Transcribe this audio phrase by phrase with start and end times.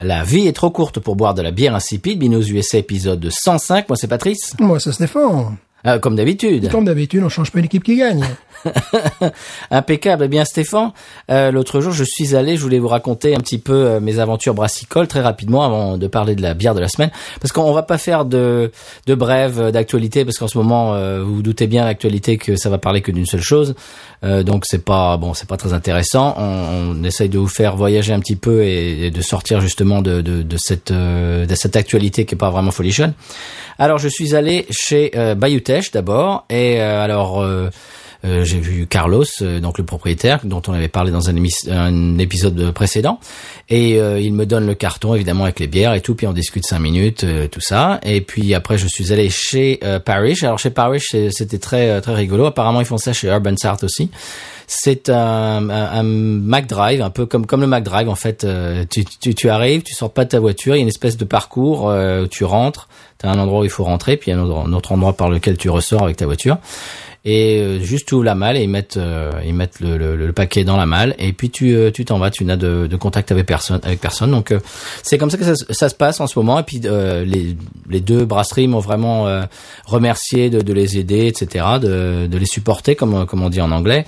[0.00, 2.18] La vie est trop courte pour boire de la bière insipide.
[2.18, 3.88] Binous USA épisode 105.
[3.88, 4.54] Moi c'est Patrice.
[4.58, 5.56] Moi, c'est Stéphane.
[5.86, 6.70] Euh, comme d'habitude.
[6.70, 8.24] Comme d'habitude, on change pas une équipe qui gagne.
[9.70, 10.24] Impeccable.
[10.24, 10.92] Eh bien, Stéphane,
[11.30, 14.18] euh, l'autre jour, je suis allé, je voulais vous raconter un petit peu euh, mes
[14.18, 17.72] aventures brassicoles très rapidement avant de parler de la bière de la semaine, parce qu'on
[17.72, 18.72] va pas faire de,
[19.06, 22.56] de brève euh, d'actualité, parce qu'en ce moment, euh, vous vous doutez bien l'actualité que
[22.56, 23.74] ça va parler que d'une seule chose,
[24.24, 26.34] Euh, donc c'est pas bon, c'est pas très intéressant.
[26.38, 30.00] On, on essaye de vous faire voyager un petit peu et, et de sortir justement
[30.00, 33.12] de, de, de cette euh, de cette actualité qui est pas vraiment folichonne.
[33.78, 35.34] Alors, je suis allé chez euh,
[35.92, 37.42] D'abord, et euh, alors.
[37.42, 37.70] euh,
[38.26, 39.26] euh, j'ai vu Carlos,
[39.60, 43.20] donc le propriétaire, dont on avait parlé dans un, épisode précédent,
[43.68, 46.64] et il me donne le carton évidemment avec les bières et tout, puis on discute
[46.64, 50.42] cinq minutes, tout ça, et puis après je suis allé chez Parish.
[50.42, 52.46] Alors chez Parish c'est- c'était très très rigolo.
[52.46, 54.10] Apparemment ils font ça chez Urban South aussi.
[54.66, 58.46] C'est un, un, un Mac Drive, un peu comme comme le Mac Drive en fait.
[58.88, 61.18] Tu, tu, tu arrives, tu sors pas de ta voiture, il y a une espèce
[61.18, 62.88] de parcours où tu rentres.
[63.18, 66.02] T'as un endroit où il faut rentrer, puis un autre, endroit par lequel tu ressors
[66.02, 66.58] avec ta voiture.
[67.26, 70.32] Et euh, juste tu la malle et ils mettent euh, ils mettent le, le, le
[70.34, 71.14] paquet dans la malle.
[71.18, 73.98] Et puis tu euh, tu t'en vas tu n'as de, de contact avec personne avec
[73.98, 74.30] personne.
[74.30, 74.52] Donc
[75.02, 76.58] c'est comme ça que ça, se- passe en ce moment.
[76.58, 77.56] Et puis les
[77.88, 79.26] les deux brasseries m'ont vraiment
[79.86, 83.70] remercié de, de les aider etc de, de les supporter comme comme on dit en
[83.70, 84.04] anglais.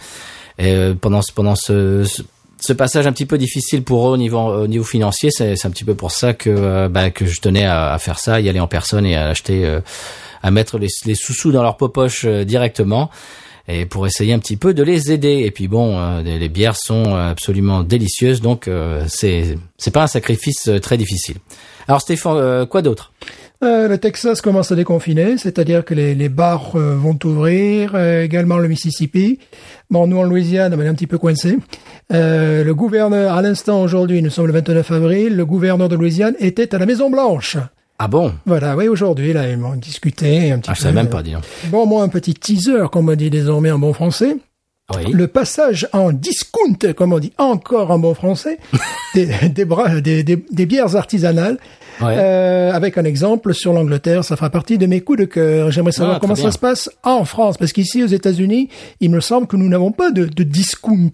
[0.59, 2.05] Et, pendant pendant ce,
[2.59, 5.71] ce passage un petit peu difficile pour eux au niveau au niveau financier, c'est un
[5.71, 8.49] petit peu pour ça que euh, bah, que je tenais à, à faire ça, y
[8.49, 9.81] aller en personne et à acheter, euh,
[10.43, 13.11] à mettre les, les sous-sous dans leur poche euh, directement
[13.69, 15.43] et pour essayer un petit peu de les aider.
[15.45, 20.07] Et puis bon, euh, les bières sont absolument délicieuses, donc euh, c'est c'est pas un
[20.07, 21.37] sacrifice euh, très difficile.
[21.89, 23.13] Alors Stéphane, euh, quoi d'autre?
[23.63, 28.23] Euh, le Texas commence à déconfiner, c'est-à-dire que les, les bars euh, vont ouvrir, euh,
[28.23, 29.39] également le Mississippi.
[29.91, 31.59] Bon, nous en Louisiane, on est un petit peu coincé.
[32.13, 36.35] Euh, le gouverneur, à l'instant aujourd'hui, nous sommes le 29 avril, le gouverneur de Louisiane
[36.39, 37.57] était à la Maison Blanche.
[37.99, 38.35] Ah bon?
[38.45, 40.77] Voilà, oui, aujourd'hui, là, ils m'ont discuté un petit ah, peu.
[40.77, 41.43] Je savais même pas, donc.
[41.69, 44.37] Bon, moi, un petit teaser, comme on dit désormais en bon français.
[44.95, 45.13] Oui.
[45.13, 48.59] Le passage en discount, comme on dit encore en bon français,
[49.15, 51.59] des, des, bras, des, des, des bières artisanales.
[52.01, 52.15] Ouais.
[52.19, 55.71] Euh, avec un exemple sur l'Angleterre, ça fera partie de mes coups de cœur.
[55.71, 58.69] J'aimerais savoir Ah, comment très ça se passe en France, parce qu'ici aux États-Unis,
[59.01, 61.11] il me semble que nous n'avons pas de, de discount.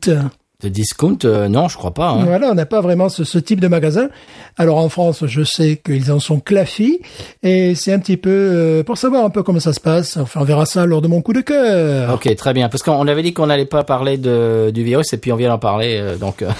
[0.63, 2.11] De discount, euh, non, je crois pas.
[2.11, 2.25] Hein.
[2.25, 4.09] Voilà, on n'a pas vraiment ce, ce type de magasin.
[4.57, 7.01] Alors en France, je sais qu'ils en sont clafis,
[7.43, 10.17] et c'est un petit peu euh, pour savoir un peu comment ça se passe.
[10.19, 12.15] Enfin, on verra ça lors de mon coup de cœur.
[12.15, 12.69] Ok, très bien.
[12.69, 15.49] Parce qu'on avait dit qu'on n'allait pas parler de, du virus et puis on vient
[15.49, 15.99] d'en parler.
[16.01, 16.51] euh, donc, euh,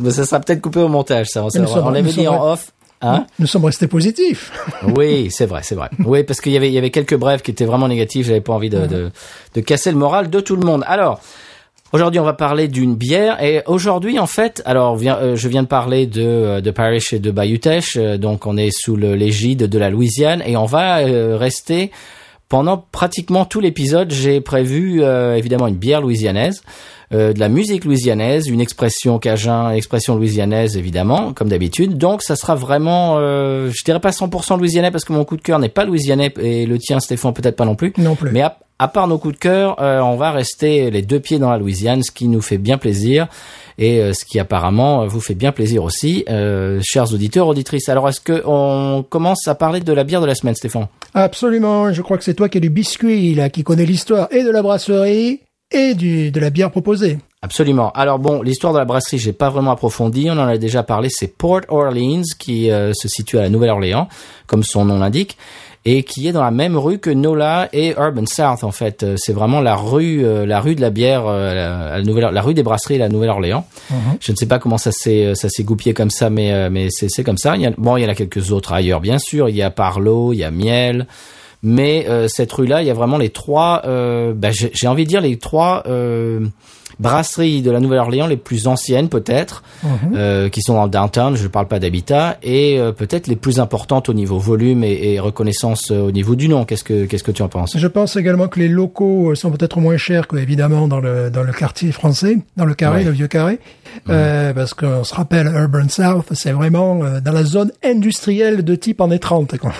[0.00, 1.28] mais ça sera peut-être coupé au montage.
[1.28, 1.48] Ça, on,
[1.82, 2.72] on l'avait dit en off.
[3.02, 3.26] Hein?
[3.38, 4.52] Nous sommes restés positifs.
[4.96, 5.90] oui, c'est vrai, c'est vrai.
[6.04, 8.26] Oui, parce qu'il y avait, il y avait quelques brèves qui étaient vraiment négatives.
[8.26, 9.10] J'avais pas envie de, de,
[9.54, 10.84] de casser le moral de tout le monde.
[10.86, 11.20] Alors.
[11.92, 15.68] Aujourd'hui, on va parler d'une bière et aujourd'hui, en fait, alors euh, je viens de
[15.68, 19.78] parler de euh, de Parish et de Bayutech, euh, donc on est sous l'égide de
[19.78, 21.92] la Louisiane et on va rester
[22.48, 24.10] pendant pratiquement tout l'épisode.
[24.10, 26.62] J'ai prévu euh, évidemment une bière louisianaise,
[27.12, 31.98] euh, de la musique louisianaise, une expression cajun, expression louisianaise évidemment, comme d'habitude.
[31.98, 35.42] Donc ça sera vraiment, euh, je dirais pas 100% louisianais parce que mon coup de
[35.42, 37.92] cœur n'est pas louisianais et le tien Stéphane peut-être pas non plus.
[37.98, 38.30] Non plus.
[38.30, 41.38] Mais à, à part nos coups de cœur, euh, on va rester les deux pieds
[41.38, 43.26] dans la Louisiane, ce qui nous fait bien plaisir
[43.78, 47.88] et euh, ce qui apparemment euh, vous fait bien plaisir aussi, euh, chers auditeurs, auditrices.
[47.88, 50.88] Alors est-ce que on commence à parler de la bière de la semaine, Stéphane?
[51.14, 51.92] Absolument.
[51.92, 54.50] Je crois que c'est toi qui as du biscuit, là, qui connais l'histoire et de
[54.50, 55.40] la brasserie
[55.70, 57.18] et du, de la bière proposée.
[57.42, 57.90] Absolument.
[57.92, 60.28] Alors bon, l'histoire de la brasserie, j'ai pas vraiment approfondi.
[60.30, 61.08] On en a déjà parlé.
[61.10, 64.08] C'est Port Orleans qui euh, se situe à la Nouvelle-Orléans,
[64.46, 65.36] comme son nom l'indique,
[65.88, 68.64] et qui est dans la même rue que Nola et Urban South.
[68.64, 71.78] En fait, Euh, c'est vraiment la rue, euh, la rue de la bière, euh, la,
[71.94, 73.64] à la Nouvelle, la rue des brasseries, la Nouvelle-Orléans.
[74.20, 76.88] Je ne sais pas comment ça s'est, ça s'est goupillé comme ça, mais euh, mais
[76.90, 77.54] c'est comme ça.
[77.56, 79.48] Il y a, bon, il y en a quelques autres ailleurs, bien sûr.
[79.48, 81.06] Il y a Parlo, il y a Miel.
[81.62, 83.82] Mais cette rue-là, il y a vraiment les trois.
[83.84, 85.82] Bah, j'ai envie de dire les trois.
[86.90, 89.62] Euh, brasseries de la Nouvelle-Orléans les plus anciennes peut-être,
[90.14, 91.36] euh, qui sont dans le downtown.
[91.36, 95.12] Je ne parle pas d'habitat et euh, peut-être les plus importantes au niveau volume et,
[95.14, 96.64] et reconnaissance euh, au niveau du nom.
[96.64, 97.76] Qu'est-ce que qu'est-ce que tu en penses?
[97.76, 101.42] Je pense également que les locaux sont peut-être moins chers que évidemment dans le dans
[101.42, 103.04] le quartier français, dans le carré, Ouais.
[103.04, 103.58] le vieux carré,
[104.08, 108.74] euh, parce qu'on se rappelle Urban South, c'est vraiment euh, dans la zone industrielle de
[108.74, 109.58] type années 30.
[109.58, 109.72] Quoi.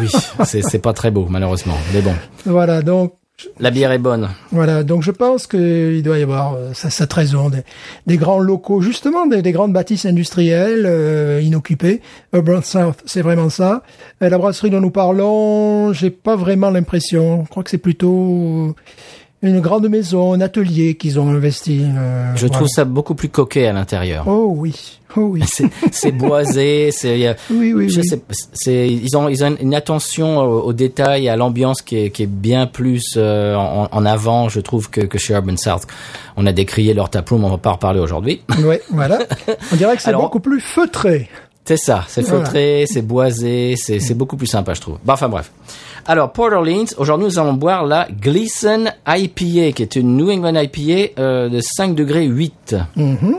[0.00, 0.08] Oui,
[0.44, 2.14] c'est c'est pas très beau malheureusement, mais bon,
[2.46, 3.12] voilà, donc
[3.58, 4.28] la bière est bonne.
[4.52, 7.50] Voilà, donc je pense qu'il doit y avoir euh, ça, cette raison
[8.06, 12.00] des, grands locaux, justement des, des grandes bâtisses industrielles euh, inoccupées.
[12.32, 13.82] Urban South, c'est vraiment ça.
[14.20, 17.44] Et la brasserie dont nous parlons, j'ai pas vraiment l'impression.
[17.44, 18.74] Je crois que c'est plutôt
[19.44, 21.82] une grande maison, un atelier qu'ils ont investi.
[21.84, 22.54] euh, Je voilà.
[22.54, 24.24] trouve ça beaucoup plus coquet à l'intérieur.
[24.26, 25.42] Oh oui, oh oui,
[25.92, 28.08] C'est boisé, c'est a- oui, oui, je oui.
[28.52, 32.22] sais, ils ont ils ont une attention au, au détail, à l'ambiance qui est qui
[32.22, 35.82] est bien plus euh, en, en avant, je trouve que que chez Urban South.
[36.36, 38.42] On a décrié leur taproom, on va pas en reparler aujourd'hui.
[38.64, 39.20] Ouais, voilà.
[39.72, 41.28] On dirait que c'est beaucoup plus feutré.
[41.64, 42.44] C'est ça, c'est Voilà.
[42.44, 44.98] feutré, c'est boisé, c'est beaucoup plus sympa, je trouve.
[45.04, 45.50] Bah, enfin bref.
[46.06, 50.54] Alors Port Orleans, aujourd'hui nous allons boire la Gleason IPA, qui est une New England
[50.60, 52.76] IPA euh, de 5 degrés 8.
[52.96, 53.36] Mhm.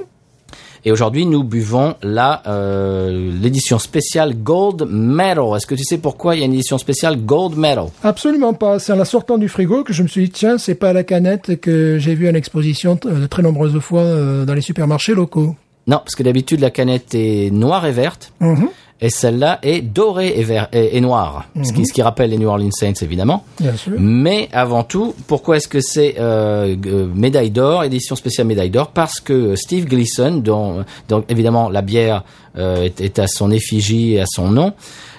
[0.87, 5.43] Et aujourd'hui, nous buvons la euh, l'édition spéciale Gold Medal.
[5.55, 7.85] Est-ce que tu sais pourquoi il y a une édition spéciale Gold Medal?
[8.03, 8.77] Absolument pas.
[8.77, 11.03] C'est en la sortant du frigo que je me suis dit, tiens, c'est pas la
[11.03, 15.15] canette que j'ai vue en exposition euh, de très nombreuses fois euh, dans les supermarchés
[15.15, 15.55] locaux.
[15.87, 18.69] Non, parce que d'habitude la canette est noire et verte, Mhm,
[19.01, 22.37] et celle-là est dorée et, vert, et, et noire, ce, qui, ce qui rappelle les
[22.37, 23.43] New Orleans Saints évidemment.
[23.59, 23.93] bien sûr.
[23.99, 28.87] Mais avant tout, pourquoi est-ce que c'est euh, euh, médaille d'or, édition spéciale médaille d'or?
[28.91, 32.23] Parce que Steve Gleason, dont, dont évidemment la bière
[32.57, 34.73] euh, est, est à son effigie et à son nom.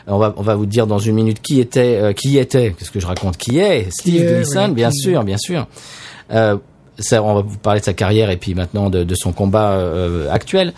[0.09, 2.91] On va, on va vous dire dans une minute qui était, euh, qui était, qu'est-ce
[2.93, 5.67] que je raconte, qui est Steve est, Gleason, oui, bien qui- sûr, bien sûr.
[6.33, 6.57] Euh,
[7.13, 10.73] on va vous parler de sa carrière et puis maintenant de, son combat euh, actuel.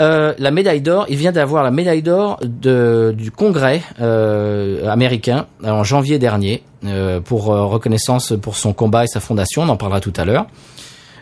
[0.00, 5.84] Euh, la médaille d'or, il vient d'avoir la médaille d'or du Congrès euh, américain en
[5.84, 6.62] janvier dernier
[7.24, 9.62] pour reconnaissance pour son combat et sa fondation.
[9.62, 10.46] On en parlera tout à l'heure.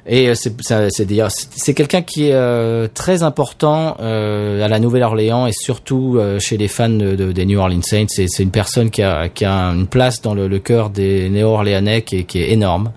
[0.06, 6.88] Et c'est quelqu'un qui est très important à la Nouvelle-Orléans et surtout chez les fans
[6.88, 8.06] de, de- des New Orleans Saints.
[8.08, 12.92] C'est une personne qui a, une place dans le, cœur des Néo-Orléanais qui est énorme.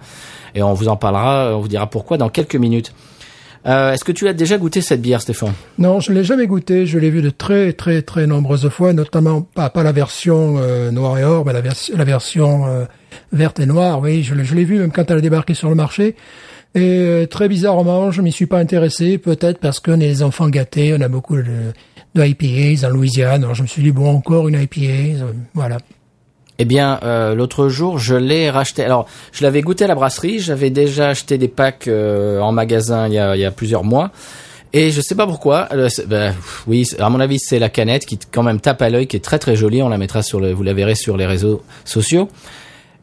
[0.55, 2.93] Et on vous en parlera, on vous dira pourquoi dans quelques minutes.
[3.65, 5.53] Euh, Est-ce que tu as déjà goûté cette bière, Stéphane?
[5.77, 6.85] Non, je l'ai jamais goûté.
[6.85, 10.91] Je l'ai vu de très, très, très nombreuses fois, notamment pas, pas la version euh,
[10.91, 12.83] noir et or, mais la, vers- la version euh,
[13.31, 14.01] verte et noire.
[14.01, 16.15] Oui, je, l'ai- je l'ai vu même quand elle a débarqué sur le marché.
[16.75, 20.49] Et euh, très bizarrement, je m'y suis pas intéressé, peut-être parce qu'on est des enfants
[20.49, 21.45] gâtés, on a beaucoup de,
[22.15, 23.43] de IPAs en Louisiane.
[23.43, 25.77] Alors je me suis dit bon, encore une IPA, euh, voilà.
[26.59, 28.83] Eh bien, euh, l'autre jour, je l'ai racheté.
[28.83, 30.39] Alors, je l'avais goûté à la brasserie.
[30.39, 34.11] J'avais déjà acheté des packs euh, en magasin il y, a, plusieurs mois.
[34.71, 35.67] Et je sais pas pourquoi.
[35.73, 36.35] euh, ben,
[36.67, 39.23] oui, à mon avis, c'est la canette qui quand même tape à l'œil, qui est
[39.23, 39.81] très très jolie.
[39.81, 42.29] On la mettra sur le, vous la verrez sur les réseaux sociaux.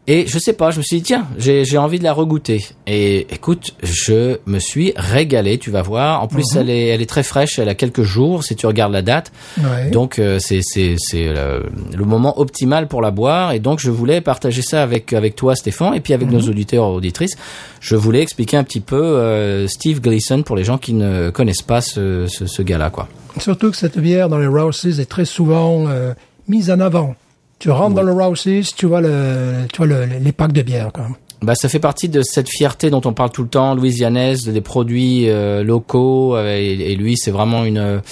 [0.07, 2.65] Et je sais pas, je me suis dit tiens, j'ai envie de la regoûter.
[2.87, 5.59] Et écoute, je me suis régalé.
[5.59, 6.23] Tu vas voir.
[6.23, 7.59] En plus, elle est elle est très fraîche.
[7.59, 9.31] Elle a quelques jours si tu regardes la date.
[9.59, 9.91] Ouais.
[9.91, 11.67] Donc euh, c'est c'est c'est le,
[11.97, 15.55] le moment optimal pour la boire et donc je voulais partager ça avec avec toi
[15.55, 17.37] Stéphane et puis avec nos auditeurs et auditrices.
[17.81, 21.63] Je voulais expliquer un petit peu euh, Steve Gleason pour les gens qui ne connaissent
[21.63, 23.09] pas ce ce, ce gars-là quoi.
[23.39, 26.15] Surtout que cette bière dans les Rouses est très souvent euh,
[26.49, 27.15] mise en avant.
[27.61, 30.91] Tu rentres dans le Rouses, tu vois le, tu vois le, les packs de bière.
[30.93, 31.07] Quoi.
[31.43, 34.61] Bah ça fait partie de cette fierté dont on parle tout le temps louisianaise des
[34.61, 38.03] produits euh, locaux euh, et, et lui c'est vraiment une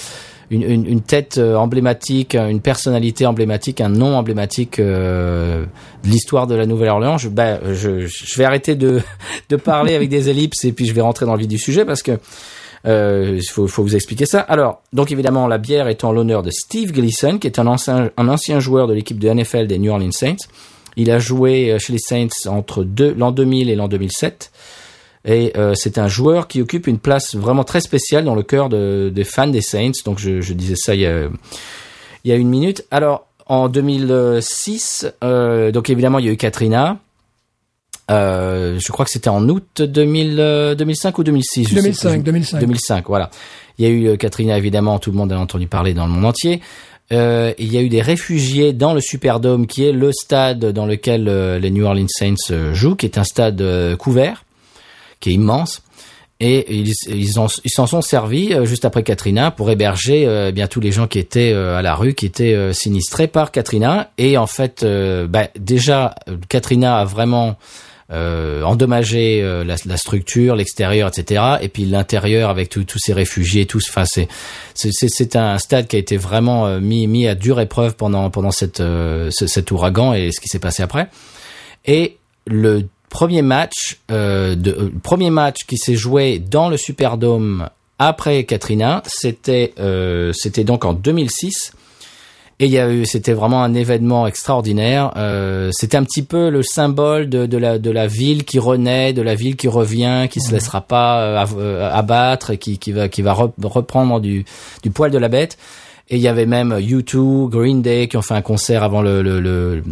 [0.51, 5.65] une, une, une tête euh, emblématique, une personnalité emblématique, un nom emblématique euh,
[6.03, 7.17] de l'histoire de la Nouvelle-Orléans.
[7.17, 9.01] Je, bah, je, je vais arrêter de,
[9.49, 11.85] de parler avec des ellipses et puis je vais rentrer dans le vif du sujet
[11.85, 12.17] parce que euh,
[12.85, 14.39] il faut, faut vous expliquer ça.
[14.41, 18.09] Alors, donc évidemment, la bière est en l'honneur de Steve Gleason, qui est un ancien,
[18.17, 20.37] un ancien joueur de l'équipe de NFL des New Orleans Saints.
[20.95, 24.51] Il a joué euh, chez les Saints entre l'an 2000 et l'an 2007.
[25.25, 28.69] Et euh, c'est un joueur qui occupe une place vraiment très spéciale dans le cœur
[28.69, 29.91] de- des fans des Saints.
[30.05, 31.25] Donc je, je disais ça il y a,
[32.23, 32.85] il y a une minute.
[32.89, 36.97] Alors en 2006, euh, donc évidemment il y a eu Katrina.
[38.09, 41.63] Euh, je crois que c'était en août 2000, euh, 2005 ou 2006.
[41.63, 42.23] je sais 2005, plus.
[42.23, 42.59] 2005.
[42.59, 43.29] 2005, voilà.
[43.77, 46.11] Il y a eu euh, Katrina, évidemment, tout le monde a entendu parler dans le
[46.13, 46.61] monde entier.
[47.11, 50.85] Euh, il y a eu des réfugiés dans le Superdome, qui est le stade dans
[50.85, 53.63] lequel euh, les New Orleans Saints jouent, qui est un stade
[53.97, 54.43] couvert,
[55.19, 55.81] qui est immense.
[56.41, 60.67] Et ils ils en- ils s'en sont servis juste après Katrina pour héberger eh bien
[60.67, 64.11] tous les gens qui étaient à la rue, qui étaient sinistrés par Katrina.
[64.17, 64.85] Et en fait,
[65.27, 66.15] bah, déjà,
[66.47, 67.57] Katrina a vraiment
[68.11, 71.43] euh, endommager euh, la, la structure, l'extérieur, etc.
[71.61, 73.85] Et puis l'intérieur avec tous ces réfugiés, tous.
[73.89, 74.27] Enfin, c'est
[74.73, 78.51] c'est un stade qui a été vraiment euh, mis mis à dure épreuve pendant pendant
[78.51, 81.07] cette euh, ce- cet ouragan et ce qui s'est passé après.
[81.85, 87.69] Et le premier match, euh, de, le premier match qui s'est joué dans le Superdome
[87.99, 89.73] après Katrina, c'était
[90.33, 91.73] c'était donc en 2006.
[92.61, 95.13] Et il y a eu, c'était vraiment un événement extraordinaire.
[95.15, 99.13] Euh, c'était un petit peu le symbole de, de la de la ville qui renaît,
[99.13, 102.91] de la ville qui revient, qui se laissera pas euh, euh, abattre, et qui qui
[102.91, 104.43] va qui va rep- reprendre du
[104.83, 105.57] du poil de la bête.
[106.11, 109.21] Et il y avait même U2, Green Day qui ont fait un concert avant le,
[109.21, 109.83] le, le-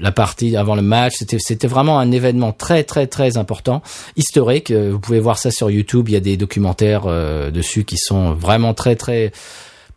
[0.00, 1.12] la partie, avant le match.
[1.18, 3.82] C'était c'était vraiment un événement très très très important,
[4.16, 4.70] historique.
[4.72, 6.08] Euh, Vous pouvez voir ça sur YouTube.
[6.08, 9.30] Il y a des documentaires euh, dessus qui sont vraiment très très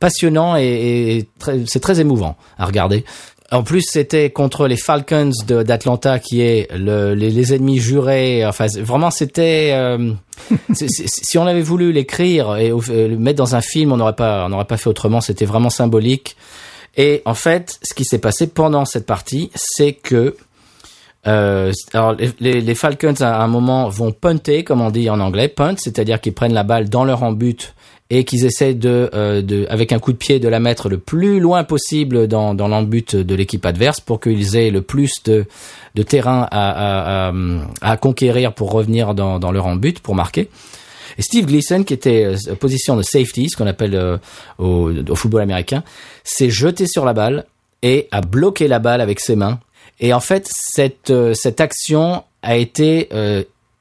[0.01, 1.29] passionnants et,
[1.65, 3.05] c'est très émouvant à regarder.
[3.51, 8.45] En plus, c'était contre les Falcons d'Atlanta, qui est le, les, ennemis jurés.
[8.45, 9.71] Enfin, vraiment, c'était.
[9.73, 10.13] euh,
[10.73, 14.45] si on avait voulu l'écrire et euh, le mettre dans un film, on n'aurait pas,
[14.45, 15.19] on n'aurait pas fait autrement.
[15.19, 16.37] C'était vraiment symbolique.
[16.95, 20.37] Et en fait, ce qui s'est passé pendant cette partie, c'est que
[21.27, 25.75] euh, alors les, Falcons à un moment vont punter, comme on dit en anglais, punt,
[25.77, 27.75] c'est-à-dire qu'ils prennent la balle dans leur rang but
[28.13, 31.39] et qu'ils essaient euh, de, avec un coup de pied, de la mettre le plus
[31.39, 35.45] loin possible dans, dans l'embut de l'équipe adverse pour qu'ils aient le plus de,
[35.95, 37.31] de terrain à,
[37.81, 40.49] à, conquérir pour revenir dans, dans leur rang but pour marquer.
[41.17, 44.17] Et Steve Gleason, qui était euh, position de safety, ce qu'on appelle euh,
[44.57, 45.81] au, au football américain,
[46.25, 47.45] s'est jeté sur la balle
[47.81, 49.59] et a bloqué la balle avec ses mains.
[50.01, 53.07] Et en fait, cette, euh, cette action a été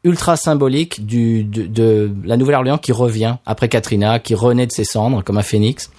[0.04, 4.84] ultra symbolique du, de, de la Nouvelle-Orléans qui revient après Katrina, qui renaît de ses
[4.84, 5.90] cendres comme un phénix,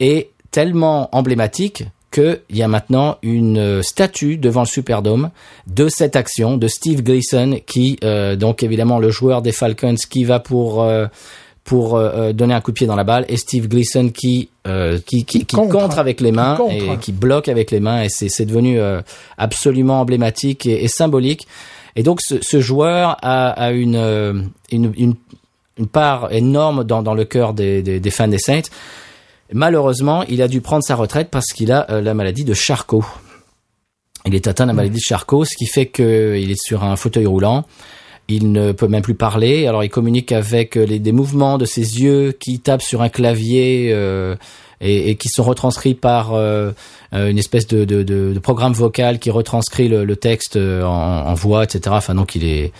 [0.00, 5.30] et tellement emblématique qu'il y a maintenant une euh, statue devant le Superdome
[5.66, 10.24] de cette action de Steve Gleason, qui euh, donc évidemment le joueur des Falcons qui
[10.24, 11.06] va pour euh,
[11.64, 14.48] pour euh, euh, donner un coup de pied dans la balle et Steve Gleason qui
[14.66, 15.76] euh, qui, qui, qui contre.
[15.76, 16.72] contre avec les mains contre.
[16.72, 19.02] et qui bloque avec les mains et c'est c'est devenu euh,
[19.36, 21.46] absolument emblématique et, et symbolique
[21.96, 24.34] et donc ce, ce joueur a, a une, euh,
[24.70, 25.14] une une
[25.78, 28.70] une part énorme dans dans le cœur des, des, des fans des Saints
[29.52, 33.04] malheureusement il a dû prendre sa retraite parce qu'il a euh, la maladie de Charcot
[34.26, 36.96] il est atteint de la maladie de Charcot, ce qui fait qu'il est sur un
[36.96, 37.64] fauteuil roulant.
[38.28, 39.68] Il ne peut même plus parler.
[39.68, 43.90] Alors il communique avec les, des mouvements de ses yeux qui tapent sur un clavier
[43.92, 44.34] euh,
[44.80, 46.72] et, et qui sont retranscrits par euh,
[47.14, 50.82] euh, une espèce de, de, de, de programme vocal qui retranscrit le, le texte euh,
[50.84, 51.80] en, en voix, etc.
[51.90, 52.72] Enfin donc il est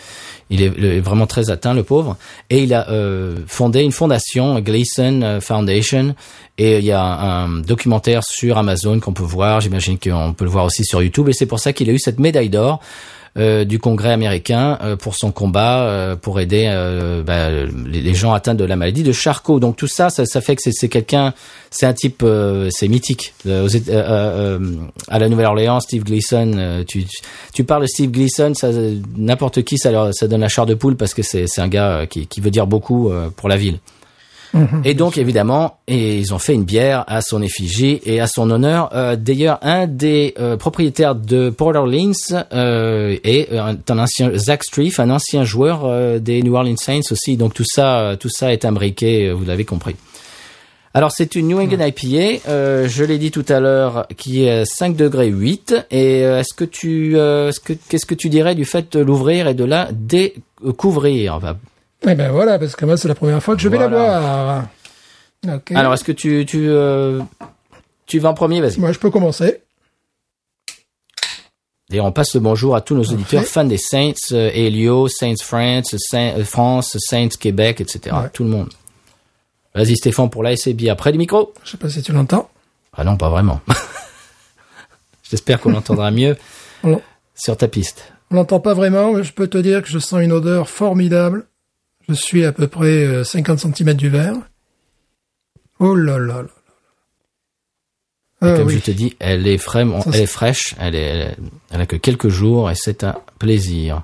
[0.49, 2.17] il est vraiment très atteint, le pauvre.
[2.51, 6.15] Et il a euh, fondé une fondation, Gleason euh, Foundation.
[6.59, 9.61] Et il y a un, documentaire sur Amazon qu'on peut voir.
[9.61, 11.29] J'imagine qu'on peut le voir aussi sur YouTube.
[11.29, 12.81] Et c'est pour ça qu'il a eu cette médaille d'or
[13.37, 18.33] du Congrès américain euh, pour son combat euh, pour aider euh, bah, les, les gens
[18.33, 19.61] atteints de la maladie de Charcot.
[19.61, 21.35] Donc tout ça, ça, ça fait que c'est- quelqu'un,
[21.71, 23.35] c'est un type, euh, c'est mythique.
[23.47, 24.59] Euh, euh, euh,
[25.09, 27.05] à la Nouvelle-Orléans, Steve Gleason, euh, tu,
[27.53, 28.53] tu, parles de Steve Gleason,
[29.17, 31.89] n'importe qui, ça, leur, ça donne la chair de poule parce que c'est un gars
[31.91, 33.79] euh, qui, qui veut dire beaucoup euh, pour la ville.
[34.85, 38.51] Et donc évidemment, et ils ont fait une bière à son effigie et à son
[38.51, 38.91] honneur.
[38.95, 42.13] Euh, D'ailleurs, un des euh, propriétaires de Port Orleans
[42.53, 47.37] euh, est un, un ancien Zach Strief, un ancien joueur des New Orleans Saints aussi.
[47.37, 49.97] Donc tout ça, tout ça est imbriqué, vous l'avez compris.
[50.97, 54.65] Alors c'est une New England IPA, euh, je l'ai dit tout à l'heure, qui est
[54.65, 55.89] 5 degrés 8.
[55.91, 59.01] Et euh, est-ce que tu, euh, est-ce que qu'est-ce que tu dirais du fait de
[59.01, 61.39] l'ouvrir et de la découvrir
[62.09, 64.69] Eh ben voilà, parce que moi, c'est la première fois que je vais la.
[65.49, 65.73] Ok.
[65.73, 67.21] Alors est-ce que tu, tu, euh,
[68.07, 68.79] tu vas en premier Vas-y.
[68.79, 69.63] Moi, je peux commencer.
[71.93, 75.37] Et on passe le bonjour à tous nos auditeurs fans des Saints, euh, Helio, Saints
[75.41, 78.15] France, Saint- euh, France, Saints Québec, etc.
[78.23, 78.29] Ouais.
[78.33, 78.71] Tout le monde.
[79.75, 80.89] Vas-y Stéphane pour l'ASB.
[80.89, 81.53] Après le micro.
[81.65, 82.51] Je sais pas si tu l'entends.
[82.97, 83.61] Ah non, pas vraiment.
[85.31, 86.37] J'espère qu'on l'entendra mieux
[86.85, 87.01] Non.
[87.35, 88.13] sur ta piste.
[88.33, 91.47] On l'entend pas vraiment, mais je peux te dire que je sens une odeur formidable.
[92.09, 94.37] Je suis à peu près euh, 50 cm du verre.
[95.81, 96.49] Oh là là là.
[98.43, 98.75] Et Ah comme oui.
[98.75, 101.37] je te dis, elle est, vraiment, Ça, elle est fraîche, elle, est, elle, est-
[101.71, 104.03] elle a que quelques jours et c'est un plaisir.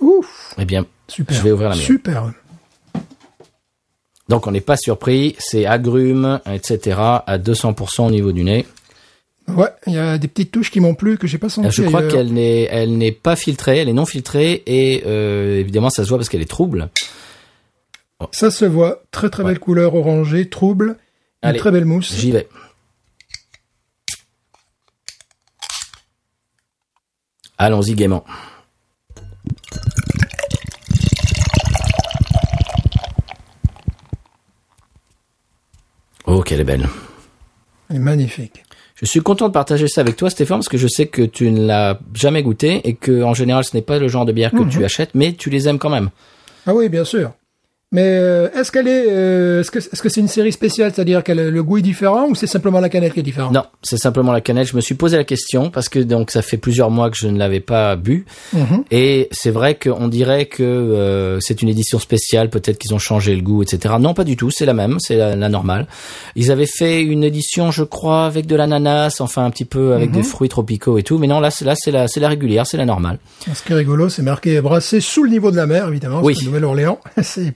[0.00, 1.36] Ouf, Eh bien, super.
[1.36, 1.84] Je vais ouvrir la mienne.
[1.84, 2.32] Super.
[4.28, 6.98] donc on n'est pas surpris, c'est agrumes, etc.
[7.26, 8.66] à 200% au niveau du nez.
[9.48, 11.70] Ouais, il y a des petites touches qui m'ont plu que j'ai pas senti.
[11.70, 12.12] Je crois ailleurs.
[12.12, 16.08] qu'elle n'est, elle n'est pas filtrée, elle est non filtrée et euh, évidemment ça se
[16.08, 16.90] voit parce qu'elle est trouble.
[18.32, 19.02] Ça se voit.
[19.10, 20.96] Très très belle couleur orangée, trouble.
[21.42, 22.12] Une Allez, très belle mousse.
[22.14, 22.48] J'y vais.
[27.58, 28.24] Allons-y gaiement.
[36.26, 36.88] Oh, qu'elle est belle.
[37.88, 38.64] Elle est magnifique.
[38.96, 41.50] Je suis content de partager ça avec toi, Stéphane, parce que je sais que tu
[41.50, 44.52] ne l'as jamais goûté et que en général, ce n'est pas le genre de bière
[44.52, 46.08] que tu achètes, mais tu les aimes quand même.
[46.66, 47.32] Ah oui, bien sûr.
[47.92, 51.22] Mais euh, est-ce qu'elle est, euh, est-ce que est-ce que c'est une série spéciale, c'est-à-dire
[51.22, 53.52] que le goût est différent ou c'est simplement la canette qui est différente?
[53.52, 54.66] Non, c'est simplement la canette.
[54.66, 57.28] Je me suis posé la question parce que donc ça fait plusieurs mois que je
[57.28, 58.82] ne l'avais pas bu Mhm.
[58.90, 62.50] et c'est vrai qu'on dirait que euh, c'est une édition spéciale.
[62.50, 63.94] Peut-être qu'ils ont changé le goût, etc.
[64.00, 64.50] Non, pas du tout.
[64.50, 65.86] C'est la même, c'est la, la normale.
[66.34, 70.10] Ils avaient fait une édition, je crois, avec de l'ananas, enfin un petit peu avec
[70.10, 70.16] Mhm.
[70.16, 71.18] des fruits tropicaux et tout.
[71.18, 73.20] Mais non, là, c'est là, c'est la, c'est la régulière, c'est la normale.
[73.54, 76.20] Ce qui est rigolo, c'est marqué brassé sous le niveau de la mer, évidemment.
[76.24, 76.34] Oui.
[76.38, 77.54] c'est Nouvelle-Orléans, c'est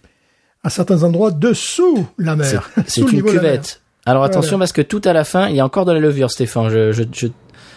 [0.64, 2.70] à certains endroits dessous la mer.
[2.86, 3.80] c'est une cuvette.
[4.06, 6.30] Alors attention parce que tout à la fin, il y a encore de la levure,
[6.30, 6.68] Stéphane.
[6.70, 7.26] Je, je, je,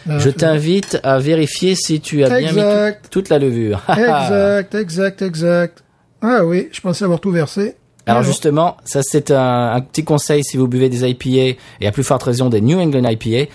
[0.09, 3.03] Ah, je t'invite à vérifier si tu as bien mis Exact.
[3.03, 3.81] tout- toute la levure.
[3.89, 5.83] Exact, exact, exact.
[6.21, 7.75] Ah oui, je pensais avoir tout versé.
[8.05, 11.91] Alors justement, ça c'est un, un petit conseil si vous buvez des IPA et à
[11.93, 13.49] plus forte raison des New England IPA.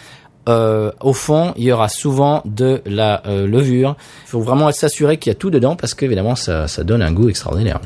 [0.49, 3.97] Euh, au fond, il y aura souvent de la euh, levure.
[4.27, 7.13] Il faut vraiment s'assurer qu'il y a tout dedans parce qu'évidemment, ça, ça donne un
[7.13, 7.81] goût extraordinaire.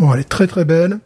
[0.00, 0.98] Bon, elle est très très belle.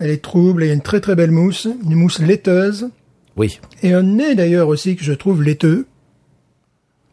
[0.00, 2.88] Elle est trouble, et il y a une très très belle mousse, une mousse laiteuse.
[3.36, 5.86] Oui, Et un nez d'ailleurs aussi que je trouve laiteux.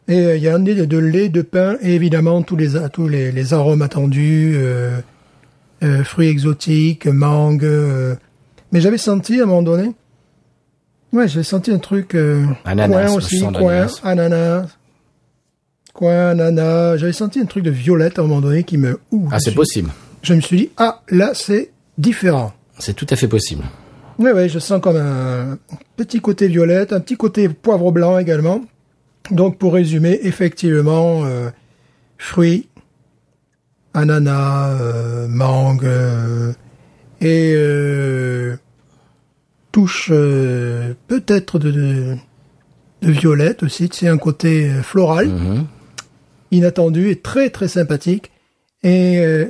[0.08, 2.56] Et euh, il y a un nez de, de lait, de pain et évidemment tous
[2.56, 5.00] les tous les, les arômes attendus, euh,
[5.84, 7.68] euh, fruits exotiques, mangue.
[8.72, 9.92] Mais j'avais senti à un moment donné,
[11.12, 12.16] ouais, j'avais senti un truc
[12.64, 14.66] Ananas, coin aussi, coin, ananas,
[15.92, 16.96] coin, ananas.
[16.96, 18.98] J'avais senti un truc de violette à un moment donné qui me.
[19.12, 19.90] ouh, ah c'est possible.
[20.22, 22.52] Je me suis dit ah là c'est différent.
[22.78, 23.64] C'est tout à fait possible.
[24.18, 25.58] Oui, oui, je sens comme un
[25.96, 28.62] petit côté violette, un petit côté poivre blanc également.
[29.30, 31.50] Donc, pour résumer, effectivement, euh,
[32.18, 32.68] fruits,
[33.94, 36.52] ananas, euh, mangue, euh,
[37.20, 38.56] et euh,
[39.72, 42.16] touche peut-être de, de,
[43.02, 43.88] de violette aussi.
[43.92, 45.66] C'est un côté floral, Mhm.
[46.50, 48.30] inattendu et très très sympathique.
[48.82, 49.46] Et,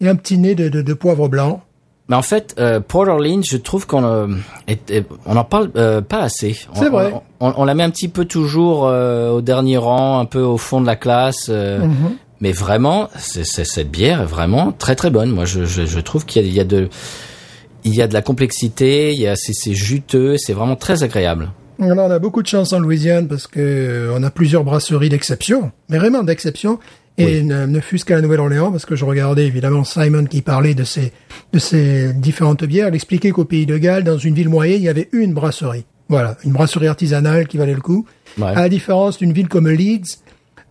[0.00, 1.62] et un petit nez de, de, de poivre blanc.
[2.08, 4.28] Mais en fait, euh, Port Orleans, je trouve qu'on euh,
[4.68, 6.56] est- est- on en parle euh, pas assez.
[6.74, 7.12] C'est vrai.
[7.40, 10.40] On, on- on la met un petit peu toujours euh, au dernier rang, un peu
[10.40, 11.46] au fond de la classe.
[11.48, 12.16] euh, Mhm.
[12.40, 15.30] Mais vraiment, c'est- cette bière est vraiment très très bonne.
[15.30, 16.88] Moi, je, je, je trouve qu'il y y a de
[17.84, 21.50] il y a de la complexité, il y a c'est, juteux, c'est vraiment très agréable.
[21.80, 25.70] Alors, on a beaucoup de chance en Louisiane parce que on a plusieurs brasseries d'exception,
[25.88, 26.78] mais vraiment d'exception.
[27.18, 30.74] Et ne, ne fût-ce qu'à la Nouvelle-Orléans, parce que je regardais évidemment Simon qui parlait
[30.74, 31.12] de ces,
[31.52, 32.88] de ces différentes bières.
[32.88, 35.86] Il expliquait qu'au Pays de Galles, dans une ville moyenne, il y avait une brasserie.
[36.10, 38.04] Voilà, une brasserie artisanale qui valait le coup.
[38.38, 38.48] Ouais.
[38.48, 40.18] À la différence d'une ville comme Leeds,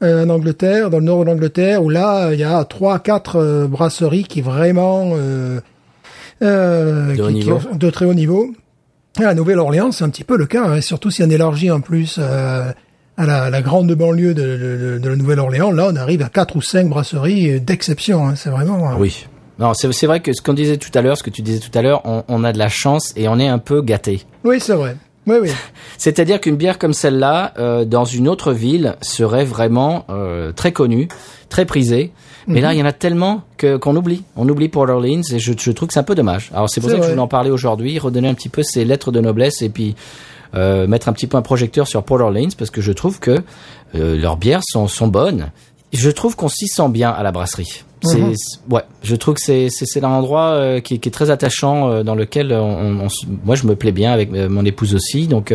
[0.04, 3.38] euh, en Angleterre, dans le nord de l'Angleterre, où là, il y a trois, quatre
[3.38, 5.60] euh, brasseries qui vraiment euh,
[6.44, 8.54] euh, De qui- qui ont- de très haut niveau.
[9.18, 11.80] À la Nouvelle-Orléans, c'est un petit peu le cas, hein, surtout si on élargit en
[11.80, 12.72] plus euh,
[13.18, 15.72] à la, la grande banlieue de, de- de- de la Nouvelle-Orléans.
[15.72, 18.28] Là, on arrive à quatre ou cinq brasseries euh, d'exception.
[18.28, 18.92] hein, c'est vraiment.
[18.92, 19.26] euh, Oui.
[19.58, 21.60] Non, c'est, c'est vrai que ce qu'on disait tout à l'heure, ce que tu disais
[21.60, 24.24] tout à l'heure, on, on a de la chance et on est un peu gâté.
[24.44, 24.98] Oui, c'est vrai.
[25.28, 25.50] Oui, oui.
[25.98, 31.08] C'est-à-dire qu'une bière comme celle-là, euh, dans une autre ville, serait vraiment euh, très connue,
[31.50, 32.12] très prisée.
[32.48, 34.22] Mais là, il y en a tellement que qu'on oublie.
[34.36, 36.52] On oublie Port Orleans et je, je trouve que c'est un peu dommage.
[36.54, 38.86] Alors c'est pour ça que je voulais en parler aujourd'hui, redonner un petit peu ces
[38.86, 39.96] lettres de noblesse et puis
[40.56, 43.42] euh, mettre un petit peu un projecteur sur Port Orleans parce que je trouve que
[43.96, 45.52] euh, leurs bières sont, sont bonnes.
[45.94, 47.84] Je trouve qu'on s'y sent bien à la brasserie.
[48.04, 48.34] C'est Mhm.
[48.36, 52.04] c'est- ouais, je trouve que c'est c'est un endroit euh, qui, qui est très attachant
[52.04, 55.28] dans lequel on, on- on se- moi je me plais bien avec mon épouse aussi.
[55.28, 55.54] Donc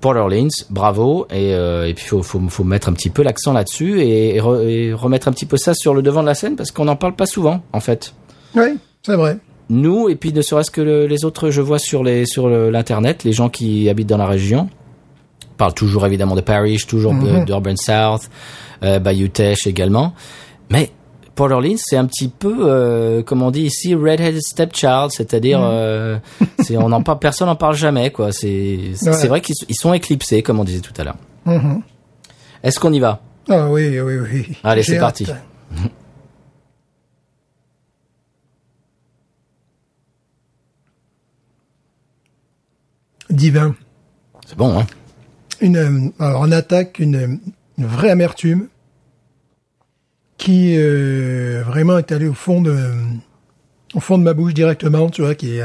[0.00, 1.26] Port Orleans, bravo.
[1.30, 4.40] Et, euh, et puis faut, faut faut mettre un petit peu l'accent là-dessus et, et
[4.40, 6.84] re- et remettre un petit peu ça sur le devant de la scène parce qu'on
[6.84, 8.14] n'en parle pas souvent en fait.
[8.54, 9.38] Oui, c'est vrai.
[9.68, 12.70] Nous et puis ne serait-ce que le- les autres, je vois sur les sur le-
[12.70, 14.68] l'internet, les gens qui habitent dans la région
[15.56, 17.44] parlent toujours évidemment de Parrish, toujours Mhm.
[17.46, 18.28] d'Urban South,
[18.84, 20.12] euh, Bayou Teche également,
[20.70, 20.90] mais
[21.34, 26.16] Port Orleans, c'est un petit peu, euh, comme on dit ici, redheaded stepchild, c'est-à-dire, euh,
[26.60, 28.32] c'est, on en parle, personne n'en parle jamais, quoi.
[28.32, 29.26] C'est, c'est Ouais.
[29.28, 31.16] vrai qu'ils ils sont éclipsés, comme on disait tout à l'heure.
[31.44, 31.82] Mhm.
[32.62, 33.20] Est-ce qu'on y va?
[33.50, 34.46] Ah oui, oui, oui.
[34.64, 35.26] Allez, c'est parti.
[43.30, 43.74] Divin.
[44.46, 44.86] C'est bon, hein.
[45.60, 47.40] Une, euh, alors on attaque une,
[47.78, 48.68] une vraie amertume
[50.38, 52.76] qui euh, vraiment est allée au fond de
[53.94, 55.64] au fond de ma bouche directement, tu vois, qui est,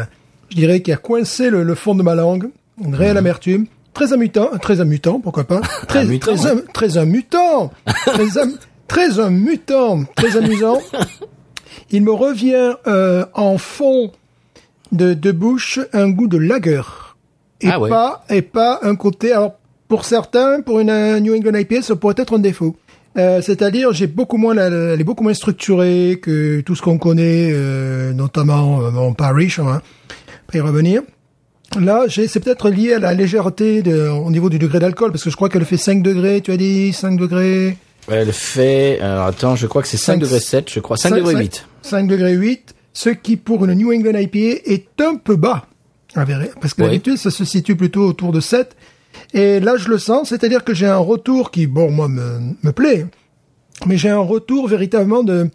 [0.50, 2.50] je dirais qui a coincé le, le fond de ma langue,
[2.84, 5.60] une réelle amertume, très amusant, très amusant, pourquoi pas.
[5.90, 7.72] Très, mutant, très, am- très amusant,
[8.06, 10.80] très, am- très amusant, très amusant.
[11.90, 14.12] Il me revient euh, en fond
[14.94, 16.82] de, de bouche un goût de lager
[17.62, 17.90] et Ah ouais.
[17.90, 19.32] pas et pas un côté.
[19.32, 19.54] Alors
[19.88, 22.76] pour certains, pour une New England IPA, ça pourrait être un défaut.
[23.18, 26.82] Euh, C'est-à-dire, j'ai beaucoup moins, la- la- elle est beaucoup moins structurée que tout ce
[26.82, 29.60] qu'on connaît, euh, notamment euh, mon Parish.
[29.60, 29.82] Hein,
[30.48, 31.02] pour y revenir.
[31.80, 35.24] Là, j'ai, c'est peut-être lié à la légèreté de, au niveau du degré d'alcool, parce
[35.24, 37.78] que je crois qu'elle fait 5 degrés, tu as dit 5 degrés.
[38.10, 41.14] Elle fait, alors attends, je crois que c'est 5 Cinq- degrés 7, je crois, 5
[41.16, 41.66] degrés 8.
[41.84, 45.66] 5 degrés 8, ce qui pour une New England IPA est un peu bas.
[46.16, 48.76] Vrai- Parce que d'habitude, ça se situe plutôt autour de 7.
[49.34, 52.72] Et là, je le sens, c'est-à-dire que j'ai un retour qui, bon, moi, me, me
[52.72, 53.06] plaît,
[53.86, 55.50] mais j'ai un retour véritablement de,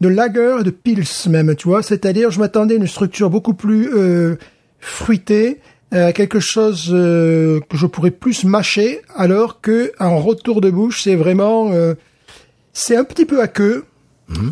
[0.00, 1.82] de lager, et de pils même, tu vois.
[1.82, 4.36] C'est-à-dire, je m'attendais à une structure beaucoup plus euh,
[4.80, 5.60] fruitée,
[5.92, 11.02] euh, quelque chose euh, que je pourrais plus mâcher, alors que en retour de bouche,
[11.02, 11.94] c'est vraiment, euh,
[12.72, 13.84] c'est un petit peu à queue.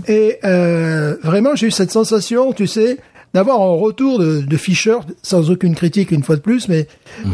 [0.08, 2.98] Et euh, vraiment, j'ai eu cette sensation, tu sais,
[3.34, 6.86] d'avoir un retour de, de Fischer, sans aucune critique une fois de plus, mais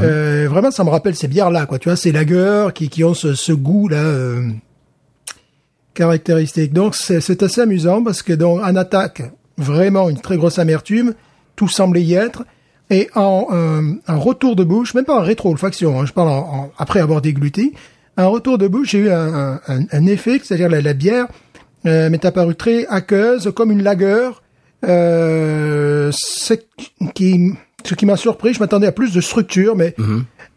[0.03, 1.79] euh, vraiment, ça me rappelle ces bières-là, quoi.
[1.79, 4.43] Tu vois, ces lagers qui, qui ont ce, ce goût-là euh,
[5.95, 6.73] caractéristique.
[6.73, 9.23] Donc, c'est assez amusant parce que dans en attaque,
[9.57, 11.15] vraiment une très grosse amertume,
[11.57, 12.45] tout semblait y être.
[12.91, 16.55] Et en, euh, en retour de bouche, même pas en rétro-olfaction, hein, je parle en-
[16.65, 17.73] en- après avoir dégluté,
[18.19, 21.27] en retour de bouche, j'ai eu un, un- un- un effet, c'est-à-dire la, la bière
[21.87, 24.43] euh, m'est apparue très aqueuse, comme une lagueur.
[24.89, 26.11] Euh,
[27.15, 27.53] qui,
[27.85, 29.95] ce qui m'a surpris, je m'attendais à plus de structure, mais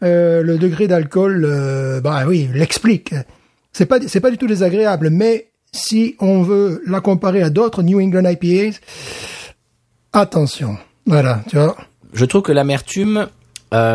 [0.02, 3.14] euh, le degré d'alcool, euh, bah oui, l'explique.
[3.72, 7.82] C'est pas, c'est pas du tout désagréable, mais si on veut la comparer à d'autres
[7.82, 8.78] New England IPAs,
[10.12, 10.76] attention.
[11.06, 11.76] Voilà, tu vois.
[12.12, 13.28] Je trouve que l'amertume,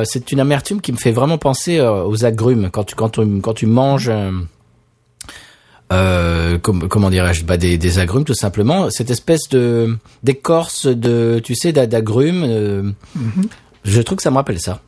[0.03, 2.69] c'est une amertume qui me fait vraiment penser aux agrumes.
[2.71, 4.11] Quand tu, quand tu, quand tu manges,
[5.91, 11.39] euh, comme- comment dirais-je, bah, des, des agrumes tout simplement, cette espèce de d'écorce de,
[11.43, 12.43] tu sais, d'a- d'agrumes.
[12.47, 12.91] euh,
[13.83, 14.81] Je trouve que ça me rappelle ça.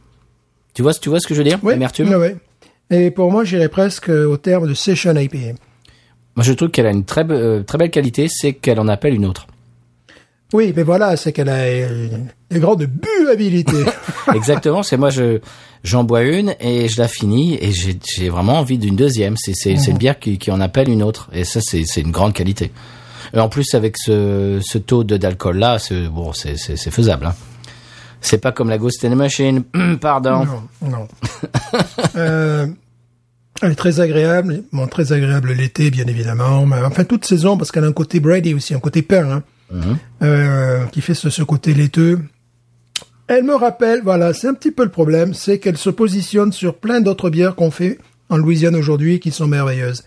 [0.74, 1.60] Tu vois, tu vois ce que je veux dire?
[1.64, 2.10] Oui, L'amertume?
[2.14, 2.36] ouais.
[2.92, 5.58] Et pour moi, j'irais presque au terme de session IPA.
[6.36, 8.88] Moi, je trouve qu'elle a une très, be- euh, très belle qualité, c'est qu'elle en
[8.88, 9.48] appelle une autre.
[10.54, 12.30] Oui, mais voilà, c'est qu'elle a une
[12.60, 13.74] grande buabilité.
[14.34, 15.40] Exactement, c'est moi je
[15.84, 19.38] j'en bois une et je la finis et j'ai vraiment envie d'une deuxième.
[19.38, 22.02] C'est c'est c'est une bière qui qui en appelle une autre et ça c'est c'est
[22.02, 22.72] une grande qualité.
[23.34, 26.92] Et en plus avec ce ce taux de d'alcool là, c'est bon c'est c'est c'est
[26.92, 27.28] faisable.
[27.28, 27.36] Hein.
[28.22, 29.64] C'est pas comme la Ghost in the Machine,
[30.02, 30.46] pardon.
[30.82, 31.08] Non, non.
[32.16, 32.66] euh,
[33.62, 37.72] elle est très agréable, bon, très agréable l'été, bien évidemment, mais enfin toute saison, parce
[37.72, 41.44] qu'elle a un côté Brady aussi, un côté pain, hein, euh, qui fait ce, ce
[41.44, 42.20] côté laiteux.
[43.28, 46.76] Elle me rappelle, voilà, c'est un petit peu le problème, c'est qu'elle se positionne sur
[46.76, 47.98] plein d'autres bières qu'on fait
[48.30, 50.04] en Louisiane aujourd'hui qui sont merveilleuses.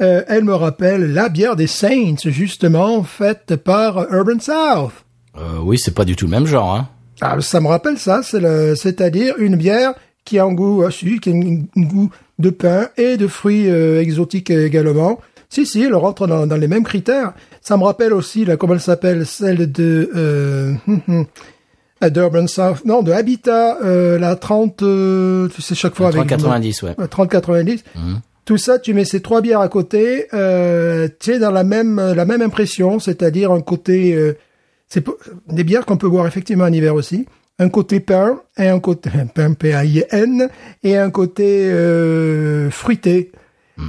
[0.00, 4.92] Euh, elle me rappelle la bière des Saints, justement, faite par Urban South.
[5.36, 6.72] Euh, oui, c'est pas du tout le même genre.
[6.72, 6.88] Hein.
[7.20, 11.30] Ah, ça me rappelle ça, c'est-à-dire une bière qui a un goût, ah, si, qui
[11.30, 15.18] a un un goût de pain et de fruits euh, exotiques également.
[15.48, 17.32] Si, si, elle rentre dans, dans les mêmes critères.
[17.60, 20.76] Ça me rappelle aussi, là, comment elle s'appelle, celle de,
[22.04, 26.26] euh, d'Urban South, non, de Habitat, euh, la 30, euh, tu sais, chaque fois avec...
[26.26, 26.94] 3,90 ouais.
[26.98, 27.80] Ouais, 30-90.
[27.94, 28.20] Mhm.
[28.44, 31.96] Tout ça, tu mets ces trois bières à côté, euh, tu es dans la même
[32.14, 34.34] la même impression, c'est-à-dire un côté, euh,
[34.88, 35.04] c'est
[35.48, 37.26] des bières qu'on peut boire effectivement en hiver aussi,
[37.58, 40.48] un côté pain et un côté pain P A I N
[40.84, 43.32] et un côté euh, fruité.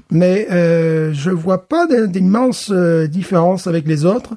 [0.10, 4.34] Mais euh, je vois pas d'im- d'immense différence avec les autres.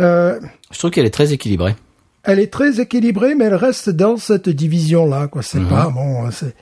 [0.00, 0.40] Euh,
[0.72, 1.76] Je trouve qu'elle est très équilibrée.
[2.24, 5.28] Elle est très équilibrée, mais elle reste dans cette division-là.
[5.28, 6.30] Quoi, c'est pas bon.
[6.30, 6.54] C'est,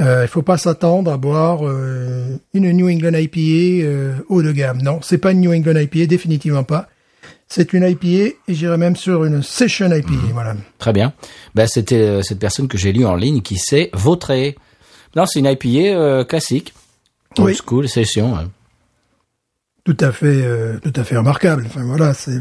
[0.00, 4.52] euh, il faut pas s'attendre à boire euh, une New England IPA euh, haut de
[4.52, 4.82] gamme.
[4.82, 6.88] Non, c'est pas une New England IPA, définitivement pas.
[7.48, 10.10] C'est une IPA et j'irais même sur une session IPA.
[10.32, 10.54] Voilà.
[10.78, 11.12] Très bien.
[11.54, 14.56] Ben, c'était euh, cette personne que j'ai lue en ligne qui s'est vautrée.
[15.14, 16.74] Non, c'est une IPA euh, classique.
[17.38, 17.54] Old Oui.
[17.54, 18.34] school, session.
[18.34, 18.44] ouais.
[19.84, 21.62] Tout à fait, euh, tout à fait remarquable.
[21.66, 22.40] Enfin voilà, c'est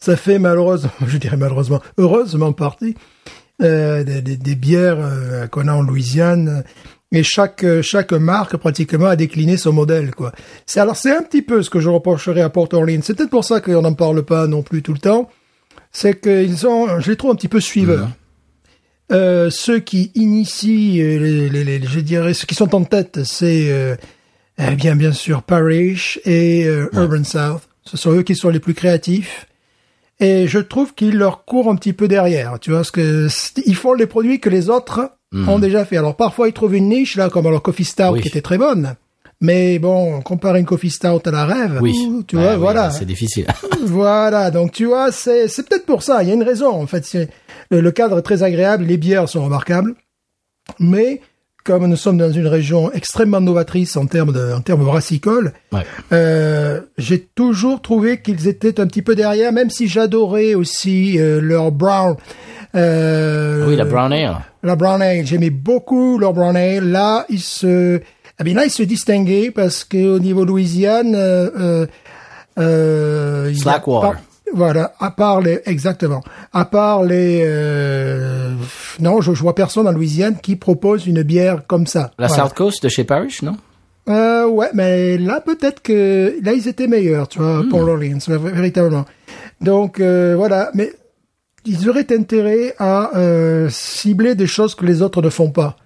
[0.00, 2.94] ça fait malheureusement, je dirais malheureusement, heureusement partie
[3.62, 6.64] euh, des, des- des bières euh, qu'on a en Louisiane.
[7.12, 10.30] Et chaque chaque marque pratiquement a décliné son modèle quoi.
[10.64, 13.00] C'est alors c'est un petit peu ce que je reprocherais à Port Orleans.
[13.02, 15.28] C'est peut-être pour ça qu'on n'en parle pas non plus tout le temps.
[15.90, 18.08] C'est qu'ils ont, je les trouve un petit peu suiveurs.
[19.10, 23.24] Euh, ceux qui initient, euh, les, les, les- je dirais, ceux qui sont en tête,
[23.24, 23.96] c'est euh,
[24.58, 27.62] eh bien bien sûr Parrish et euh, Urban South.
[27.84, 29.46] Ce sont eux qui sont les plus créatifs.
[30.20, 32.58] Et je trouve qu'ils leur courent un petit peu derrière.
[32.60, 33.28] Tu vois, parce que
[33.66, 35.96] ils font les produits que les autres ont déjà fait.
[35.96, 38.20] Alors parfois ils trouvent une niche là, comme leur Coffee Stout Oui.
[38.20, 38.94] qui était très bonne.
[39.42, 41.94] Mais bon, comparer une Coffee Stout à la rêve, Oui.
[42.28, 42.90] tu Ouais, vois, oui, voilà.
[42.90, 43.46] C'est difficile.
[43.82, 46.22] Voilà, donc tu vois, c'est c'est peut-être pour ça.
[46.22, 46.68] Il y a une raison.
[46.70, 47.30] En fait, c'est-
[47.70, 49.94] le, le cadre est très agréable, les bières sont remarquables,
[50.78, 51.22] mais
[51.64, 55.82] comme nous sommes dans une région extrêmement novatrice en termes de en termes brassicoles, Ouais.
[56.12, 61.40] euh, j'ai toujours trouvé qu'ils étaient un petit peu derrière, même si j'adorais aussi euh,
[61.40, 62.16] leur brown.
[62.74, 64.36] Euh, Oui, la brown ale.
[64.62, 66.90] la brown ale, j'aimais beaucoup leur brown ale.
[66.90, 68.00] Là, ils se,
[68.40, 71.86] eh bien là, ils se distinguaient parce que au niveau Louisiane, euh, euh,
[72.58, 74.18] euh, Slackwater.
[74.54, 78.54] Voilà, à part les, exactement, à part les, euh,
[79.00, 82.10] non, je, je vois personne en Louisiane qui propose une bière comme ça.
[82.18, 82.44] La Voilà.
[82.44, 83.56] South Coast de chez Parrish, non
[84.08, 87.68] Euh, ouais, mais là peut-être que là ils étaient meilleurs, tu vois, Hmm.
[87.68, 89.04] pour l'Orleans, v- véritablement.
[89.60, 90.92] Donc euh, voilà, mais
[91.66, 95.76] ils auraient intérêt à euh, cibler des choses que les autres ne font pas,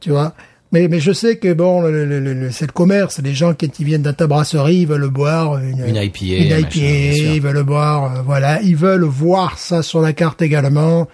[0.00, 0.32] tu vois.
[0.72, 3.52] Mais mais je sais que bon, le, le, le- le- c'est le commerce, les gens
[3.78, 6.18] ils viennent dans ta brasserie, ils veulent boire une, Une IPA,
[6.56, 11.08] une IPA, ils veulent boire, euh, voilà, ils veulent voir ça sur la carte également.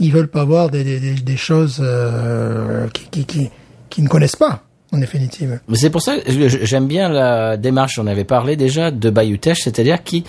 [0.00, 3.50] Ils veulent pas voir des des, des, des choses euh, qui, qui qui
[3.90, 5.58] qui ne connaissent pas en définitive.
[5.74, 9.62] C'est pour ça que j'aime bien la démarche, j'en avais parlé déjà, de Bayou Teche,
[9.64, 10.22] c'est-à-dire qu'ils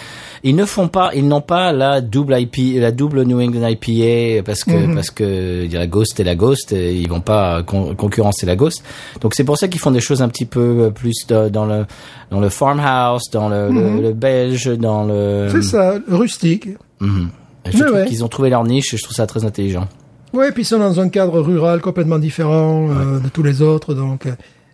[0.43, 4.41] ils ne font pas, ils n'ont pas la double IP, la double New England IPA
[4.43, 4.95] parce que Mhm.
[4.95, 7.93] parce que il y a la Ghost et la Ghost, et ils vont pas con-
[7.95, 8.83] concurrencer la Ghost.
[9.21, 11.85] Donc c'est pour ça qu'ils font des choses un petit peu plus de- dans le
[12.31, 15.45] dans le farmhouse, dans le, le, le belge, dans le.
[15.45, 15.61] Mhm.
[15.61, 16.67] C'est ça, rustique.
[16.99, 17.29] Mhm.
[17.65, 18.05] Et Je Ouais, trouve ouais.
[18.05, 19.87] qu'ils ont trouvé leur niche et je trouve ça très intelligent.
[20.33, 23.93] Ouais, puis ils sont dans un cadre rural complètement différent euh, de tous les autres,
[23.93, 24.31] donc euh,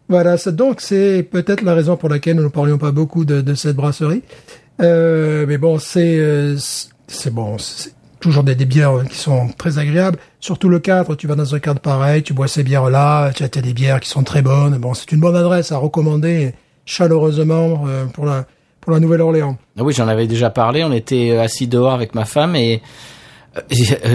[0.10, 0.36] voilà.
[0.48, 3.76] Donc c'est peut-être la raison pour laquelle nous ne parlions pas beaucoup de, de cette
[3.76, 4.24] brasserie.
[4.82, 6.56] Euh, mais bon, c'est euh,
[7.08, 10.18] c'est- bon, c'est toujours des, des bières qui sont très agréables.
[10.40, 13.50] Surtout le cadre, tu vas dans un cadre pareil, tu bois ces bières-là, tu as
[13.50, 14.78] t'as des bières qui sont très bonnes.
[14.80, 16.54] Bon, c'est une bonne adresse à recommander
[16.86, 18.46] chaleureusement euh, pour la
[18.82, 19.58] pour la Nouvelle-Orléans.
[19.80, 20.84] Ah Oui, j'en avais déjà parlé.
[20.84, 22.82] On était assis dehors avec ma femme et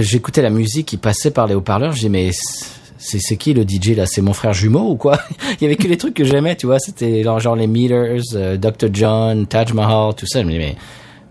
[0.00, 1.92] j'écoutais la musique qui passait par les haut-parleurs.
[1.92, 2.30] J'ai mais
[2.98, 4.06] c'est qui le DJ là?
[4.06, 5.18] C'est mon frère jumeau ou quoi?
[5.60, 6.78] Il y avait que les trucs que j'aimais, tu vois.
[6.78, 8.88] C'était genre, les Meters, euh, Dr.
[8.92, 10.40] John, Taj Mahal, tout ça.
[10.42, 10.76] Je me dis, mais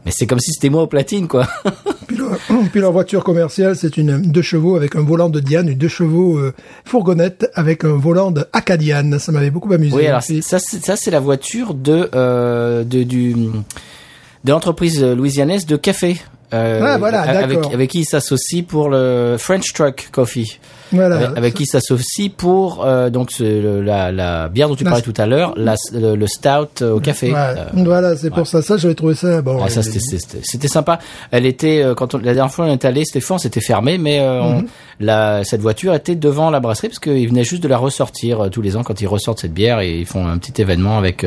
[0.06, 1.46] mais c'est comme si c'était moi au platine, quoi.
[2.08, 2.38] Puis, leur,
[2.72, 5.90] puis leur voiture commerciale, c'est une deux chevaux avec un volant de Diane, une deux
[5.90, 6.54] chevaux euh,
[6.86, 9.20] fourgonnette avec un volant de Acadian.
[9.20, 9.94] Ça m'avait beaucoup amusé.
[9.94, 15.66] Oui, alors ça, c'est- ça c'est la voiture de euh, de du de l'entreprise louisianaise
[15.66, 16.16] de café.
[16.54, 20.60] Euh, Ah, voilà, avec, avec qui il s'associe pour le French Truck Coffee.
[20.94, 21.18] voilà.
[21.18, 24.92] avec, avec qui il s'associe pour euh, donc le- la, la bière dont tu La-
[24.92, 27.34] parlais tout à l'heure, le, le stout euh, au café.
[27.34, 28.62] Ouais, Euh, voilà, c'est pour ça.
[28.62, 29.42] Ça, j'avais trouvé ça.
[29.42, 31.00] Bon, ouais, ça c'était c'était- c'était sympa.
[31.32, 34.20] Elle était euh, quand on, la dernière fois on est allé, Stéphane, c'était fermé, mais
[34.22, 34.68] euh, on- Mhm.
[35.02, 38.62] la, cette voiture était devant la brasserie parce qu'ils venaient juste de la ressortir tous
[38.62, 41.26] les ans quand ils ressortent cette bière et ils font un petit événement avec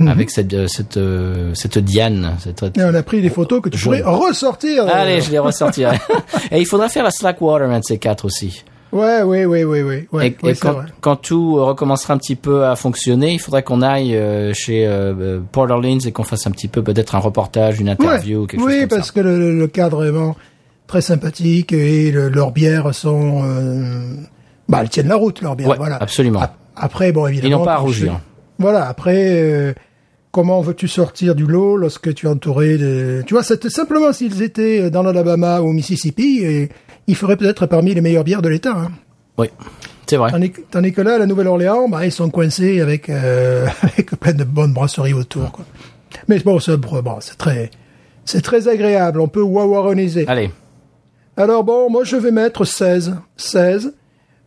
[0.00, 0.08] euh, Mhm.
[0.08, 2.36] avec cette euh, cette euh, cette Diane.
[2.40, 4.86] Cette, et on a pris des photos que tu pourrais ressortir.
[4.88, 5.96] Allez, je les ressortirai.
[6.50, 8.64] et il faudra faire la Slackwater, un de ces quatre aussi.
[8.92, 9.82] Ouais, ouais, ouais, ouais, ouais.
[9.82, 10.68] ouais, et, ouais, et c'est
[11.00, 15.12] quand, tout recommencera un petit peu à fonctionner, il faudrait qu'on aille euh, chez euh,
[15.18, 18.46] euh, Port Orleans et qu'on fasse un petit peu peut-être un reportage, une interview, Ouais.
[18.46, 19.12] quelque oui, chose comme parce ça.
[19.14, 20.36] que le, le- le cadre est vraiment
[20.86, 24.14] très sympathique et le- leurs bières sont, euh,
[24.68, 25.74] bah, elles tiennent la route leurs bières.
[25.76, 25.96] Voilà.
[25.96, 26.42] absolument.
[26.42, 27.48] Ap- Après, bon, évidemment.
[27.48, 28.20] Ils n'ont pas à rougir.
[28.58, 28.86] Voilà.
[28.88, 29.72] Après, euh,
[30.30, 34.42] comment veux-tu sortir du lot lorsque tu es entouré de, tu vois, c'était simplement s'ils
[34.42, 36.68] étaient dans l'Alabama ou au Mississippi, et
[37.06, 38.72] ils feraient peut-être parmi les meilleures bières de l'État.
[38.76, 38.90] Hein.
[39.38, 39.48] Oui,
[40.06, 40.30] c'est vrai.
[40.70, 44.72] Tandis, que- là, la Nouvelle-Orléans, bah, ils sont coincés avec, euh, avec plein de bonnes
[44.72, 45.64] brasseries autour, quoi.
[46.28, 47.70] Mais bon, c'est bon, c'est très,
[48.24, 49.20] c'est très agréable.
[49.20, 50.24] On peut wawaroniser.
[50.28, 50.50] Allez,
[51.36, 53.16] Alors bon, moi je vais mettre 16.
[53.36, 53.92] 16.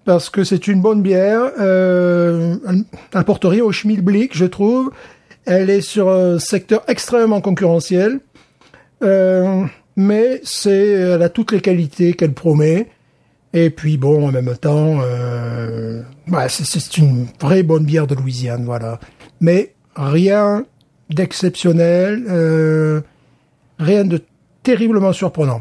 [0.08, 1.52] Parce que c'est une bonne bière.
[1.60, 4.90] Euh, elle apporte rien au schmilblick, je trouve.
[5.46, 8.22] Elle est sur un secteur extrêmement concurrentiel.
[9.04, 9.66] Euh,
[9.98, 12.88] mais c'est, elle a toutes les qualités qu'elle promet.
[13.52, 18.64] Et puis bon, en même temps, euh, bah, c'est, une vraie bonne bière de Louisiane,
[18.64, 19.02] voilà.
[19.42, 20.66] Mais rien
[21.10, 23.02] d'exceptionnel, euh,
[23.78, 24.22] rien de
[24.64, 25.60] terriblement surprenant.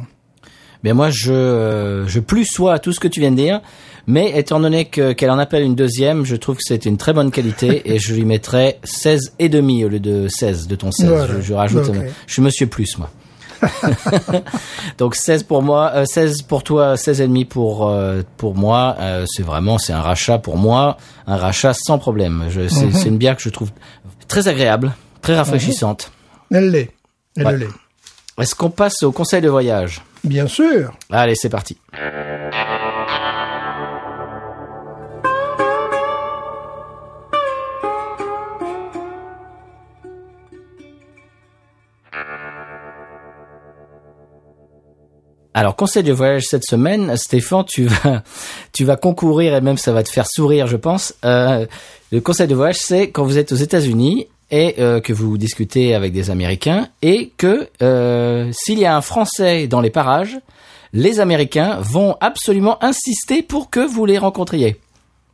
[0.84, 3.60] mais moi je euh, je plus sois à tout ce que tu viens de dire,
[4.06, 7.12] mais étant donné que qu'elle en appelle une deuxième, je trouve que c'est une très
[7.12, 10.90] bonne qualité et je lui mettrai 16 et demi au lieu de 16 de ton
[10.92, 11.08] 16.
[11.08, 11.26] Voilà.
[11.36, 13.10] Je, je rajoute, euh, je suis Monsieur Plus moi.
[14.98, 18.96] Donc 16 pour moi, euh, 16 pour toi, 16 et demi pour euh, pour moi.
[19.00, 22.44] Euh, c'est vraiment c'est un rachat pour moi, un rachat sans problème.
[22.50, 22.92] Je, c'est, Mhm.
[22.92, 23.70] c'est une bière que je trouve
[24.28, 26.12] très agréable, très rafraîchissante.
[26.50, 26.90] Elle l'est.
[27.36, 27.56] Elle Ouais.
[27.58, 27.68] l'est.
[28.40, 30.02] Est-ce qu'on passe au conseil de voyage?
[30.22, 30.92] Bien sûr.
[31.10, 31.78] Allez, c'est parti.
[45.56, 48.22] Alors, conseil de voyage cette semaine, Stéphane, tu vas,
[48.74, 51.14] tu vas concourir et même ça va te faire sourire, je pense.
[51.24, 51.64] Euh,
[52.12, 55.94] le conseil de voyage, c'est quand vous êtes aux États-Unis et euh, que vous discutez
[55.94, 60.36] avec des Américains et que euh, s'il y a un Français dans les parages,
[60.92, 64.76] les Américains vont absolument insister pour que vous les rencontriez.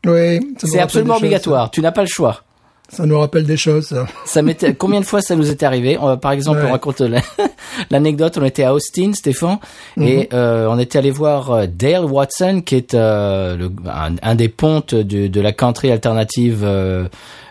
[0.07, 0.39] Oui.
[0.63, 1.73] C'est absolument choses, obligatoire.
[1.73, 2.45] Tu n'as pas le choix.
[2.93, 3.87] Ça, nous rappelle des choses.
[3.87, 4.07] ça.
[4.27, 5.97] Ça m'était combien de fois ça nous est arrivé?
[5.99, 6.67] On- Par exemple, Ouais.
[6.69, 7.23] on raconte la-
[7.91, 8.37] l'anecdote.
[8.39, 9.59] On était à Austin, Stéphane,
[9.99, 14.35] et euh, on était allé voir euh, Dale Watson, qui est euh, le- un, un
[14.35, 17.09] des pontes de, de la country alternative euh,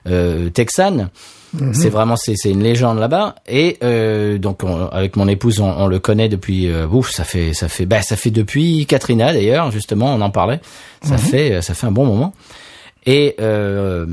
[0.07, 1.09] euh, texane.
[1.73, 5.87] C'est vraiment c'est une légende là-bas et euh, donc on- avec mon épouse on, on
[5.87, 9.69] le connaît depuis euh, ouf ça fait ça fait bah ça fait depuis Katrina d'ailleurs
[9.69, 10.61] justement on en parlait
[11.03, 12.31] ça fait ça fait un bon moment
[13.05, 14.05] et euh,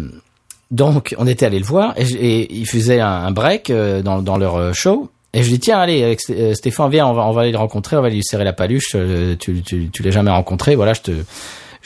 [0.71, 4.37] donc, on était allé le voir et, et il faisait un, break euh, dans, dans
[4.37, 5.09] leur euh, show.
[5.33, 7.59] Et je dis, tiens, allez, avec euh, Stéphane, viens, on va, on va aller le
[7.59, 8.97] rencontrer, on va lui serrer la paluche.
[9.39, 11.13] tu tu, tu l'as jamais rencontré, voilà, je te,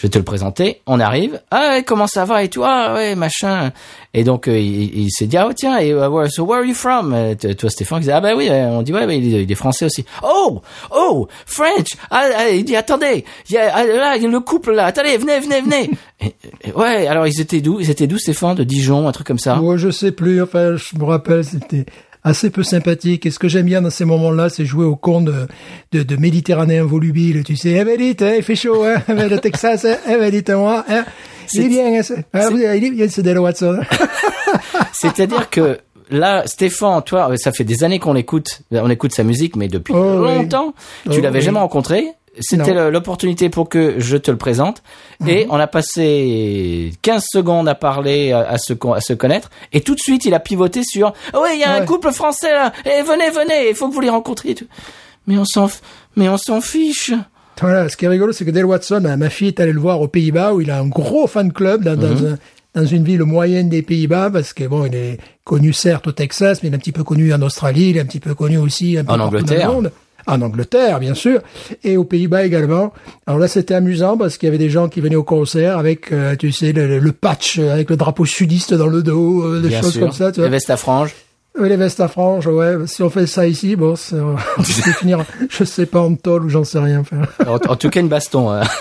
[0.03, 0.81] je vais te le présenter.
[0.89, 1.41] On arrive.
[1.53, 2.43] Ah, ouais, comment ça va?
[2.43, 2.69] Et toi?
[2.89, 3.71] Ah, ouais, machin.
[4.15, 6.65] Et donc, euh, il, il s'est dit, ah, tiens, et, uh, where, so where are
[6.67, 7.13] you from?
[7.15, 9.45] Euh, Toi, Stéphane, il disait, ah, bah oui, euh, on dit, ouais, bah, il, est,
[9.45, 10.05] il est français aussi.
[10.25, 10.61] Oh,
[10.91, 11.91] oh, French.
[12.11, 14.73] Ah, ah, il dit, attendez, il y a, ah, là, il y a le couple
[14.73, 14.87] là.
[14.87, 15.91] Attendez, venez, venez, venez.
[16.21, 16.35] Et-
[16.65, 17.79] et- ouais, alors ils étaient d'où?
[17.81, 18.57] Ils étaient d'où, Stéphane?
[18.57, 19.61] De Dijon, un truc comme ça?
[19.61, 20.43] Ouais, je sais plus.
[20.43, 21.87] Enfin, je me rappelle, c'était
[22.25, 23.27] assez peu sympathique.
[23.27, 25.47] Et ce que j'aime bien dans ces moments-là, c'est jouer au con de,
[25.93, 27.43] de, de Méditerranéen volubile.
[27.45, 29.97] Tu sais, eh ben dites, hein, il fait chaud, hein, eh ben, le Texas, hein,
[30.09, 31.05] eh ben dites-moi, hein.
[31.55, 33.81] Il est bien, hein, c'est- ah, il est bien, ce Dale Watson.
[34.93, 35.79] C'est-à-dire que
[36.11, 39.95] là, Stéphane, toi, ça fait des années qu'on l'écoute, on écoute sa musique, mais depuis
[39.95, 40.35] Oh, oui.
[40.37, 40.75] longtemps.
[41.11, 41.45] Tu Oh, l'avais oui.
[41.45, 42.07] jamais rencontré.
[42.41, 44.83] C'était l'opportunité pour que je te le présente.
[45.27, 49.51] Et on a passé 15 secondes à parler, à, à se, à se connaître.
[49.73, 52.11] Et tout de suite, il a pivoté sur, Ah ouais, il y a un couple
[52.13, 52.73] français là.
[52.87, 54.53] Eh, venez, venez, il faut que vous les rencontriez.
[54.55, 54.67] et.
[55.27, 55.69] Mais on s'en,
[56.17, 57.13] mais on s'en fiche.
[57.61, 60.01] Voilà, ce qui est rigolo, c'est que Dale Watson, ma fille est allée le voir
[60.01, 62.39] aux Pays-Bas, où il a un gros fan club dans, dans, un-
[62.75, 66.61] dans une ville moyenne des Pays-Bas, parce que bon, il est connu certes au Texas,
[66.63, 68.57] mais il est un petit peu connu en Australie, il est un petit peu connu
[68.57, 69.67] aussi un peu En Angleterre.
[69.69, 69.93] dans le monde.
[70.27, 71.41] En Angleterre, bien sûr,
[71.85, 72.93] et aux Pays-Bas également.
[73.27, 76.13] Alors là, c'était amusant parce qu'il y avait des gens qui venaient au concert avec,
[76.13, 79.61] euh, tu sais, le, le patch euh, avec le drapeau sudiste dans le dos, euh,
[79.61, 80.01] des Bien choses sûr.
[80.03, 80.31] comme ça.
[80.31, 80.47] Tu vois.
[80.49, 81.15] Les vestes à franges.
[81.59, 82.77] Oui, les vestes à franges, ouais.
[82.87, 84.63] Si on fait ça ici, bon, c'est- on peut
[84.99, 87.01] finir, je sais pas, en tôle ou j'en sais rien.
[87.01, 87.23] Enfin.
[87.47, 88.51] En, en tout cas, une baston.
[88.51, 88.63] hein.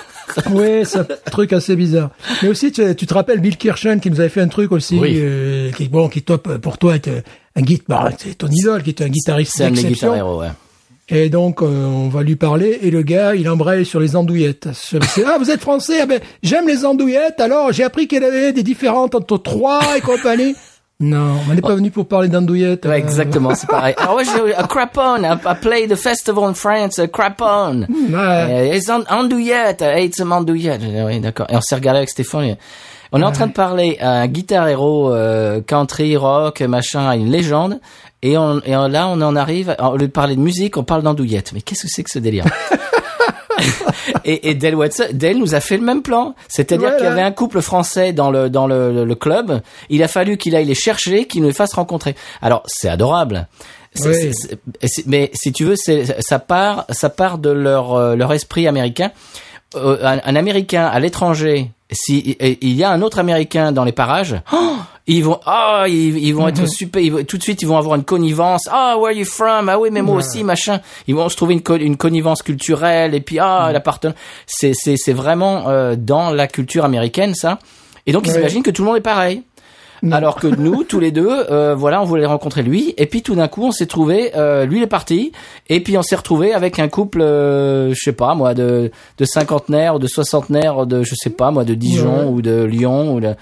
[0.51, 2.11] Oui, c'est un truc assez bizarre.
[2.41, 4.97] Mais aussi, tu, tu te rappelles Bill Kirchen qui nous avait fait un truc aussi,
[4.97, 5.17] Oui.
[5.21, 7.19] euh, qui bon, qui top pour toi est euh,
[7.57, 10.37] un guitar, bah, c'est ton idole, qui est un guitariste d'exception.
[10.39, 10.47] ouais.
[11.13, 14.69] Et donc, euh, on va lui parler, et le gars, il embraye sur les andouillettes.
[15.25, 15.99] Ah, vous êtes français?
[16.01, 19.81] Ah ben, j'aime les andouillettes, alors j'ai appris qu'il y avait des différentes entre trois
[19.97, 20.55] et compagnie.
[21.03, 22.85] Non, on n'est pas venu pour parler d'andouillettes.
[22.85, 23.95] Ouais, euh, exactement, c'est pareil.
[23.97, 27.87] Alors ouais, j'ai a crapon, I, I play the festival in France, a crapon.
[27.89, 28.15] Ouais.
[28.15, 30.81] Euh, it's an andouillette, I hate some andouillette.
[30.81, 31.47] J'ai dit, Oui, d'accord.
[31.49, 32.43] Et on s'est regardé avec Stéphane.
[32.43, 32.57] et
[33.11, 37.15] On est en train de parler à un guitar héros euh, country, rock, machin, à
[37.15, 37.79] une légende.
[38.23, 40.83] Et, on, et on- là, on en arrive, au lieu de parler de musique, on
[40.83, 41.51] parle d'andouillette.
[41.53, 42.45] Mais qu'est-ce que c'est que ce délire?
[44.25, 46.33] Et, et Dale Watson, Dale nous a fait le même plan.
[46.47, 46.95] C'est-à-dire Voilà.
[46.97, 49.61] qu'il y avait un couple français dans le dans le, le- club.
[49.89, 52.15] Il a fallu qu'il aille les chercher, qu'il nous les fasse rencontrer.
[52.41, 53.47] Alors c'est adorable.
[53.99, 54.31] Oui.
[55.05, 59.11] mais si tu veux, ça part ça part de leur euh, leur esprit américain.
[59.75, 63.91] Euh, un, un Américain à l'étranger, si il y a un autre Américain dans les
[63.91, 64.75] parages, oh,
[65.07, 67.95] ils vont ah ils, ils vont être super, ils tout de suite ils vont avoir
[67.95, 68.67] une connivence.
[68.71, 69.67] Ah where are you from?
[69.69, 70.79] Ah oui mais moi aussi machin.
[71.07, 73.73] Ils vont se trouver une, co- une connivence culturelle et puis ah Mm.
[73.73, 74.15] l'appartenance.
[74.47, 77.59] C'est c'est c'est vraiment euh, dans la culture américaine ça.
[78.07, 78.39] Et donc ils Ouais.
[78.39, 79.43] imaginent que tout le monde est pareil.
[80.11, 83.35] Alors que nous, tous les deux, euh, voilà, on voulait rencontrer lui, et puis tout
[83.35, 85.31] d'un coup, on s'est trouvé, euh, lui il est parti,
[85.69, 88.89] et puis on s'est retrouvé avec un couple, euh, je sais pas moi, de
[89.19, 92.25] de cinquantenaires, ou de soixantenaires, de je sais pas moi, de Dijon Ouais.
[92.31, 93.35] ou de Lyon ou de.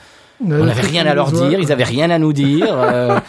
[0.46, 2.68] On n'avait rien à leur dire, ils avaient rien à nous dire.
[2.72, 3.20] euh,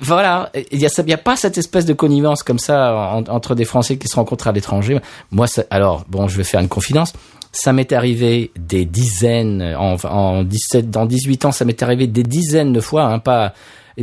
[0.00, 3.14] voilà, il y a, ça- il y a pas cette espèce de connivence comme ça
[3.14, 5.00] en- entre des Français qui se rencontrent à l'étranger.
[5.30, 7.12] Moi, ça, alors bon, je vais faire une confidence.
[7.52, 12.22] Ça m'est arrivé des dizaines, en, en 17, dans 18 ans, ça m'est arrivé des
[12.22, 13.54] dizaines de fois, hein, pas,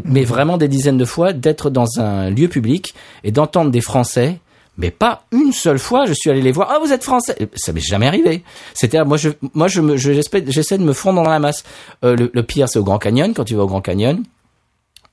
[0.04, 2.94] mais vraiment des dizaines de fois, d'être dans un lieu public
[3.24, 4.40] et d'entendre des Français
[4.80, 6.70] mais pas une seule fois, je suis allé les voir.
[6.72, 8.44] Ah, vous êtes français Ça m'est jamais arrivé.
[8.76, 10.12] C'était moi, je, moi, je me, je-
[10.46, 11.64] j'essaie de me fondre dans la masse.
[12.06, 13.34] Euh, le, le pire, c'est au Grand Canyon.
[13.34, 14.22] Quand tu vas au Grand Canyon,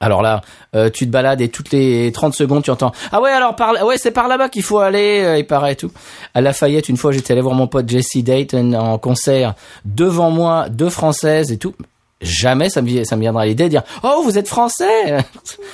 [0.01, 0.42] alors là,
[0.74, 3.72] euh, tu te balades et toutes les 30 secondes, tu entends Ah ouais, alors par
[3.84, 5.90] ouais, c'est par là-bas qu'il faut aller, euh, il paraît tout.
[6.34, 10.68] À Lafayette, une fois, j'étais allé voir mon pote Jesse Dayton en concert devant moi,
[10.68, 11.74] deux françaises et tout.
[12.24, 15.16] Jamais ça me, vi- ça me viendra à l'idée de dire oh vous êtes français.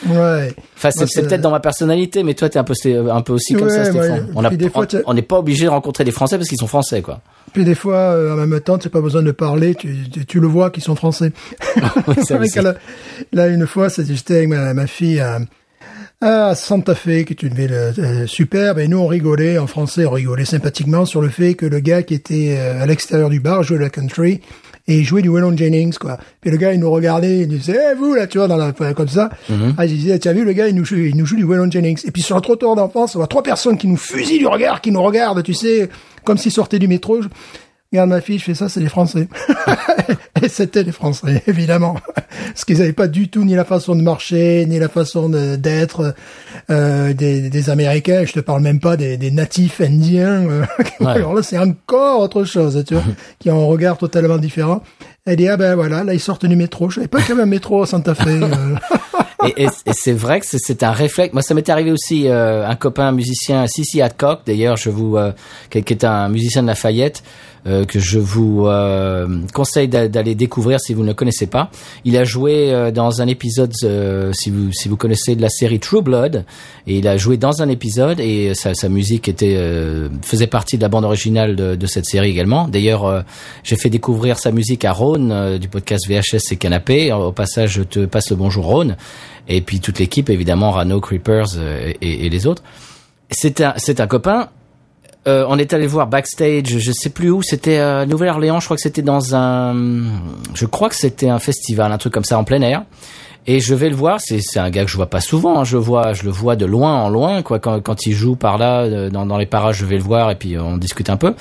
[0.08, 0.54] Ouais.
[0.76, 2.74] Enfin c'est peut-être dans ma personnalité, mais toi t'es un peu
[3.10, 3.90] un peu aussi comme Ouais, ça, ouais.
[3.90, 4.28] Stéphane.
[4.34, 7.02] On a- fois, on- n'est pas obligé de rencontrer des Français parce qu'ils sont français
[7.02, 7.20] quoi.
[7.52, 10.24] Puis des fois, euh, en même temps, tu n'as pas besoin de parler, tu, tu,
[10.24, 11.32] tu le vois qu'ils sont français.
[12.06, 12.74] Oui, ça la-
[13.32, 15.40] là, une fois, c'était- j'étais avec ma, ma fille à,
[16.20, 20.06] à Santa Fe, qui est une ville euh, superbe, et nous, on rigolait, en français,
[20.06, 23.40] on rigolait sympathiquement sur le fait que le gars qui était euh, à l'extérieur du
[23.40, 24.40] bar jouait la country,
[24.90, 26.18] et il jouait du Waylon Jennings, quoi.
[26.40, 28.56] Puis le gars, il nous regardait, il nous disait, eh, vous, là, tu vois, dans
[28.56, 29.30] la, comme ça.
[29.78, 31.44] Ah, je disais, tu as vu, le gars, il nous joue, il nous joue du
[31.44, 32.00] Waylon Jennings.
[32.04, 34.80] Et puis sur le trottoir d'enfance, on voit trois personnes qui nous fusillent du regard,
[34.80, 35.88] qui nous regardent, tu sais,
[36.24, 37.20] comme s'ils sortaient du métro.
[37.92, 39.26] Regarde ma fille, je fais ça, c'est les Français.
[40.42, 41.96] Et c'était les Français, évidemment.
[42.46, 45.56] Parce qu'ils n'avaient pas du tout ni la façon de marcher, ni la façon de-
[45.56, 46.14] d'être
[46.70, 48.22] euh, des, des Américains.
[48.24, 50.48] Je te parle même pas des, des natifs indiens.
[50.48, 50.64] euh,
[51.04, 53.02] Alors là, c'est encore autre chose, tu vois,
[53.40, 54.82] qui ont un regard totalement différent.
[55.26, 56.90] Elle dit, ah ben voilà, là, ils sortent du métro.
[56.90, 58.26] Je savais pas qu'il y avait un métro à Santa Fe.
[58.28, 58.76] euh.
[59.48, 61.32] et, et- et c'est vrai que c'est- un réflexe.
[61.34, 62.28] Moi, ça m'est arrivé aussi.
[62.28, 65.32] euh, un copain musicien, Sissi Hadcock, d'ailleurs, je vous, euh,
[65.70, 67.22] qui, qui est un musicien de Lafayette,
[67.66, 71.70] euh, que je vous euh, conseille d'a- d'aller découvrir si vous ne le connaissez pas.
[72.04, 75.48] Il a joué euh, dans un épisode, euh, si vous si vous connaissez de la
[75.50, 76.44] série True Blood,
[76.86, 80.76] et il a joué dans un épisode et sa, sa musique était euh, faisait partie
[80.76, 82.68] de la bande originale de, de cette série également.
[82.68, 83.24] D'ailleurs,
[83.64, 87.12] j'ai fait découvrir sa musique à Rhône du podcast VHS et Canapé.
[87.12, 88.96] Au passage, je te passe le bonjour Rhône.
[89.48, 92.62] Et puis toute l'équipe, évidemment, Rano, Creepers euh, et, et les autres.
[93.30, 94.48] C'est un, c'est un copain.
[95.28, 98.64] Euh, on est allé le voir backstage, je sais plus où, c'était à Nouvelle-Orléans, je
[98.64, 99.74] crois que c'était dans un,
[100.54, 102.84] je crois que c'était un festival, un truc comme ça en plein air.
[103.46, 105.76] Et je vais le voir, c'est un gars que je vois pas souvent, hein, je
[105.76, 107.58] vois, je le vois de loin en loin, quoi.
[107.58, 110.30] Quand, quand il joue par là, euh, dans, dans les parages, je vais le voir
[110.30, 111.34] et puis on discute un peu.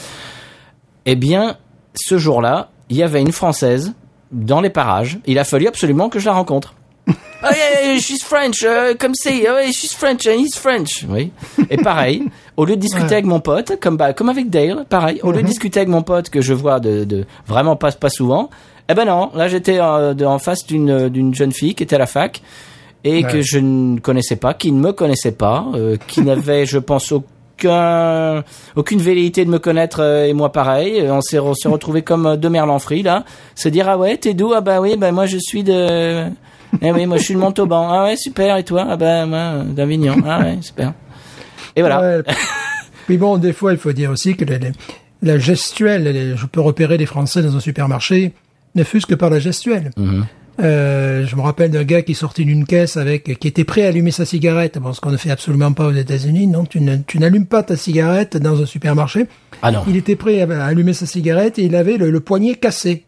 [1.05, 1.57] Eh bien,
[1.95, 3.93] ce jour-là, il y avait une française
[4.31, 5.19] dans les parages.
[5.25, 6.73] Il a fallu absolument que je la rencontre.
[7.41, 11.05] Oh yeah, yeah, she's French, uh, come see, oh yeah, she's French and he's French.
[11.07, 11.31] Oui.
[11.69, 12.23] Et pareil,
[12.57, 13.13] au lieu de discuter Ouais.
[13.13, 16.01] avec mon pote, comme bah, comme avec Dale, pareil, au lieu de discuter avec mon
[16.01, 18.49] pote que je vois de, de vraiment pas pas souvent,
[18.89, 21.99] eh ben non, là j'étais euh, en face d'une d'une jeune fille qui était à
[21.99, 22.41] la fac
[23.05, 23.31] et Ouais.
[23.31, 27.13] que je ne connaissais pas, qui ne me connaissait pas, euh, qui n'avait, je pense,
[27.13, 28.43] aucun
[28.75, 30.99] aucune velléité de me connaître euh, et moi pareil.
[30.99, 33.23] Euh, On s'est on s'est retrouvé comme euh, deux merlans frits là,
[33.55, 34.51] se dire ah ouais t'es d'où?
[34.53, 36.25] Ah bah oui bah moi je suis de
[36.81, 38.87] eh oui moi je suis de Montauban ah ouais super et toi?
[38.89, 40.93] Ah bah moi euh, d'Avignon ah ouais super
[41.75, 42.21] et voilà.
[43.05, 44.71] Puis bon, des fois, il faut dire aussi que les- les-
[45.21, 48.33] la gestuelle, les- je peux repérer des Français dans un supermarché,
[48.75, 49.91] ne fût-ce que par la gestuelle.
[49.97, 50.25] Mhm.
[50.61, 53.87] Euh, je me rappelle d'un gars qui sortit d'une caisse avec, qui était prêt à
[53.89, 54.77] allumer sa cigarette.
[54.77, 56.47] Bon, ce qu'on ne fait absolument pas aux États-Unis.
[56.47, 59.27] Non, tu n'allumes pas ta cigarette dans un supermarché.
[59.61, 62.55] ah non Il était prêt à allumer sa cigarette et il avait le, le poignet
[62.55, 63.05] cassé.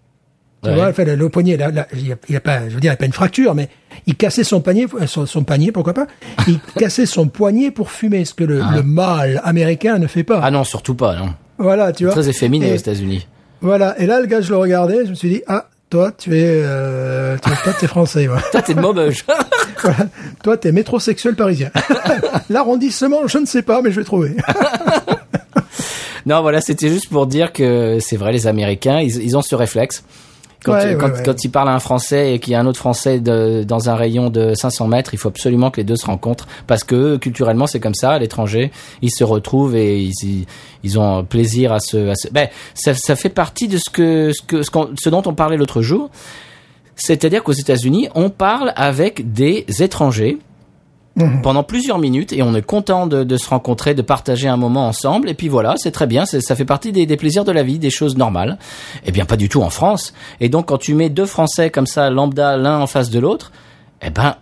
[0.63, 0.75] Tu Ouais.
[0.75, 2.91] vois, enfin, le, le poignet, là, là, il a, il a pas, je veux dire,
[2.91, 3.67] il a pas une fracture, mais
[4.05, 6.05] il cassait son panier, euh, son, son panier, pourquoi pas
[6.47, 10.39] Il cassait son poignet pour fumer, ce que le, le mâle américain ne fait pas.
[10.43, 12.13] ah non surtout pas non Voilà, tu vois.
[12.13, 13.27] très efféminé aux États-Unis
[13.61, 16.37] Voilà, et là, le gars, je le regardais, je me suis dit, ah, toi, tu
[16.37, 18.37] es, euh, toi, toi, t'es français, ouais.
[18.51, 19.25] toi t'es de Maubeuge
[19.81, 19.97] Voilà.
[20.43, 21.71] Toi, t'es métrosexuel parisien.
[22.51, 24.35] L'arrondissement, je ne sais pas, mais je vais trouver.
[26.25, 29.55] non voilà c'était juste pour dire que c'est vrai les Américains ils, ils ont ce
[29.55, 30.03] réflexe
[30.63, 31.23] quand, Ouais, quand, ouais.
[31.25, 33.89] quand ils parlent à un Français et qu'il y a un autre Français de- dans
[33.89, 37.17] un rayon de 500 mètres, il faut absolument que les deux se rencontrent parce que
[37.17, 38.11] culturellement c'est comme ça.
[38.11, 40.45] À l'étranger, ils se retrouvent et ils, ils,
[40.83, 42.09] ils ont plaisir à se.
[42.09, 42.27] À se...
[42.31, 45.33] Ben, ça, ça fait partie de ce que ce que ce, qu'on- ce dont on
[45.33, 46.09] parlait l'autre jour.
[46.95, 50.37] C'est-à-dire qu'aux États-Unis, on parle avec des étrangers
[51.43, 54.87] pendant plusieurs minutes et on est content de, de se rencontrer, de partager un moment
[54.87, 55.29] ensemble.
[55.29, 57.79] Et puis voilà, c'est très bien, ça fait partie des, des plaisirs de la vie,
[57.79, 58.57] des choses normales.
[59.05, 60.13] Eh bien, pas du tout en France.
[60.39, 63.51] Et donc, quand tu mets deux Français comme ça, lambda, l'un en face de l'autre,
[64.01, 64.35] eh ben,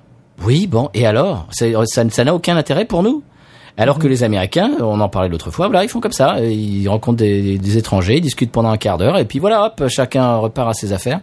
[0.46, 1.48] oui, bon, et alors?
[1.52, 3.24] Ça ça n'a aucun intérêt pour nous.
[3.78, 6.42] Alors que les Américains, on en parlait l'autre fois, voilà, ils font comme ça.
[6.42, 9.88] Ils rencontrent des, des étrangers, ils discutent pendant un quart d'heure, et puis voilà, hop,
[9.88, 11.22] chacun repart à ses affaires.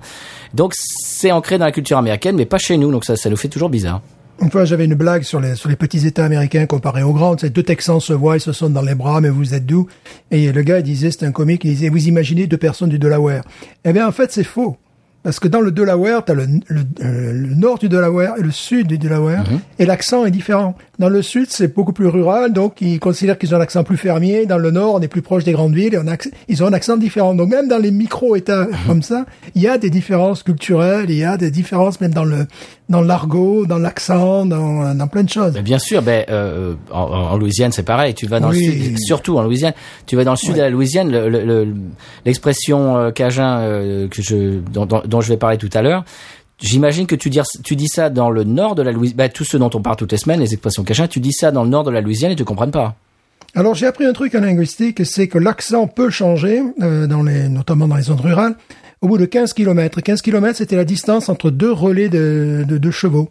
[0.54, 3.36] Donc, c'est ancré dans la culture américaine, mais pas chez nous, donc ça, ça nous
[3.36, 4.00] fait toujours bizarre.
[4.42, 7.38] Une fois, j'avais une blague sur les, sur les petits États américains comparés aux grands.
[7.38, 9.86] Sais, deux Texans se voient, ils se sont dans les bras, mais vous êtes d'où
[10.30, 12.98] Et le gars, il disait, c'était un comique, il disait, vous imaginez deux personnes du
[12.98, 13.42] Delaware.
[13.84, 14.76] Eh bien, en fait, c'est faux.
[15.26, 18.42] Parce que dans le Delaware, tu as le, le, euh, le nord du Delaware et
[18.42, 19.42] le sud du Delaware,
[19.80, 20.76] et l'accent est différent.
[21.00, 23.96] Dans le sud, c'est beaucoup plus rural, donc ils considèrent qu'ils ont un accent plus
[23.96, 24.46] fermier.
[24.46, 26.16] Dans le nord, on est plus proche des grandes villes, et on a,
[26.46, 27.34] ils ont un accent différent.
[27.34, 31.24] Donc même dans les micro-États comme ça, il y a des différences culturelles, il y
[31.24, 32.46] a des différences même dans le
[32.88, 35.54] dans l'argot, dans l'accent, dans, dans plein de choses.
[35.54, 37.00] Mais bien sûr, ben euh, en,
[37.32, 38.14] en Louisiane c'est pareil.
[38.14, 38.64] Tu vas dans Oui.
[38.64, 39.72] le sud, surtout en Louisiane.
[40.06, 41.74] Tu vas dans le sud de la Louisiane, le- le- le-
[42.24, 44.60] l'expression euh, cajun euh, que je
[45.16, 46.04] dont je vais parler tout à l'heure.
[46.58, 49.44] J'imagine que tu dis, tu dis ça dans le nord de la Louisiane, bah, tout
[49.44, 51.68] ce dont on parle toutes les semaines, les expressions cachin, tu dis ça dans le
[51.68, 52.96] nord de la Louisiane et tu comprends pas.
[53.54, 57.48] Alors j'ai appris un truc en linguistique, c'est que l'accent peut changer, euh, dans les,
[57.48, 58.54] notamment dans les zones rurales,
[59.02, 60.00] au bout de 15 km.
[60.00, 63.28] 15 km, c'était la distance entre deux relais de, de, de chevaux.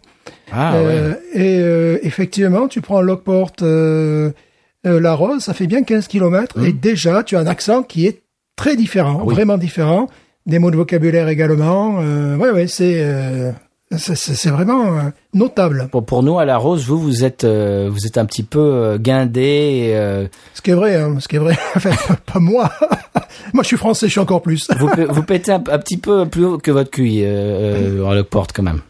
[0.52, 1.20] Ah Euh, ouais.
[1.34, 7.24] Et euh, effectivement, tu prends Lockport, La Rose, ça fait bien 15 km, et déjà,
[7.24, 8.22] tu as un accent qui est
[8.56, 9.34] très différent, oui.
[9.34, 10.08] vraiment différent.
[10.46, 11.98] Des mots de vocabulaire également.
[12.00, 13.50] Euh, ouais, ouais, c'est euh,
[13.96, 15.00] c'est- vraiment euh,
[15.34, 15.88] notable.
[15.90, 18.60] Pour, pour nous à la Rose, vous vous êtes euh, vous êtes un petit peu
[18.60, 19.90] euh, guindé.
[19.94, 21.56] Euh, Ce qui est vrai, hein, ce qui est vrai.
[21.74, 21.90] Enfin,
[22.32, 22.70] pas moi.
[23.52, 24.68] moi, je suis français, je suis encore plus.
[24.78, 28.14] vous vous pétez un, un petit peu plus haut que votre QI euh, euh, à
[28.14, 28.80] Lockport quand même.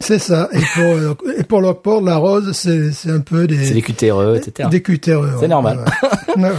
[0.00, 0.48] C'est ça.
[0.52, 3.64] Et pour, euh, et pour Lockport, La Rose, c'est un peu des...
[3.64, 4.68] C'est des cutéreux, etc.
[4.70, 5.84] Des cutéreux, C'est normal.
[6.36, 6.50] ouais.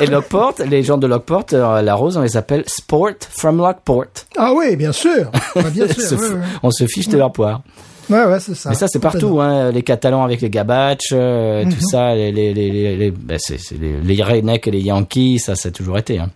[0.00, 4.06] Et Lockport, les gens de Lockport, euh, la Rose, on les appelle Sport from Lockport.
[4.36, 5.30] Ah oui, bien sûr.
[5.56, 6.18] Ah, bien sûr.
[6.18, 6.40] f- Ouais, ouais.
[6.62, 7.62] On se fiche de leur poire.
[8.10, 8.70] Ouais, ouais, c'est ça.
[8.70, 9.70] Mais ça, c'est partout, hein.
[9.70, 14.00] Les Catalans avec les Gabaches, euh, tout ça, les, les, les, ben, c'est, c'est les,
[14.02, 16.28] les Rednecks et les Yankees, ça, ça a toujours été, hein.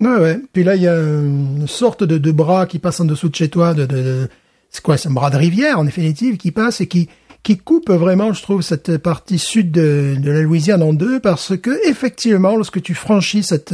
[0.00, 0.38] Ouais, ouais.
[0.52, 3.34] Puis là, il y a une sorte de, de bras qui passe en dessous de
[3.34, 3.74] chez toi.
[3.74, 4.28] De, de, de-
[4.76, 7.08] c'est quoi C'est un bras de rivière, en définitive, qui passe et qui
[7.42, 11.56] qui coupe vraiment, je trouve, cette partie sud de, de la Louisiane en deux, parce
[11.56, 13.72] que effectivement, lorsque tu franchis cette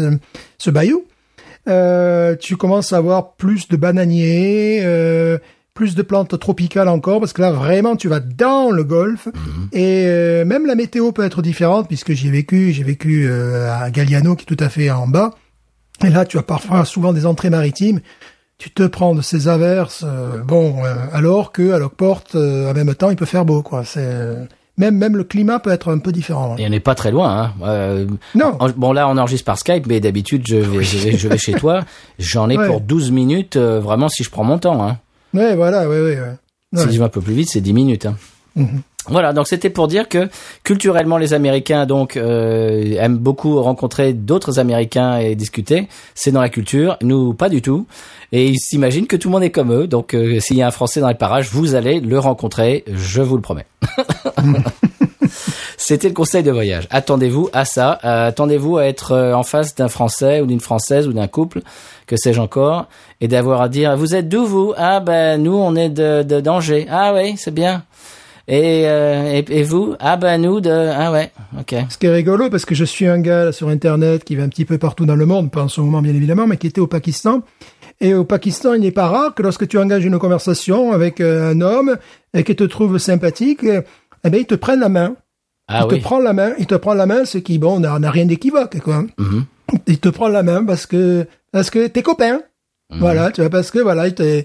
[0.59, 1.05] ce bayou,
[1.69, 5.39] euh, tu commences à avoir plus de bananiers, euh,
[5.73, 9.29] plus de plantes tropicales encore, parce que là, vraiment, tu vas dans le golfe.
[9.73, 13.73] Et euh, même la météo peut être différente, puisque j'y ai vécu, j'ai vécu euh,
[13.73, 15.31] à Galliano, qui est tout à fait en bas.
[16.05, 18.01] Et là, tu as parfois souvent des entrées maritimes.
[18.63, 22.75] Tu te prends de ces averses, euh, bon, euh, alors que à Lockport, euh, en
[22.75, 23.85] même temps, il peut faire beau, quoi.
[23.85, 24.37] C'est
[24.79, 26.53] même même le climat peut être un peu différent.
[26.53, 26.57] hein.
[26.59, 28.07] Et on n'est pas très loin, hein.
[28.37, 28.55] Non.
[28.61, 31.39] en- bon, là, on enregistre par Skype, mais d'habitude, je vais, je vais, je vais
[31.39, 31.81] chez toi.
[32.21, 32.69] J'en ai Ouais.
[32.69, 34.99] pour 12 minutes, vraiment, si je prends mon temps, hein.
[35.35, 36.21] Ouais, voilà, ouais, ouais.
[36.21, 36.37] ouais.
[36.75, 36.93] Si Ouais.
[36.93, 38.07] je vais un peu plus vite, c'est 10 minutes.
[38.07, 38.15] Hein.
[38.55, 38.83] Mhm.
[39.09, 40.29] Voilà, donc c'était pour dire que
[40.63, 45.89] culturellement les Américains donc euh, aiment beaucoup rencontrer d'autres Américains et discuter.
[46.15, 47.87] C'est dans la culture, nous pas du tout.
[48.31, 49.89] Et ils s'imaginent que tout le monde est comme eux.
[49.89, 53.23] Donc euh, s'il y a un Français dans les parages, vous allez le rencontrer, je
[53.23, 53.67] vous le promets.
[55.77, 56.87] C'était le conseil de voyage.
[56.91, 57.99] Attendez-vous à ça.
[58.05, 61.61] Euh, attendez-vous à être euh, en face d'un Français ou d'une Française ou d'un couple,
[62.07, 62.87] que sais-je encore,
[63.21, 64.75] et d'avoir à dire vous êtes d'où vous?
[64.77, 66.87] Ah ben nous on est de, de d'Angers.
[66.89, 67.83] Ah oui c'est bien.
[68.49, 69.95] Et, euh, et et vous?
[70.01, 71.75] Ah ben nous de ah ouais ok.
[71.89, 74.43] Ce qui est rigolo, parce que je suis un gars là, sur Internet qui va
[74.43, 76.67] un petit peu partout dans le monde, pas en ce moment bien évidemment, mais qui
[76.67, 77.43] était au Pakistan.
[78.01, 81.53] Et au Pakistan, il n'est pas rare que lorsque tu engages une conversation avec euh,
[81.53, 81.97] un homme
[82.35, 85.15] et qu'il te trouve sympathique, eh ben, il te prenne la main.
[85.69, 85.99] Ah il oui.
[86.01, 88.81] te prend la main, il te prend la main, ce qui, bon, n'a rien d'équivoque,
[88.81, 89.05] quoi.
[89.19, 89.45] Mhm.
[89.87, 92.41] Il te prend la main parce que, parce que t'es copain.
[92.91, 92.99] Mhm.
[92.99, 94.45] Voilà, tu vois, parce que, voilà, il te,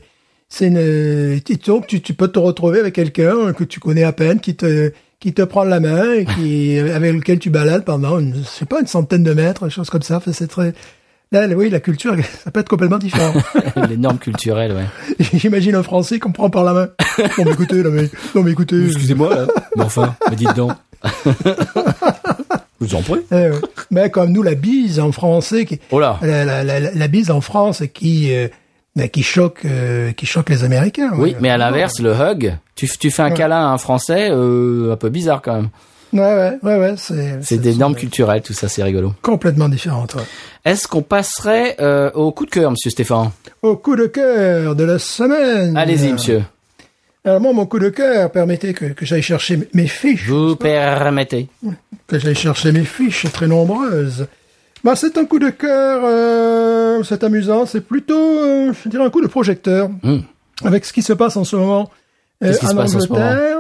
[0.50, 4.14] c'est une, tu, donc, tu, tu peux te retrouver avec quelqu'un que tu connais à
[4.14, 8.20] peine, qui te, qui te prend la main et qui, avec lequel tu balades pendant,
[8.20, 10.18] une, je sais pas, une centaine de mètres, des choses comme ça.
[10.18, 10.74] Enfin, c'est très,
[11.32, 13.34] là, oui, la culture, ça peut être complètement différent.
[13.89, 15.26] Les normes culturelles ouais.
[15.34, 16.89] J'imagine un Français qu'on prend par la main.
[17.38, 18.86] Non, mais écoutez, non, mais, non, mais écoutez.
[18.86, 19.48] Excusez-moi là.
[19.76, 20.72] Mais enfin, me dites donc.
[22.80, 23.20] Vous en prie.
[23.32, 23.52] Ouais.
[23.91, 26.20] Mais comme nous, la bise en français, qui, Oh là.
[26.22, 28.48] la, la, la, la bise en France qui, euh,
[28.98, 31.12] ben, qui choque, euh, qui choque les Américains.
[31.14, 31.38] Oui, ouais.
[31.39, 34.95] mais à l'inverse, le hug, tu, tu fais un câlin à un Français, euh, un
[34.98, 35.70] peu bizarre quand même.
[36.14, 39.14] Ouais, ouais, ouais, ouais, c'est, C'est des normes culturelles, tout ça, c'est rigolo.
[39.22, 40.16] complètement différentes.
[40.16, 40.24] ouais.
[40.66, 43.30] Est-ce qu'on passerait euh, au coup de cœur, Monsieur Stéphane?
[43.62, 45.78] Au coup de cœur de la semaine.
[45.78, 46.43] Allez-y, Monsieur.
[47.26, 50.28] Alors moi, mon coup de cœur, permettez que, que j'aille chercher mes fiches.
[50.28, 51.48] Vous permettez.
[52.08, 54.28] que j'aille chercher mes fiches très nombreuses.
[54.84, 56.00] Bah, c'est un coup de cœur,
[57.00, 60.20] euh, c'est amusant, c'est plutôt, euh, je dirais, un coup de projecteur Hmm.
[60.64, 61.89] avec ce qui se passe en ce moment
[62.43, 63.58] euh, en ce Angleterre.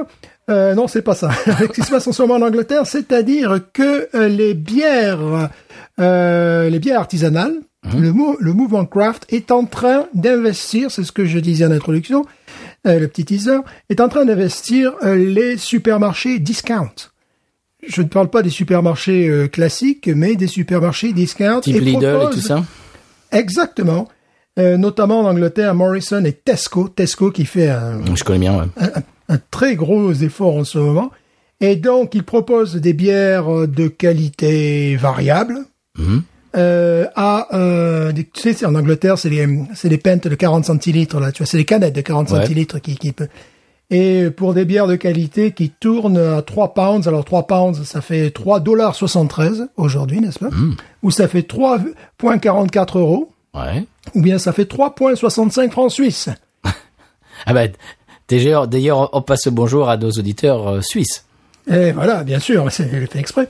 [0.49, 1.29] Euh, non, c'est pas ça.
[1.45, 5.49] avec ce qui se passe en ce moment en Angleterre, c'est-à-dire que les bières,
[5.97, 8.01] les bières artisanales, Hmm.
[8.01, 11.71] le, mou- le mouvement craft est en train d'investir, c'est ce que je disais en
[11.71, 12.25] introduction,
[12.83, 13.59] le petit teaser,
[13.89, 16.89] est en train d'investir les supermarchés discount.
[17.87, 21.61] Je ne parle pas des supermarchés euh, classiques, mais des supermarchés discount.
[21.61, 22.65] Type et Lidl et propose- tout ça
[23.31, 24.07] Exactement.
[24.59, 26.87] Euh, notamment en Angleterre, Morrison et Tesco.
[26.89, 28.65] Tesco qui fait un, Je connais bien, ouais.
[28.79, 31.11] un- un très gros effort en ce moment.
[31.59, 35.59] Et donc, il propose des bières euh, de qualité variable.
[35.97, 36.23] Mhm.
[36.55, 40.63] Euh, à euh, tu sais c'est- en Angleterre c'est les c'est les pintes de 40
[40.65, 42.39] centilitres là tu vois c'est les canettes de 40 Ouais.
[42.39, 43.13] centilitres qui qui
[43.89, 48.01] et pour des bières de qualité qui tournent à 3 pounds alors 3 pounds ça
[48.01, 50.49] fait 3 dollars 73 aujourd'hui n'est-ce pas
[51.03, 53.85] ou ça fait 3,44 euros Ouais.
[54.13, 56.29] ou bien ça fait 3,65 francs suisses
[57.45, 57.63] Ah bah,
[58.27, 61.23] d'ailleurs, d'ailleurs, on passe le bonjour à nos auditeurs euh, suisses.
[61.69, 63.47] Et voilà, bien sûr, c'est fait exprès.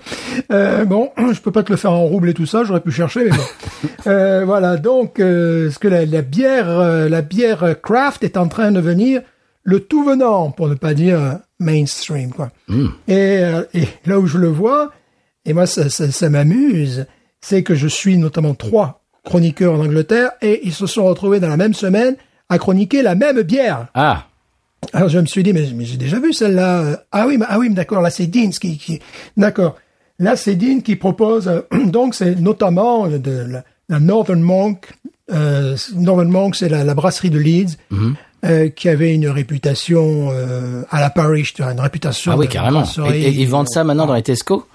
[0.51, 2.91] Euh, bon, je peux pas te le faire en rouble et tout ça, j'aurais pu
[2.91, 3.43] chercher, mais bon.
[4.07, 8.47] Euh, voilà, donc euh, ce que la, la bière, euh, la bière craft est en
[8.47, 9.21] train de devenir
[9.69, 12.51] le tout venant, pour ne pas dire euh, mainstream, quoi.
[12.69, 12.79] Et,
[13.43, 14.93] euh, et là où je le vois,
[15.43, 17.05] et moi ça, ça, ça m'amuse,
[17.41, 21.49] c'est que je suis notamment trois chroniqueurs en Angleterre et ils se sont retrouvés dans
[21.49, 22.15] la même semaine
[22.47, 23.87] à chroniquer la même bière.
[23.93, 24.27] Ah,
[24.93, 26.79] Alors je me suis dit, mais, mais j'ai déjà vu celle-là.
[26.83, 28.99] Euh, Ah oui, mais, ah oui, mais d'accord, là c'est Dean qui, qui...
[29.35, 29.75] d'accord.
[30.17, 34.93] Là c'est Dean qui propose, euh, donc c'est notamment de la, la Northern Monk.
[35.29, 37.75] Euh, Northern Monk, c'est la, la brasserie de Leeds.
[37.91, 38.15] Mhm.
[38.45, 42.47] Euh, qui avait une réputation euh, à la Parish, tu vois, une réputation ah oui,
[42.47, 42.83] de carrément.
[43.11, 44.65] Et, et ils vendent ça maintenant dans les Tesco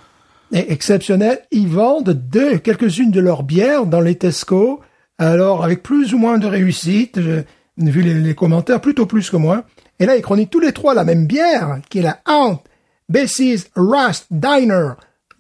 [0.52, 1.40] et exceptionnelle.
[1.50, 4.80] Ils vendent deux, quelques-unes de leurs bières dans les Tesco.
[5.18, 7.42] Alors, avec plus ou moins de réussite, je-
[7.78, 9.64] vu les, les commentaires, plutôt plus que moi.
[9.98, 12.60] Et là, ils chroniquent tous les trois la même bière, qui est la Aunt
[13.08, 14.90] Bessie's Rust Diner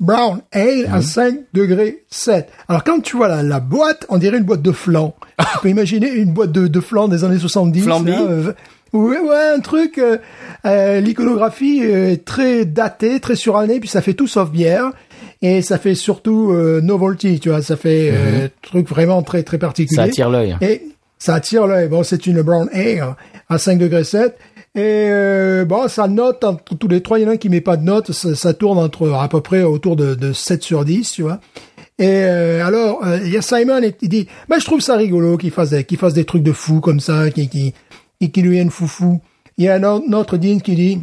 [0.02, 2.48] Brown Ale à 5 degrés 7.
[2.68, 5.14] Alors, quand tu vois la, la boîte, on dirait une boîte de flan.
[5.38, 7.82] tu peux imaginer une boîte de, de flan des années 70.
[7.82, 8.52] Flamby là, euh,
[8.92, 9.96] Ouais, ouais, un truc.
[9.96, 10.18] euh,
[10.66, 14.90] euh, L'iconographie est très datée, très surannée, puis ça fait tout sauf bière.
[15.40, 19.58] Et ça fait surtout euh, novelty, tu vois, ça fait euh, truc vraiment très très
[19.58, 19.96] particulier.
[19.96, 20.56] Ça attire l'œil.
[20.60, 20.82] Et
[21.18, 21.88] ça attire l'œil.
[21.88, 23.14] Bon, c'est une brown ale
[23.48, 24.36] à 5 degrés 7.
[24.74, 27.18] Et euh, bon, ça note entre tous les trois.
[27.18, 28.12] Il y en a un qui met pas de note.
[28.12, 31.40] Ça, ça tourne entre à peu près autour de, de 7 sur 10, tu vois.
[31.98, 34.96] Et euh, alors, euh, il y a Simon, et il dit, bah, je trouve ça
[34.96, 37.74] rigolo qu'il fasse, qu'il fasse des trucs de fou comme ça, qui, qui,
[38.18, 39.20] qui, lui viennent foufou.
[39.58, 41.00] Il y a un autre, Dean qui dit,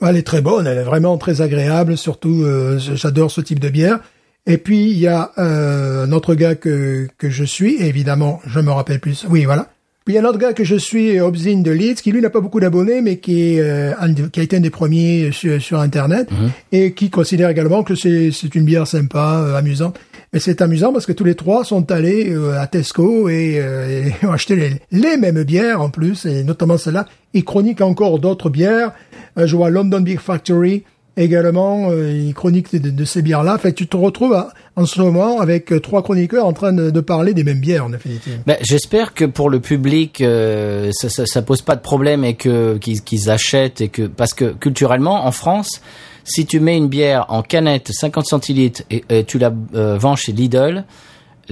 [0.00, 3.68] elle est très bonne, elle est vraiment très agréable, surtout euh, j'adore ce type de
[3.68, 4.00] bière.
[4.46, 8.60] Et puis il y a euh, un autre gars que que je suis, évidemment je
[8.60, 9.24] me rappelle plus.
[9.28, 9.68] Oui, voilà.
[10.04, 12.20] Puis il y a un autre gars que je suis, Obzin de Leeds, qui lui
[12.20, 14.70] n'a pas beaucoup d'abonnés, mais qui est euh, un de- qui a été un des
[14.70, 16.28] premiers sur, sur Internet
[16.72, 19.98] et qui considère également que c'est c'est une bière sympa, euh, amusante.
[20.32, 24.04] Mais c'est amusant parce que tous les trois sont allés euh, à Tesco et, euh,
[24.22, 27.06] et ont acheté les, les mêmes bières en plus, et notamment celle-là.
[27.34, 28.92] Ils chroniquent encore d'autres bières.
[29.38, 30.82] Euh, je vois London Beer Factory
[31.16, 33.58] également, euh, ils chroniquent de, de ces bières-là.
[33.58, 36.90] Fait tu te retrouves à- en ce moment avec euh, trois chroniqueurs en train de,
[36.90, 38.38] de parler des mêmes bières, en définitive.
[38.46, 42.34] Ben, J'espère que pour le public, euh, ça, ça, ça pose pas de problème et
[42.34, 45.82] que qu'ils qu'ils achètent et que parce que culturellement en France,
[46.24, 50.16] si tu mets une bière en canette 50 centilitres et, et tu la euh, vends
[50.16, 50.84] chez Lidl,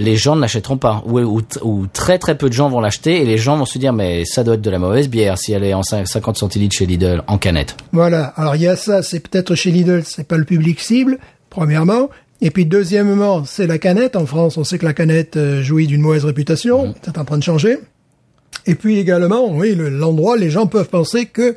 [0.01, 3.21] les gens ne l'achèteront pas ou, ou, ou très très peu de gens vont l'acheter
[3.21, 5.53] et les gens vont se dire mais ça doit être de la mauvaise bière si
[5.53, 7.75] elle est en 5 50 centilitres chez Lidl en canette.
[7.93, 8.25] Voilà.
[8.35, 11.17] Alors il y a ça, c'est peut-être chez Lidl, c'est pas le public cible,
[11.49, 12.09] premièrement.
[12.41, 14.15] Et puis deuxièmement, c'est la canette.
[14.15, 16.95] En France, on sait que la canette euh, jouit d'une mauvaise réputation.
[17.03, 17.77] C'est en train de changer.
[18.65, 21.55] Et puis également, oui, le- l'endroit, les gens peuvent penser que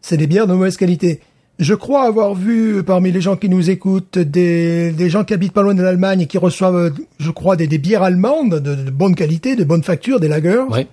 [0.00, 1.20] c'est des bières de mauvaise qualité.
[1.58, 5.52] Je crois avoir vu parmi les gens qui nous écoutent des, des gens qui habitent
[5.52, 6.90] pas loin de l'Allemagne et qui reçoivent, euh,
[7.20, 10.64] je crois, des, des bières allemandes de, de bonne qualité, de bonne facture, des lagers.
[10.70, 10.86] Oui.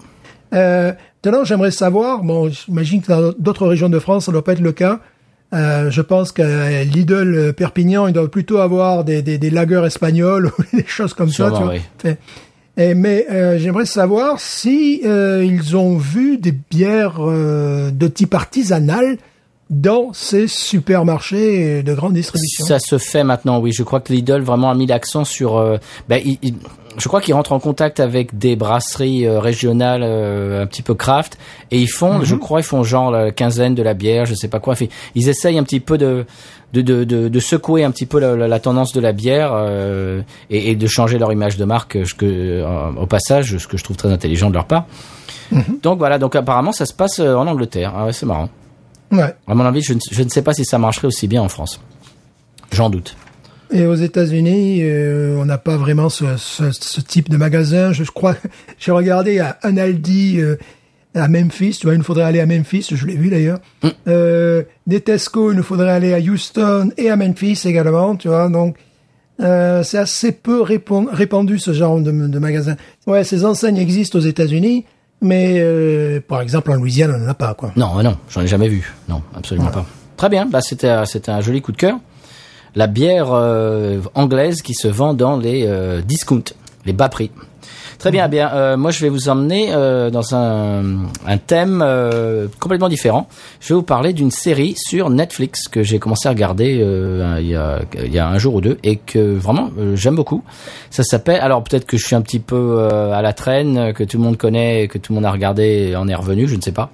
[0.54, 0.94] Euh,
[1.26, 4.60] maintenant, j'aimerais savoir, bon, j'imagine que dans d'autres régions de France, ça doit pas être
[4.62, 5.00] le cas.
[5.54, 9.84] Euh, je pense qu'à Lidl euh, Perpignan, ils doivent plutôt avoir des, des, des lagers
[9.86, 11.50] espagnols ou des choses comme ça.
[11.50, 11.74] Sûrement, Tu vois.
[12.06, 12.12] oui.
[12.78, 18.34] Et, mais euh, j'aimerais savoir si euh, ils ont vu des bières euh, de type
[18.34, 19.18] artisanal
[19.72, 22.66] dans ces supermarchés de grande distribution.
[22.66, 23.72] Ça se fait maintenant, oui.
[23.72, 25.58] Je crois que Lidl vraiment a mis l'accent sur.
[25.58, 25.78] euh,
[26.10, 26.56] ben, il- il-
[26.98, 30.94] je crois qu'ils rentrent en contact avec des brasseries euh, régionales euh, un petit peu
[30.94, 31.38] craft
[31.72, 34.50] et ils font, je crois, ils font genre la quinzaine de la bière, je sais
[34.50, 34.74] pas quoi.
[34.74, 36.26] Enfin, ils essayent un petit peu de
[36.74, 39.52] de, de, de, de secouer un petit peu la, la- la tendance de la bière
[39.54, 42.66] euh, et, et de changer leur image de marque, ce que, euh,
[42.98, 44.86] au passage, ce que je trouve très intelligent de leur part.
[45.84, 47.94] Donc voilà, donc apparemment ça se passe en Angleterre.
[47.96, 48.50] Ah ouais, c'est marrant.
[49.12, 49.36] Ouais.
[49.48, 51.50] À mon avis, je ne, je ne sais pas si ça marcherait aussi bien en
[51.50, 51.82] France.
[52.72, 53.16] J'en doute.
[53.74, 57.94] Et aux États-Unis, euh, on n'a pas vraiment ce, ce, ce type de magasin.
[57.94, 58.36] Je, je crois,
[58.80, 60.58] j'ai regardé à un Aldi euh,
[61.16, 61.78] à Memphis.
[61.80, 62.88] Tu vois, il nous faudrait aller à Memphis.
[62.92, 63.60] Je l'ai vu d'ailleurs.
[64.08, 68.16] Euh, des Tesco, il nous faudrait aller à Houston et à Memphis également.
[68.16, 68.76] Tu vois, donc
[69.40, 72.76] c'est assez peu répandu ce genre de, de magasin.
[73.08, 74.86] Ouais, ces enseignes existent aux États-Unis,
[75.22, 77.72] mais euh, par exemple en Louisiane, on n'en a pas quoi.
[77.76, 78.92] Non, non, j'en ai jamais vu.
[79.08, 79.86] Non, absolument pas.
[80.18, 81.98] Très bien, bah c'était c'était un joli coup de cœur.
[82.76, 86.54] La bière euh, anglaise qui se vend dans les euh, discounts.
[86.86, 87.32] les bas prix.
[88.02, 88.50] Très bien, bien.
[88.52, 93.28] Euh, moi, je vais vous emmener euh, dans un, un thème euh, complètement différent.
[93.60, 97.50] Je vais vous parler d'une série sur Netflix que j'ai commencé à regarder euh, il,
[97.50, 100.44] y a, il y a un jour ou deux et que vraiment euh, j'aime beaucoup.
[100.90, 101.42] Ça s'appelle.
[101.42, 104.24] Alors peut-être que je suis un petit peu euh, à la traîne, que tout le
[104.24, 106.72] monde connaît, que tout le monde a regardé et en est revenu, je ne sais
[106.72, 106.90] pas.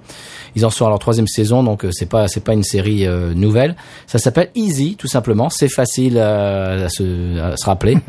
[0.56, 3.06] Ils en sont à leur troisième saison, donc euh, c'est pas c'est pas une série
[3.06, 3.76] euh, nouvelle.
[4.06, 5.48] Ça s'appelle Easy, tout simplement.
[5.48, 7.96] C'est facile euh, à, se, à se rappeler.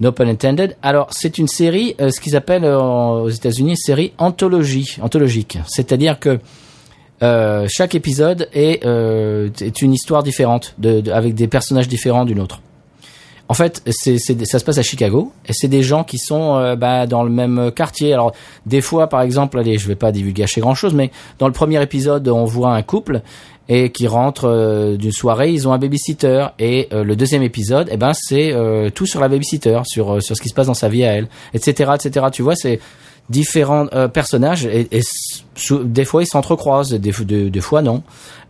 [0.00, 0.76] No pun intended.
[0.82, 2.78] Alors, c'est une série, euh, ce qu'ils appellent euh,
[3.22, 5.58] aux États-Unis, série anthologie, anthologique.
[5.66, 6.38] C'est-à-dire que
[7.22, 12.24] euh, chaque épisode est, euh, est une histoire différente, de, de- avec des personnages différents
[12.26, 12.60] d'une autre.
[13.48, 16.74] En fait, c'est, ça se passe à Chicago et c'est des gens qui sont euh,
[16.74, 18.12] bah, dans le même quartier.
[18.12, 18.32] Alors,
[18.66, 22.26] des fois, par exemple, allez, je vais pas divulgacher grand-chose, mais dans le premier épisode,
[22.28, 23.20] on voit un couple
[23.68, 27.88] et qui rentre euh, d'une soirée, ils ont un babysitter et euh, le deuxième épisode,
[27.92, 30.74] eh ben c'est euh, tout sur la babysitter, sur sur ce qui se passe dans
[30.74, 32.26] sa vie à elle, etc., etc.
[32.32, 32.80] Tu vois, c'est
[33.28, 35.00] différents personnages et, et
[35.84, 38.02] des fois ils s'entrecroisent, des, f- de- des fois non.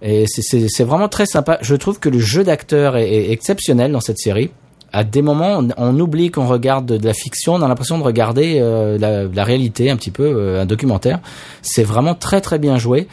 [0.03, 1.59] Et c'est- vraiment très sympa.
[1.63, 4.51] Je trouve que le jeu d'acteur est exceptionnel dans cette série.
[4.93, 8.59] À des moments, on, oublie qu'on regarde de, la fiction, on a l'impression de regarder
[8.61, 11.19] euh, la, la réalité, un petit peu euh, un documentaire.
[11.63, 13.09] C'est vraiment très très bien joué.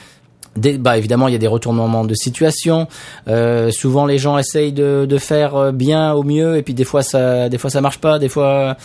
[0.55, 2.87] Des, bah évidemment, il y a des retournements de situation.
[3.27, 6.83] Euh, souvent, les gens essayent de, de faire euh, bien au mieux, et puis des
[6.83, 8.19] fois ça, des fois ça marche pas.
[8.19, 8.77] Des fois,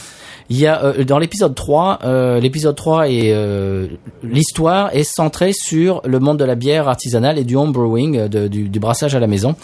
[0.48, 3.86] il y a euh, dans l'épisode 3, euh, l'épisode 3 est euh,
[4.22, 8.28] l'histoire est centrée sur le monde de la bière artisanale et du home brewing, euh,
[8.28, 9.54] de- du, du brassage à la maison.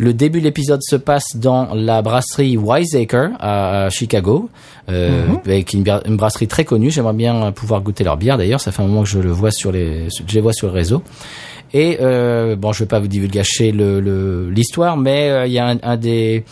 [0.00, 4.48] Le début de l'épisode se passe dans la brasserie Wiseacre à Chicago,
[4.88, 6.90] euh, avec une, brasserie très connue.
[6.90, 8.38] J'aimerais bien pouvoir goûter leur bière.
[8.38, 10.68] D'ailleurs, ça fait un moment que je le vois sur les, je les vois sur
[10.68, 11.02] le réseau.
[11.74, 15.58] Et euh, bon, je vais pas vous divulgacher le le- l'histoire, mais euh, il y
[15.58, 16.44] a un, un des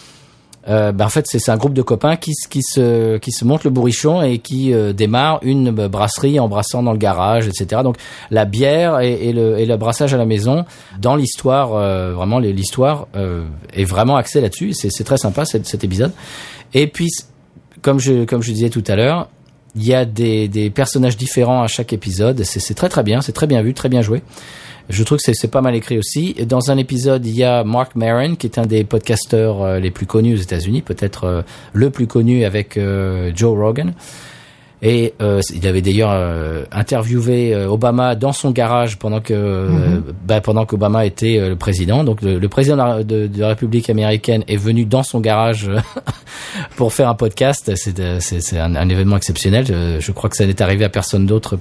[0.68, 4.22] euh, ben en fait, c'est un groupe de copains qui, se- qui monte le bourrichon
[4.22, 7.82] et qui euh, démarre une euh, brasserie en brassant dans le garage, etc.
[7.84, 7.96] Donc
[8.30, 10.64] la bière et, le brassage à la maison
[11.00, 13.06] dans l'histoire, euh, vraiment l'histoire
[13.72, 14.72] est vraiment axée là-dessus.
[14.72, 16.12] C'est très sympa cet, cet épisode.
[16.74, 17.08] Et puis
[17.82, 19.28] comme je disais tout à l'heure,
[19.76, 22.42] il y a des des personnages différents à chaque épisode.
[22.44, 24.22] C'est très très bien, c'est très bien vu, très bien joué.
[24.88, 26.34] Je trouve que c'est- pas mal écrit aussi.
[26.46, 29.90] Dans un épisode, il y a Mark Maron, qui est un des podcasteurs euh, les
[29.90, 33.94] plus connus aux États-Unis, peut-être euh, le plus connu avec euh, Joe Rogan.
[34.82, 40.00] Et euh, il avait d'ailleurs euh, interviewé euh, Obama dans son garage pendant que euh,
[40.26, 42.04] bah, pendant qu'Obama était le président.
[42.04, 45.20] Donc le, le président de la, de- de la République américaine est venu dans son
[45.20, 45.70] garage
[46.76, 47.72] pour faire un podcast.
[47.74, 49.64] C'est un, un événement exceptionnel.
[49.66, 51.58] Je, je crois que ça n'est arrivé à personne d'autre,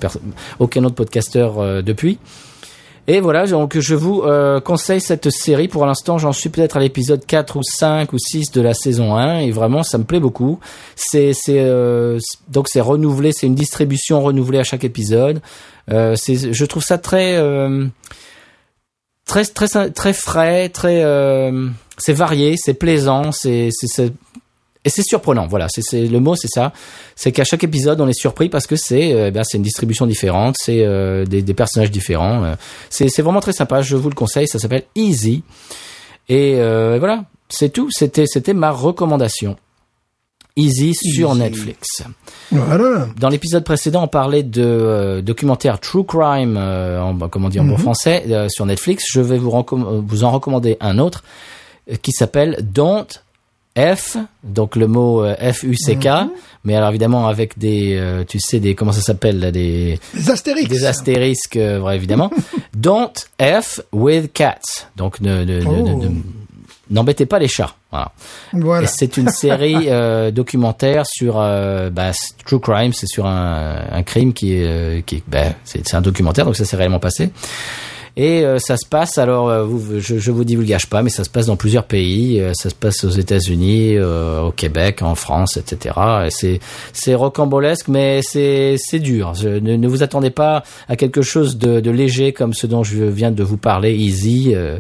[0.60, 2.20] aucun autre podcasteur depuis.
[3.08, 5.68] Et voilà, donc je vous euh, conseille cette série.
[5.68, 9.16] Pour l'instant, j'en suis peut-être à l'épisode 4 ou 5 ou 6 de la saison
[9.16, 10.60] 1 et vraiment ça me plaît beaucoup.
[10.96, 12.18] C'est euh,
[12.50, 15.40] donc c'est renouvelé, c'est une distribution renouvelée à chaque épisode.
[15.92, 17.86] Euh, je trouve ça très euh,
[19.28, 23.70] très très très frais, très euh, c'est varié, c'est plaisant, c'est-
[24.86, 26.72] et c'est surprenant, voilà, c'est le mot, c'est ça.
[27.16, 30.06] C'est qu'à chaque épisode, on est surpris parce que c'est euh, ben, c'est une distribution
[30.06, 32.44] différente, c'est euh, des, des personnages différents.
[32.44, 32.56] euh.
[32.90, 33.82] c'est vraiment très sympa.
[33.82, 34.48] Je vous le conseille.
[34.48, 35.44] Ça s'appelle Easy.
[36.30, 37.90] Et voilà, c'est tout.
[37.92, 39.56] C'était c'était ma recommandation.
[40.58, 41.40] Easy sur Easy.
[41.40, 42.04] Netflix.
[42.52, 43.08] Voilà.
[43.20, 47.74] Dans l'épisode précédent, on parlait de documentaire True Crime, en, bah, comment dire en bon
[47.74, 47.80] Mhm.
[47.80, 49.04] français, sur Netflix.
[49.14, 49.52] Je vais vous,
[50.08, 51.24] vous en recommander un autre
[52.02, 53.06] qui s'appelle Don't
[53.78, 56.08] F, donc le mot euh, F-U-C-K,
[56.64, 60.30] mais alors évidemment avec des, euh, tu sais, des, comment ça s'appelle, là, des, Les
[60.30, 60.70] Astérix.
[60.70, 62.32] des astérisques, euh, ouais, évidemment.
[62.74, 63.12] Don't
[63.42, 64.88] F with cats.
[64.96, 66.00] Donc ne, ne, ne- Oh.
[66.04, 66.10] ne-
[66.90, 67.76] n'embêtez pas les chats.
[67.92, 68.12] Voilà.
[68.54, 68.88] Voilà.
[68.88, 72.12] C'est une série euh, documentaire sur bah,
[72.46, 76.46] true crime, c'est sur un, un crime qui est, qui bah, c'est c'est un documentaire,
[76.46, 77.30] donc ça s'est réellement passé.
[78.18, 81.26] Et euh, ça se passe, alors euh, vous, je, je vous divulgage pas, mais ça
[81.26, 82.40] se passe dans plusieurs pays.
[82.40, 85.96] euh, ça se passe aux États-Unis, euh, au Québec, en France, etc.
[86.28, 86.60] Et c'est
[86.94, 89.34] c'est rocambolesque, mais c'est c'est dur.
[89.34, 92.84] Je, ne, ne vous attendez pas à quelque chose de, de léger comme ce dont
[92.84, 94.54] je viens de vous parler, easy.
[94.56, 94.80] euh,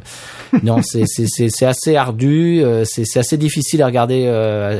[0.63, 4.23] non, c'est c'est c'est assez ardu, euh, c'est c'est assez difficile à regarder.
[4.27, 4.79] euh,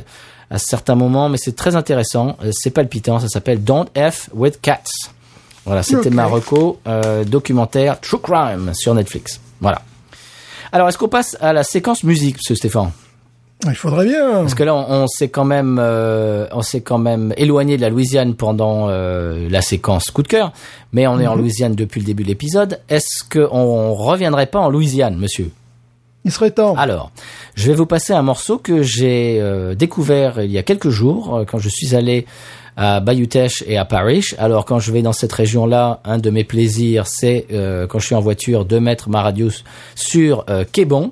[0.51, 4.83] à certains moments, mais c'est très intéressant, c'est palpitant, ça s'appelle Don't F with Cats.
[5.65, 6.13] Voilà, c'était Ok.
[6.13, 9.39] ma reco euh, documentaire True Crime sur Netflix.
[9.61, 9.81] Voilà.
[10.71, 12.91] Alors, est-ce qu'on passe à la séquence musique, monsieur Stéphane?
[13.65, 14.41] Il faudrait bien.
[14.41, 17.81] Parce que là, on, on s'est quand même, euh, on s'est quand même éloigné de
[17.81, 20.51] la Louisiane pendant euh, la séquence coup de cœur,
[20.91, 22.81] mais on est en Louisiane depuis le début de l'épisode.
[22.89, 25.51] Est-ce qu'on reviendrait pas en Louisiane, monsieur?
[26.25, 26.75] Il serait temps.
[26.75, 27.11] Alors,
[27.55, 31.43] je vais vous passer un morceau que j'ai euh, découvert il y a quelques jours
[31.49, 32.25] quand je suis allé
[32.77, 34.25] à Bayutech et à Paris.
[34.37, 38.07] Alors quand je vais dans cette région-là, un de mes plaisirs, c'est euh, quand je
[38.07, 39.49] suis en voiture de mettre ma radio
[39.95, 41.11] sur euh, Québon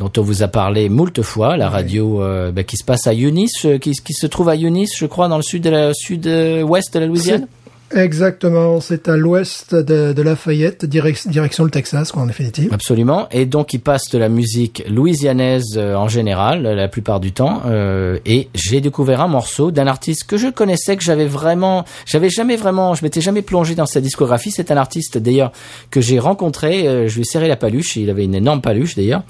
[0.00, 3.14] dont on vous a parlé moult fois, la radio euh, bah, qui se passe à
[3.14, 5.94] Eunice, euh, qui, qui se trouve à Eunice, je crois, dans le sud de la
[5.94, 7.46] sud-ouest de la Louisiane?
[7.94, 12.70] Exactement, c'est à l'ouest de, de Lafayette, direc- direction le Texas, quoi, en définitive.
[12.72, 13.28] Absolument.
[13.30, 17.32] Et donc, il passe de la musique louisianaise euh, en général, euh, la plupart du
[17.32, 17.62] temps.
[17.66, 22.30] euh, et j'ai découvert un morceau d'un artiste que je connaissais, que j'avais vraiment, j'avais
[22.30, 24.50] jamais vraiment, je m'étais jamais plongé dans sa discographie.
[24.50, 25.52] C'est un artiste d'ailleurs
[25.90, 26.88] que j'ai rencontré.
[26.88, 27.94] euh, je lui ai serré la paluche.
[27.96, 29.22] Il avait une énorme paluche d'ailleurs.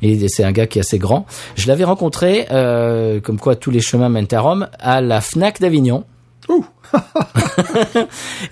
[0.00, 1.26] Et c'est un gars qui est assez grand.
[1.56, 5.60] Je l'avais rencontré, euh, comme quoi tous les chemins mènent à Rome, à la Fnac
[5.60, 6.04] d'Avignon.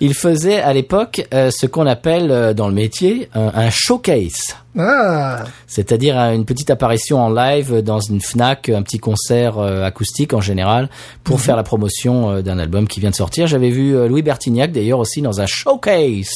[0.01, 4.55] Il faisait à l'époque euh, ce qu'on appelle euh, dans le métier un- un showcase.
[4.77, 10.33] Ah, C'est-à-dire euh, une petite apparition en live dans une Fnac, un petit concert acoustique
[10.33, 10.89] en général,
[11.23, 13.47] pour faire la promotion d'un album qui vient de sortir.
[13.47, 16.29] J'avais vu Louis Bertignac d'ailleurs aussi dans un showcase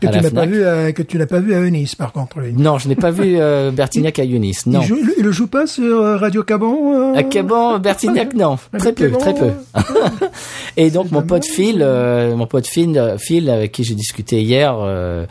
[0.00, 2.12] que à tu n'as pas vu, à, que tu n'as pas vu à Eunice, par
[2.12, 2.40] contre.
[2.40, 2.52] lui.
[2.52, 4.66] Non, je n'ai pas vu euh, Bertignac à Eunice.
[4.66, 4.80] Non.
[4.80, 8.58] Il, joue, il, le joue pas sur euh, Radio Cabon euh À Caban, Bertignac, non,
[8.78, 9.50] très peu, Caban, très peu.
[9.76, 9.80] euh,
[10.76, 11.44] Et donc mon pote.
[11.44, 15.26] Phil, euh, mon pote Phil, euh, Phil avec qui j'ai discuté hier, euh,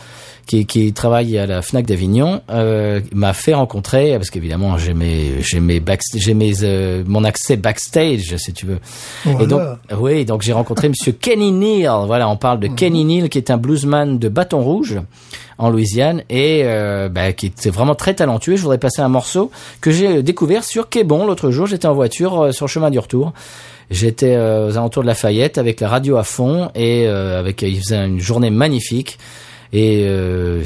[0.47, 5.41] qui, qui travaille à la Fnac d'Avignon, euh, m'a fait rencontrer parce qu'évidemment j'ai mes
[5.41, 8.79] j'ai mes back- j'ai mes euh, mon accès backstage si tu veux.
[9.25, 9.43] Voilà.
[9.43, 9.61] Et donc
[9.99, 12.05] oui, donc j'ai rencontré Monsieur Kenny Neal.
[12.07, 14.99] Voilà, on parle de Kenny Neal qui est un bluesman de Bâton Rouge
[15.59, 18.55] en Louisiane et euh, bah, qui est vraiment très talentueux.
[18.55, 21.67] Je voudrais passer un morceau que j'ai découvert sur Québon l'autre jour.
[21.67, 23.33] J'étais en voiture euh, sur le chemin du retour.
[23.89, 27.77] J'étais euh, aux alentours de Lafayette avec la radio à fond et euh, avec il
[27.79, 29.17] faisait une journée magnifique
[29.73, 30.63] et euh,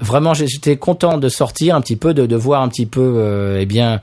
[0.00, 3.58] vraiment j'étais content de sortir un petit peu de, de voir un petit peu euh,
[3.60, 4.00] eh bien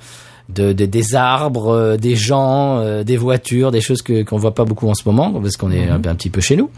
[0.49, 4.53] de, de- des arbres, euh, des gens, euh, des voitures, des choses que qu'on voit
[4.53, 6.69] pas beaucoup en ce moment parce qu'on est un, un petit peu chez nous.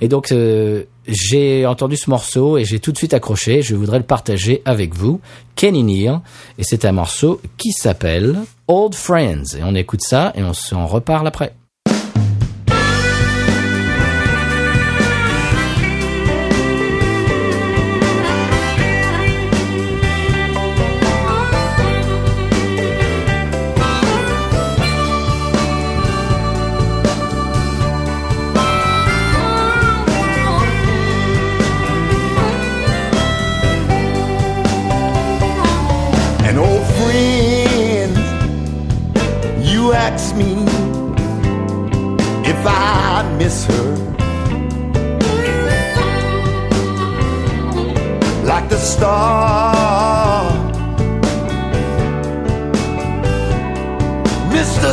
[0.00, 3.60] Et donc euh, j'ai entendu ce morceau et j'ai tout de suite accroché.
[3.60, 5.20] Je voudrais le partager avec vous,
[5.54, 6.20] Kenny Neal,
[6.56, 8.36] et c'est un morceau qui s'appelle
[8.68, 9.54] Old Friends.
[9.58, 11.52] Et on écoute ça et on s'en reparle après.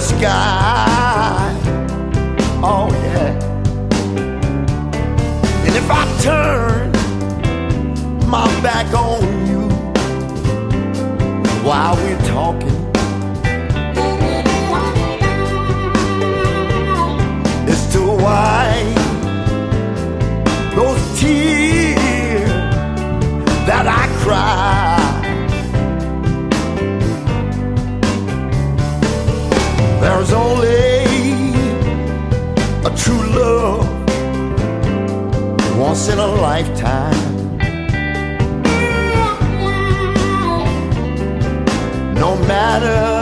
[0.08, 1.54] Sky.
[2.64, 3.34] Oh, yeah.
[5.66, 6.92] And if I turn
[8.30, 9.68] my back on you,
[11.64, 12.77] while we're talking.
[36.08, 37.28] Once in a lifetime.
[42.16, 43.17] no matter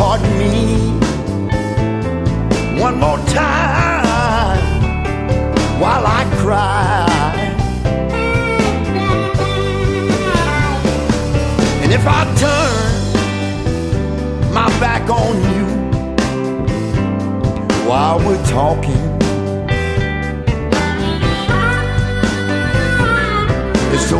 [0.00, 0.56] Pardon me
[2.80, 4.80] one more time
[5.78, 7.06] while I cry.
[11.82, 12.94] And if I turn
[14.54, 15.66] my back on you
[17.86, 19.04] while we're talking,
[23.92, 24.16] it's to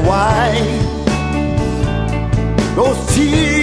[2.76, 3.59] those tears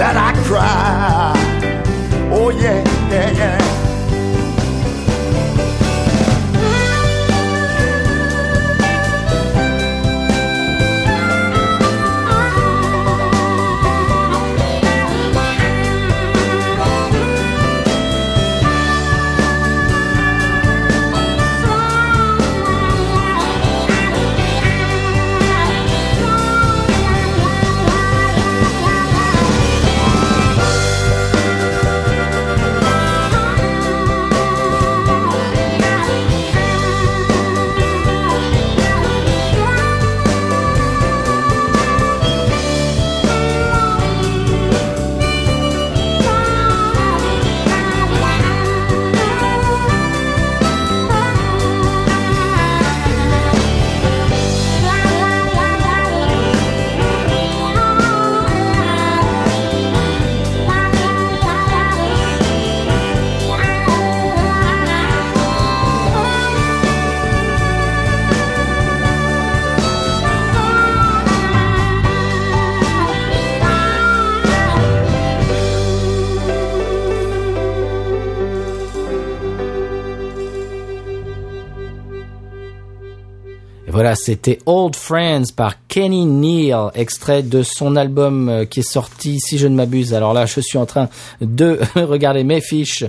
[0.00, 1.34] that I cry.
[2.32, 3.59] Oh yeah, yeah, yeah.
[84.10, 89.38] Voilà, c'était Old Friends par Kenny Neal, extrait de son album euh, qui est sorti,
[89.38, 90.14] si je ne m'abuse.
[90.14, 91.08] Alors là, je suis en train
[91.40, 93.04] de regarder mes fiches.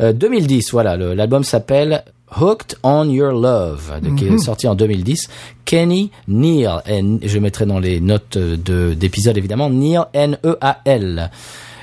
[0.00, 2.02] Euh, 2010, voilà, le- l'album s'appelle
[2.40, 5.28] Hooked on Your Love, de- qui est sorti en 2010.
[5.64, 11.30] Kenny Neal, N- je mettrai dans les notes euh, de d'épisode évidemment, Neal N-E-A-L.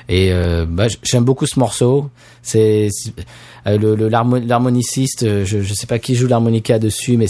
[0.08, 2.08] Et euh, bah, j'aime beaucoup ce morceau.
[2.42, 2.88] C'est
[3.66, 7.26] euh, le le- l'harmo- l'harmoniciste, euh, je je sais pas qui joue l'harmonica dessus, mais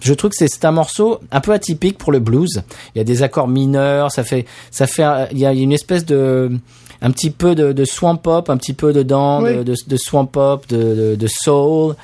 [0.00, 2.62] je trouve que c'est c'est un morceau un peu atypique pour le blues.
[2.94, 6.04] Il y a des accords mineurs, ça fait ça fait il y a une espèce
[6.06, 6.52] de
[7.00, 9.56] un petit peu de, de swamp pop, un petit peu dedans, Oui.
[9.56, 11.96] de, de, de swamp pop, de, de, de soul.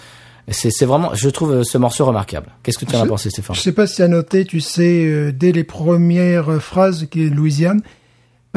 [0.50, 2.46] C'est c'est vraiment, je trouve ce morceau remarquable.
[2.64, 3.54] Qu'est-ce que tu en as pensé, Stéphane?
[3.54, 7.28] Je sais pas si à noter, tu sais, euh, dès les premières phrases qui est
[7.28, 7.82] Louisiane,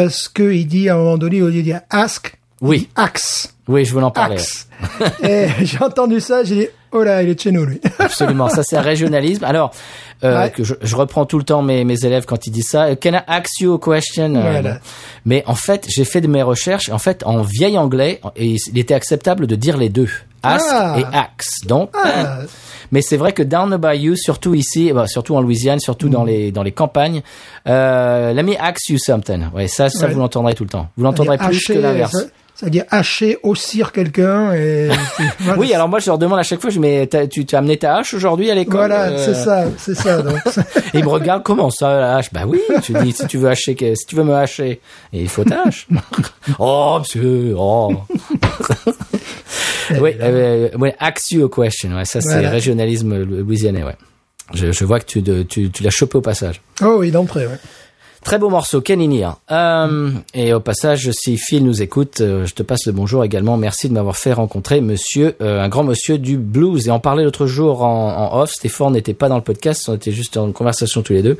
[0.03, 2.77] parce que il dit à un moment donné, au lieu de dire ask, Oui.
[2.77, 3.53] il dit axe.
[3.67, 4.35] Oui, je voulais en parler.
[4.35, 4.67] Axe.
[5.23, 7.79] Et j'ai entendu ça, j'ai dit, oh là, il est de chez nous, lui.
[7.99, 9.43] Absolument, ça c'est un régionalisme.
[9.43, 9.71] Alors,
[10.23, 10.51] euh, Ouais.
[10.51, 12.95] que je, je reprends tout le temps mes, mes élèves quand ils disent ça.
[12.95, 14.35] Can I ask you a question?
[14.35, 14.79] Euh, Voilà.
[15.25, 16.89] Mais en fait, j'ai fait de mes recherches.
[16.89, 20.09] En fait, en vieil anglais, et il était acceptable de dire les deux,
[20.43, 20.95] ask Ah.
[20.99, 21.59] et axe.
[21.65, 22.39] Donc, Ah,
[22.91, 26.11] mais c'est vrai que down the bayou, surtout ici, bah, surtout en Louisiane, surtout Mm.
[26.11, 27.21] dans les dans les campagnes,
[27.67, 29.45] euh, let me ask you something.
[29.53, 30.13] Ouais, ça, ça Ouais.
[30.13, 30.87] vous l'entendrez tout le temps.
[30.97, 32.11] Vous l'entendrez plus que l'inverse.
[32.11, 32.23] ça-
[32.53, 34.89] C'est-à-dire hacher, haussir quelqu'un et...
[35.39, 35.59] voilà.
[35.59, 37.57] Oui, alors moi je leur demande à chaque fois, je dis, mais t'as- tu t'as
[37.57, 40.21] amené ta hache aujourd'hui à l'école Voilà, Euh, c'est ça, c'est ça.
[40.21, 40.35] Donc,
[40.93, 42.31] Et il me regarde, comment ça, la hache?
[42.31, 44.79] Bah oui, tu dis, si tu veux hacher, si tu veux me hacher,
[45.11, 45.87] et il faut ta hache.
[46.59, 47.93] oh, monsieur, oh.
[49.99, 52.49] Oui, euh, ouais, ask you a question, ouais, ça c'est Voilà.
[52.51, 53.95] régionalisme louisianais, ouais.
[54.53, 56.61] Je, je vois que tu, de- tu, tu l'as chopé au passage.
[56.83, 57.57] oh oui, d'entrée, ouais.
[58.23, 59.31] Très beau morceau, Kenny Neal.
[59.51, 63.57] Euh, et au passage, si Phil nous écoute, euh, je te passe le bonjour également.
[63.57, 66.87] Merci de m'avoir fait rencontrer monsieur, euh, un grand monsieur du blues.
[66.87, 68.51] Et on parlait l'autre jour en, en off.
[68.51, 71.37] Stéphane n'était pas dans le podcast, on était juste en conversation tous les deux.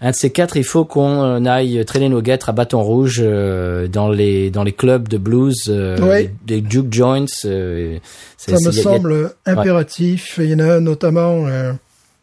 [0.00, 3.88] Un de ces quatre, il faut qu'on aille traîner nos guêtres à bâton rouge euh,
[3.88, 6.30] dans les dans les clubs de blues, euh, Oui.
[6.46, 7.26] des, des juke joints.
[7.46, 7.98] euh,
[8.36, 10.38] Ça me a- semble impératif.
[10.38, 11.72] Il y en a notamment, euh,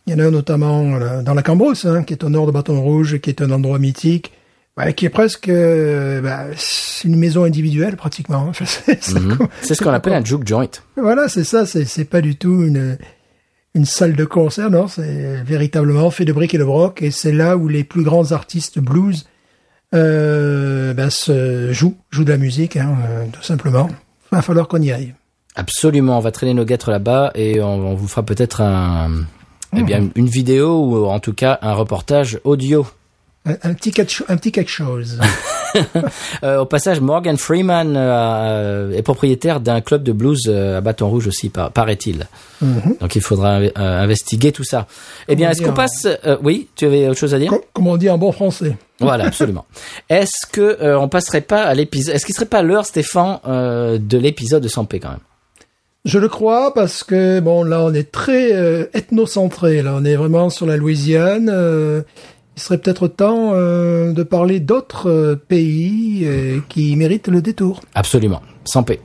[0.09, 2.47] il y en a un notamment euh, dans la Cambrousse, hein, qui est au nord
[2.47, 4.31] de Bâton Rouge, qui est un endroit mythique,
[4.95, 6.45] qui est presque euh, bah,
[7.03, 8.47] une maison individuelle pratiquement.
[8.49, 9.37] Enfin, c'est ça, Mhm.
[9.61, 10.69] C'est ce qu'on appelle un juke joint.
[10.97, 11.65] Voilà, c'est ça.
[11.65, 12.97] C'est c'est pas du tout une
[13.75, 14.87] une salle de concert, non.
[14.87, 18.31] C'est véritablement fait de briques et de broc, et c'est là où les plus grands
[18.31, 19.27] artistes blues
[19.93, 23.89] euh, bah, se jouent, jouent de la musique, hein, euh, tout simplement.
[24.31, 25.13] Il va falloir qu'on y aille.
[25.55, 29.25] Absolument, on va traîner nos guêtres là-bas et on, on vous fera peut-être un,
[29.75, 32.85] eh bien, une vidéo ou en tout cas un reportage audio.
[33.45, 35.19] Un, un petit quelque, cho- un petit quelque chose.
[36.43, 41.07] Euh, au passage, Morgan Freeman euh, est propriétaire d'un club de blues euh, à Bâton
[41.09, 42.25] Rouge aussi, par- paraît-il.
[42.61, 44.87] Donc il faudra euh, investiguer tout ça.
[45.27, 47.49] Eh bien, est-ce qu'on passe euh, Oui, tu avais autre chose à dire?
[47.51, 48.77] Com- comme on dit en bon français?
[48.99, 49.65] Voilà, absolument.
[50.09, 53.99] Est-ce que euh, on passerait pas à l'épisode Est-ce qu'il serait pas l'heure, Stéphane, euh,
[54.01, 55.19] de l'épisode de Sampé quand même?
[56.05, 60.15] Je le crois parce que bon là on est très euh, ethnocentré là on est
[60.15, 61.49] vraiment sur la Louisiane.
[61.51, 62.03] euh,
[62.55, 66.27] il serait peut-être temps euh, de parler d'autres pays
[66.67, 67.79] qui méritent le détour.
[67.95, 68.41] Absolument.
[68.65, 68.99] Sans paix.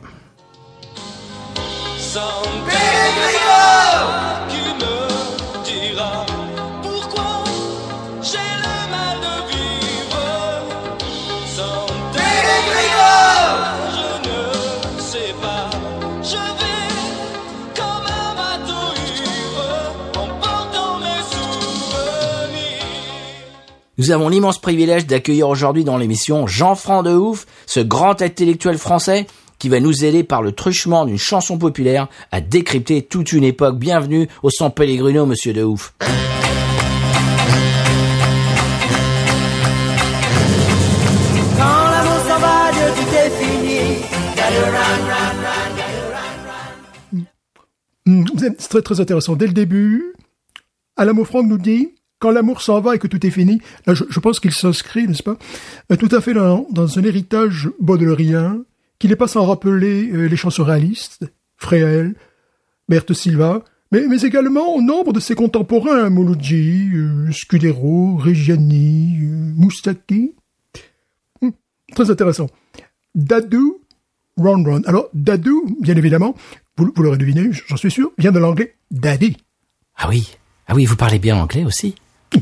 [24.05, 29.27] Nous avons l'immense privilège d'accueillir aujourd'hui dans l'émission Jean-Franc de Ouf, ce grand intellectuel français
[29.59, 33.79] qui va nous aider par le truchement d'une chanson populaire à décrypter toute une époque.
[33.79, 35.95] Bienvenue au San Pellegrino, monsieur de Ouf.
[43.41, 44.05] Fini.
[48.05, 49.35] Hmm, C'est très très intéressant.
[49.35, 50.13] Dès le début,
[50.99, 51.95] Alamo Franck nous dit
[52.25, 53.61] quand l'amour s'en va et que tout est fini.
[53.85, 55.37] Là, je, pense qu'il s'inscrit, n'est-ce pas,
[55.93, 58.63] euh, tout à fait dans, dans un héritage baudelairien
[58.99, 61.27] qui n'est pas sans rappeler euh, les chansons réalistes,
[61.59, 62.15] Fréhel,
[62.89, 63.63] Berthe Silva,
[63.93, 69.19] mais, également au nombre de ses contemporains, Mouloudji, euh, Scudero, Reggiani,
[69.57, 70.33] Moustaki.
[71.43, 71.51] Hmm,
[71.95, 72.49] très intéressant.
[73.15, 73.83] Dadou,
[74.39, 74.83] Ron Ron.
[74.87, 76.35] Alors, Dadou, bien évidemment,
[76.79, 79.37] vous, vous l'aurez deviné, j'en suis sûr, vient de l'anglais Daddy.
[79.99, 80.39] Ah oui.
[80.67, 81.95] Ah oui, vous parlez bien anglais aussi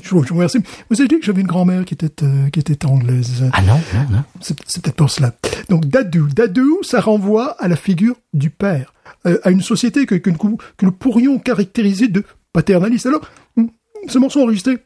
[0.02, 0.58] Je vous, vous remercie.
[0.90, 3.44] Vous avez dit que j'avais une grand-mère qui était, euh, qui était anglaise.
[3.52, 4.22] Ah non, non, non.
[4.40, 5.34] C'est peut-être pour cela.
[5.68, 8.92] Donc Dadou, Dadou, ça renvoie à la figure du père,
[9.26, 13.06] euh, à une société que, que, nous- que nous pourrions caractériser de paternaliste.
[13.06, 13.22] Alors,
[13.56, 13.70] hum,
[14.08, 14.78] ce morceau enregistré,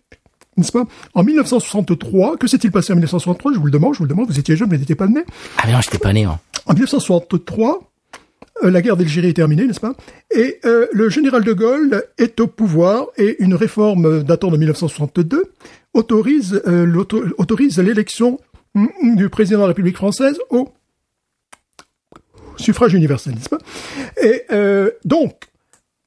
[0.56, 0.84] n'est-ce pas,
[1.14, 4.26] en 1963, que s'est-il passé en 1963 Je vous le demande, je vous le demande,
[4.28, 5.20] vous étiez jeune, mais n'étiez pas né.
[5.58, 6.24] Ah mais non, j'étais pas né.
[6.24, 6.38] hein.
[6.66, 7.78] En 1963, euh,
[8.62, 9.94] la guerre d'Algérie est terminée, n'est-ce pas?
[10.34, 15.52] Et euh, le général de Gaulle est au pouvoir et une réforme datant de 1962
[15.94, 17.04] autorise euh,
[17.38, 18.40] autorise l'élection
[18.74, 20.72] mm, du président de la République française au
[22.56, 23.58] suffrage universel, n'est-ce pas?
[24.22, 25.34] Et euh, donc,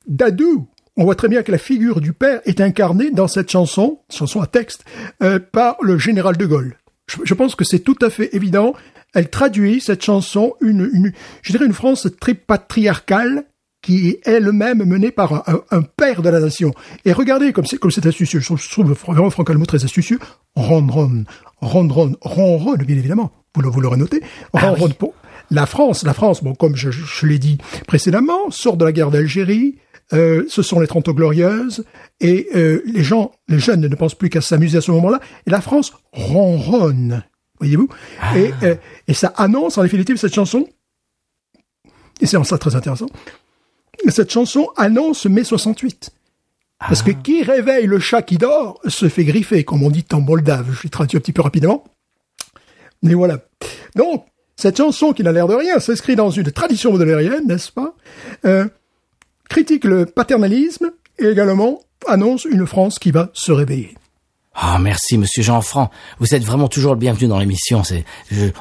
[0.07, 3.99] Dadou, on voit très bien que la figure du père est incarnée dans cette chanson,
[4.09, 4.83] chanson à texte,
[5.23, 6.77] euh, par le général de Gaulle.
[7.23, 8.73] Je pense que c'est tout à fait évident.
[9.15, 13.45] Elle traduit cette chanson une, une je dirais une France très patriarcale
[13.81, 16.73] qui est elle-même menée par un, un- un père de la nation.
[17.05, 18.39] Et regardez comme c'est comme c'est astucieux.
[18.41, 20.19] Je trouve, vraiment Franck Almo très astucieux.
[20.55, 21.23] Ron ron,
[21.61, 23.31] ron ron, ron ron, bien évidemment.
[23.55, 24.21] Vous, le- vous l'aurez noté.
[24.53, 25.13] Ron ron pour
[25.49, 26.03] la France.
[26.03, 27.57] La France, bon, comme je, je- je l'ai dit
[27.87, 29.77] précédemment, sort de la guerre d'Algérie.
[30.11, 31.85] Euh, ce sont les Trente Glorieuses
[32.19, 35.19] et euh, les gens, les jeunes ne pensent plus qu'à s'amuser à ce moment-là.
[35.47, 37.23] Et la France ronronne,
[37.59, 37.89] voyez-vous.
[38.35, 38.75] Et, euh,
[39.07, 40.67] et ça annonce en définitive cette chanson.
[42.21, 43.07] Et c'est en ça très intéressant.
[44.07, 46.11] Cette chanson annonce mai 68.
[46.79, 50.21] Parce que qui réveille le chat qui dort se fait griffer, comme on dit en
[50.21, 50.73] moldave.
[50.73, 51.83] Je l'ai traduit un petit peu rapidement.
[53.03, 53.39] Mais voilà.
[53.95, 57.95] Donc, cette chanson qui n'a l'air de rien s'inscrit dans une tradition baudelairienne, n'est-ce pas?
[58.45, 58.67] Euh,
[59.49, 63.95] Critique le paternalisme et également annonce une France qui va se réveiller.
[64.61, 65.89] Ah merci monsieur Jean-Franc.
[66.19, 67.85] Vous êtes vraiment toujours le bienvenu dans l'émission.
[67.85, 68.03] C'est,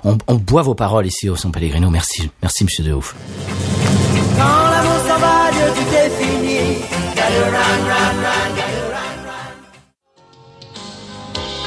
[0.04, 1.90] on, on boit vos paroles ici au San Pellegrino.
[1.90, 3.16] Merci, merci monsieur de Ouf.
[4.36, 6.58] Quand l'amour s'en va, Dieu, tout est fini.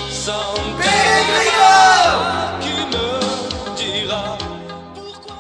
[0.10, 0.34] San
[0.80, 1.76] Pellegrino
[2.62, 4.38] qui me dira
[4.96, 5.34] pourquoi.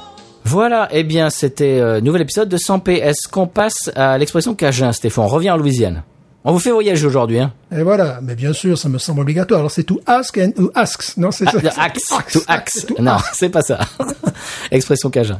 [0.44, 2.91] Voilà, eh bien c'était euh, nouvel épisode de 100p.
[3.02, 5.24] Est-ce qu'on passe à l'expression cajun, Stéphane?
[5.24, 6.03] On revient en Louisiane.
[6.43, 9.59] On vous fait voyager aujourd'hui, hein Et voilà, mais bien sûr, ça me semble obligatoire.
[9.59, 11.81] Alors c'est to ask and to asks, non C'est ah, ça.
[11.84, 12.88] axe, to axe.
[12.99, 13.80] Non, c'est pas ça.
[14.72, 15.39] expression cajun.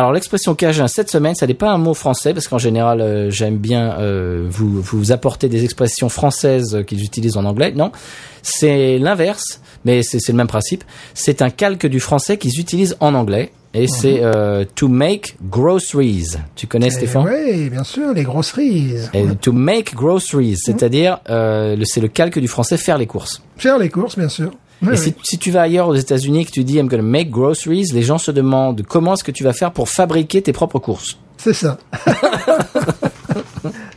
[0.00, 3.30] Alors l'expression cajun cette semaine, ça n'est pas un mot français parce qu'en général euh,
[3.30, 7.74] j'aime bien euh, vous vous apporter des expressions françaises euh, qu'ils utilisent en anglais.
[7.76, 7.92] Non,
[8.40, 10.84] c'est l'inverse, mais c'est c'est le même principe.
[11.12, 16.28] C'est un calque du français qu'ils utilisent en anglais et c'est euh, to make groceries.
[16.56, 17.28] Tu connais Stéphane?
[17.30, 18.94] Oui, bien sûr, les grosseries.
[19.12, 23.42] Et To make groceries, c'est-à-dire c'est le calque du français faire les courses.
[23.58, 24.50] Faire les courses, bien sûr.
[24.82, 25.14] Oui, Et si, oui.
[25.22, 28.02] si tu vas ailleurs aux États-Unis et que tu dis I'm gonna make groceries, les
[28.02, 31.18] gens se demandent comment est-ce que tu vas faire pour fabriquer tes propres courses.
[31.36, 31.78] C'est ça.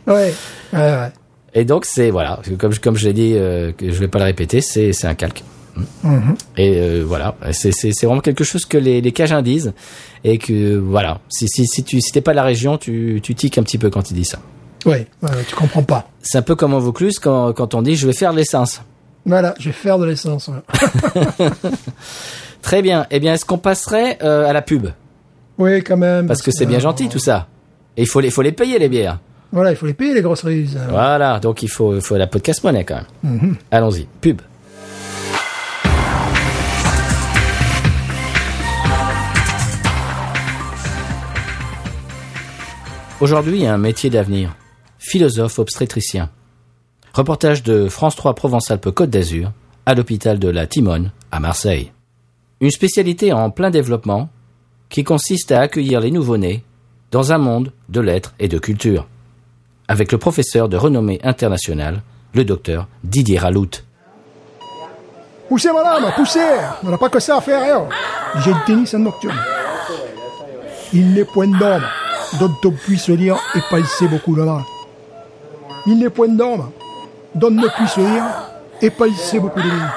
[0.07, 0.33] ouais,
[0.73, 1.11] ouais, ouais.
[1.53, 4.19] Et donc c'est voilà, comme je- comme je l'ai dit, euh, que je vais pas
[4.19, 5.43] le répéter, c'est c'est un calque.
[6.57, 9.73] Et euh, voilà, c'est c'est c'est vraiment quelque chose que les les Cajuns disent
[10.23, 13.35] et que voilà, si si si tu si t'es pas de la région, tu tu
[13.35, 14.39] tiques un petit peu quand ils disent ça.
[14.85, 15.07] Ouais,
[15.47, 16.09] tu comprends pas.
[16.21, 18.81] C'est un peu comme en Vaucluse quand quand on dit je vais faire l'essence.
[19.25, 20.49] Voilà, je vais faire de l'essence.
[20.49, 21.49] ouais.
[22.61, 23.05] Très bien.
[23.11, 24.87] Eh bien, est-ce qu'on passerait euh, à la pub?
[25.57, 26.27] Oui, quand même.
[26.27, 27.47] Parce que c'est bien euh, gentil tout ça.
[27.95, 29.19] Et il faut les faut les payer les bières.
[29.51, 30.67] Voilà, il faut les payer les grosseries.
[30.69, 30.87] ça.
[30.89, 33.55] Voilà, donc il faut il faut la podcast monnaie quand même.
[33.71, 34.41] Allons-y, pub.
[43.21, 44.55] Aujourd'hui, un métier d'avenir.
[44.97, 46.29] Philosophe obstétricien.
[47.13, 49.51] Reportage de France 3 Provence-Alpes-Côte d'Azur
[49.85, 51.91] à l'hôpital de la Timone à Marseille.
[52.59, 54.29] Une spécialité en plein développement
[54.89, 56.63] qui consiste à accueillir les nouveau-nés
[57.11, 59.07] dans un monde de lettres et de culture
[59.87, 62.01] avec le professeur de renommée internationale,
[62.33, 63.83] le docteur Didier Ralout.
[65.49, 66.39] Poussez, madame, poussez
[66.83, 67.89] On n'a pas que ça à faire, hein.
[68.39, 69.37] J'ai le tennis en nocturne.
[70.93, 71.83] Il n'est point d'homme
[72.39, 74.63] dont on puisse lire et penser beaucoup mal.
[75.85, 76.71] Il n'est point d'homme
[77.35, 78.23] dont ne puisse lire
[78.81, 79.91] et penser beaucoup de mal.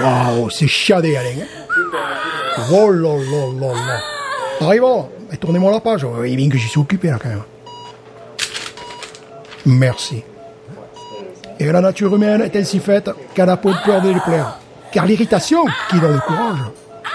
[0.00, 1.30] Waouh, c'est chiadé, Alain.
[1.40, 2.62] hein.
[2.72, 4.00] Oh là là là là.
[4.66, 6.04] Arrivons, et tournez-moi la page.
[6.04, 7.42] Oui, bien que j'y suis occupé, là, quand même.
[9.64, 10.22] Merci.
[11.58, 14.58] Et la nature humaine est ainsi faite qu'elle n'a pas peur de les plaire.
[14.92, 16.58] Car l'irritation, qui donne le courage,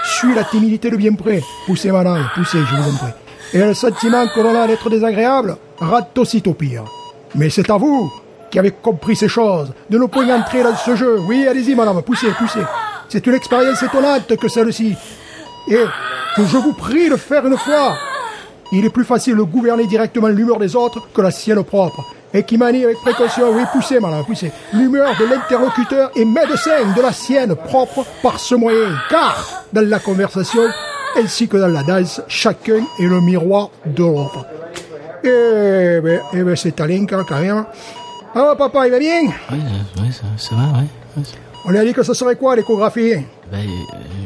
[0.04, 1.42] suit la timidité de bien près.
[1.66, 3.12] Poussez, madame, poussez, je vous en prie.
[3.54, 6.84] Et le sentiment que l'on a d'être désagréable rate aussitôt pire.
[7.34, 8.12] Mais c'est à vous,
[8.52, 11.18] qui avez compris ces choses, ne point entrer dans ce jeu.
[11.26, 12.60] Oui, allez-y, madame, poussez, poussez.
[13.08, 14.94] C'est une expérience étonnante que celle-ci.
[15.68, 15.84] Et
[16.36, 17.96] que je vous prie de faire une fois.
[18.70, 22.04] Il est plus facile de gouverner directement l'humeur des autres que la sienne propre.
[22.34, 27.00] Et qui manie avec précaution, oui, poussez, madame, poussez, l'humeur de l'interlocuteur et médecin de
[27.00, 28.98] la sienne propre par ce moyen.
[29.08, 30.62] Car, dans la conversation,
[31.16, 34.44] ainsi que dans la danse, chacun est le miroir de l'autre.
[35.24, 37.64] Eh ben, eh ben, c'est Alinka, quand même.
[38.34, 39.22] Ah, papa, il va bien?
[39.50, 39.58] Oui,
[40.00, 41.22] oui ça, ça va, oui.
[41.64, 43.14] On lui a dit que ce serait quoi, l'échographie?
[43.50, 43.60] Ben,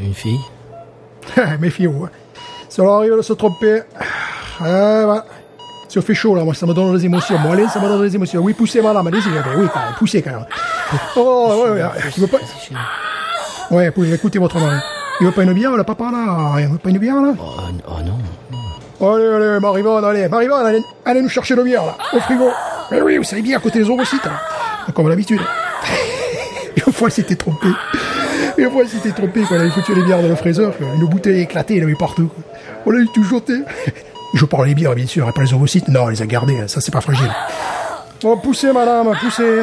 [0.03, 0.39] une fille.
[1.61, 2.05] Méfiez-vous.
[2.05, 2.11] hein.
[2.69, 3.83] Ça leur arrive de se tromper.
[4.61, 5.25] Ah, voilà.
[5.89, 6.45] Ça fait chaud, là.
[6.45, 7.39] Moi, ça me donne des émotions.
[7.39, 8.41] Moi, allez, ça me donne des émotions.
[8.43, 9.07] Oui, poussez, madame.
[9.07, 9.29] Allez-y.
[9.29, 9.95] eh ben Oui, quand même.
[9.99, 10.47] Poussez, quand même.
[11.17, 11.89] Oh, ouais, ouais.
[12.17, 12.39] Il veut pas...
[13.73, 14.77] Ouais, écoutez votre mari.
[15.21, 16.61] Il veut pas une bière, le papa, là?
[16.61, 17.33] Il veut pas une bière, là?
[17.39, 17.45] Oh,
[17.89, 18.19] oh non.
[19.01, 20.29] Allez, allez, Marivonne, allez.
[20.29, 21.97] Marivonne, allez, allez nous chercher de bière, là.
[22.13, 22.49] Au frigo.
[22.91, 24.41] Mais oui, vous savez bien, à côté des ovocytes, là.
[24.95, 25.41] Comme d'habitude.
[26.87, 27.69] Une fois, il s'était trompé.
[28.57, 30.73] Une fois, il s'était trompé quand on avait foutu les bières dans le fraiseur.
[30.81, 32.31] Une bouteille éclatée, il avait partout.
[32.87, 33.55] On l'a eu tout jeté.
[34.35, 35.89] Je parle des bières, bien sûr, et pas les ovocytes.
[35.89, 37.31] Non, on les a gardés, hein, ça, c'est pas fragile.
[38.25, 39.63] Oh, poussez, madame, poussez.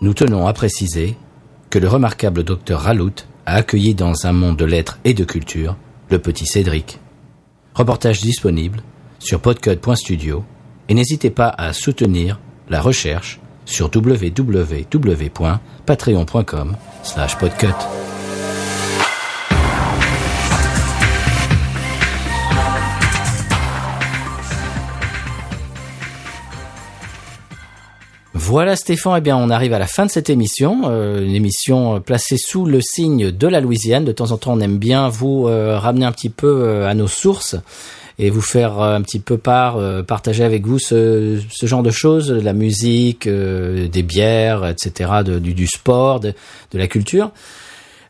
[0.00, 1.16] Nous tenons à préciser
[1.70, 5.76] que le remarquable docteur Ralout a accueilli dans un monde de lettres et de culture
[6.10, 6.98] le petit Cédric.
[7.74, 8.82] Reportage disponible
[9.18, 10.44] sur podcut.studio
[10.88, 12.38] et n'hésitez pas à soutenir
[12.68, 17.74] la recherche sur www.patreon.com slash podcut.
[28.48, 31.96] Voilà Stéphane, eh bien on arrive à la fin de cette émission, euh, une émission
[31.96, 34.04] euh, placée sous le signe de la Louisiane.
[34.04, 37.08] De temps en temps, on aime bien vous euh, ramener un petit peu à nos
[37.08, 37.56] sources
[38.20, 42.40] et vous faire un petit peu part, partager avec vous ce, genre de choses, de
[42.40, 46.32] la musique, des bières, etc., du, sport, de
[46.72, 47.32] la culture.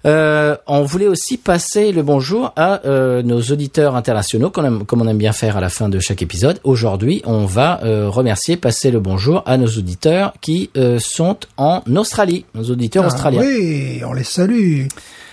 [0.07, 4.87] Euh, on voulait aussi passer le bonjour à euh, nos auditeurs internationaux, comme on, aime,
[4.87, 6.61] comme on aime bien faire à la fin de chaque épisode.
[6.63, 11.83] Aujourd'hui, on va euh, remercier, passer le bonjour à nos auditeurs qui euh, sont en
[11.97, 13.41] Australie, nos auditeurs Ah, australiens.
[13.41, 14.83] oui, on les salue.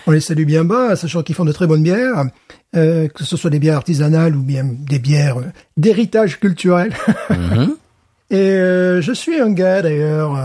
[0.07, 2.25] On les salue bien bas, sachant qu'ils font de très bonnes bières,
[2.75, 6.93] euh, que ce soit des bières artisanales ou bien des bières euh, d'héritage culturel.
[7.29, 7.75] Mhm.
[8.31, 10.35] Et euh, je suis un gars d'ailleurs,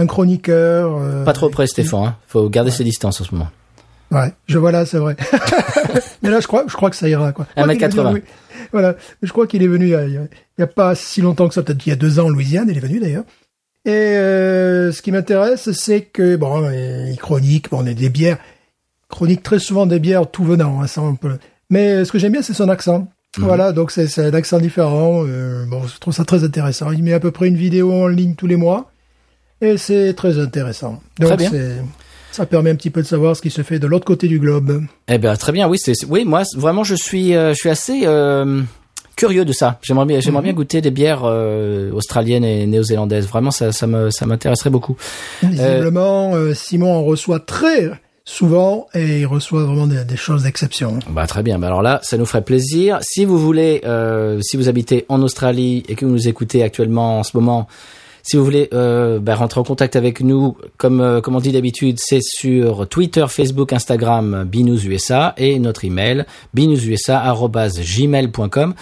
[0.00, 0.96] un, chroniqueur.
[1.00, 2.04] euh, Pas trop près, Stéphane.
[2.04, 2.16] Hein.
[2.26, 3.48] Faut garder ses distances en ce moment.
[4.10, 5.16] Ouais, je vois là, c'est vrai.
[6.22, 7.46] Mais là, je crois, je crois que ça ira quoi.
[7.56, 8.08] Je crois qu'il est 1m80.
[8.10, 8.24] venu-
[8.72, 10.16] Voilà, je crois qu'il est venu il y, a, il y
[10.62, 12.68] a- a pas si longtemps que ça, peut-être il y a deux ans en Louisiane,
[12.70, 13.24] il est venu d'ailleurs.
[13.84, 18.38] Et euh, ce qui m'intéresse, c'est que bon, il chronique, bon, on est des bières,
[19.08, 21.38] chronique très souvent des bières tout venant, hein, ça on peut.
[21.70, 23.08] Mais ce que j'aime bien, c'est son accent.
[23.36, 25.22] Voilà, donc c'est c'est un accent différent.
[25.26, 26.90] euh, bon, je trouve ça très intéressant.
[26.92, 28.90] Il met à peu près une vidéo en ligne tous les mois,
[29.60, 31.00] et c'est très intéressant.
[31.18, 31.50] Donc Très bien.
[32.30, 34.38] ça permet un petit peu de savoir ce qui se fait de l'autre côté du
[34.38, 34.82] globe.
[35.08, 38.02] Eh ben très bien, oui, c'est oui, moi vraiment je suis euh, je suis assez
[38.04, 38.62] euh,
[39.16, 39.78] curieux de ça.
[39.82, 40.22] J'aimerais bien, Mhm.
[40.22, 43.26] j'aimerais bien goûter des bières euh, australiennes et néo-zélandaises.
[43.26, 44.96] Vraiment, ça, ça me, ça m'intéresserait beaucoup.
[45.42, 47.90] Visiblement, Simon en reçoit très
[48.24, 50.98] souvent et il reçoit vraiment des, des choses d'exception.
[51.08, 51.58] Bah très bien.
[51.58, 52.98] Bah, alors là, ça nous ferait plaisir.
[53.00, 57.18] Si vous voulez, euh, si vous habitez en Australie et que vous nous écoutez actuellement
[57.20, 57.66] en ce moment,
[58.28, 61.50] si vous voulez euh, bah, rentrer en contact avec nous, comme euh, comme on dit
[61.52, 68.74] d'habitude, c'est sur Twitter, Facebook, Instagram, binoususa et notre email binoususa@gmail.com.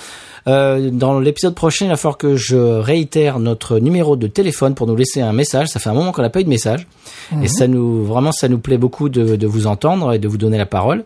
[0.49, 4.87] Euh, dans l'épisode prochain, il va falloir que je réitère notre numéro de téléphone pour
[4.87, 5.69] nous laisser un message.
[5.69, 6.87] Ça fait un moment qu'on n'a pas eu de message.
[7.43, 10.39] Et ça nous, vraiment, ça nous plaît beaucoup de, de vous entendre et de vous
[10.39, 11.05] donner la parole.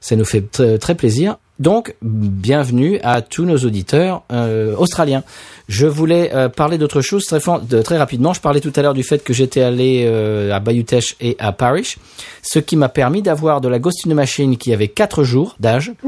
[0.00, 1.36] Ça nous fait tr- très plaisir.
[1.58, 5.24] Donc, bienvenue à tous nos auditeurs euh, australiens.
[5.68, 8.32] Je voulais euh, parler d'autre chose très, de- très rapidement.
[8.32, 11.50] Je parlais tout à l'heure du fait que j'étais allé euh, à Bayutech et à
[11.50, 11.98] Parish,
[12.42, 15.56] ce qui m'a permis d'avoir de la Ghost in the Machine qui avait 4 jours
[15.58, 15.92] d'âge.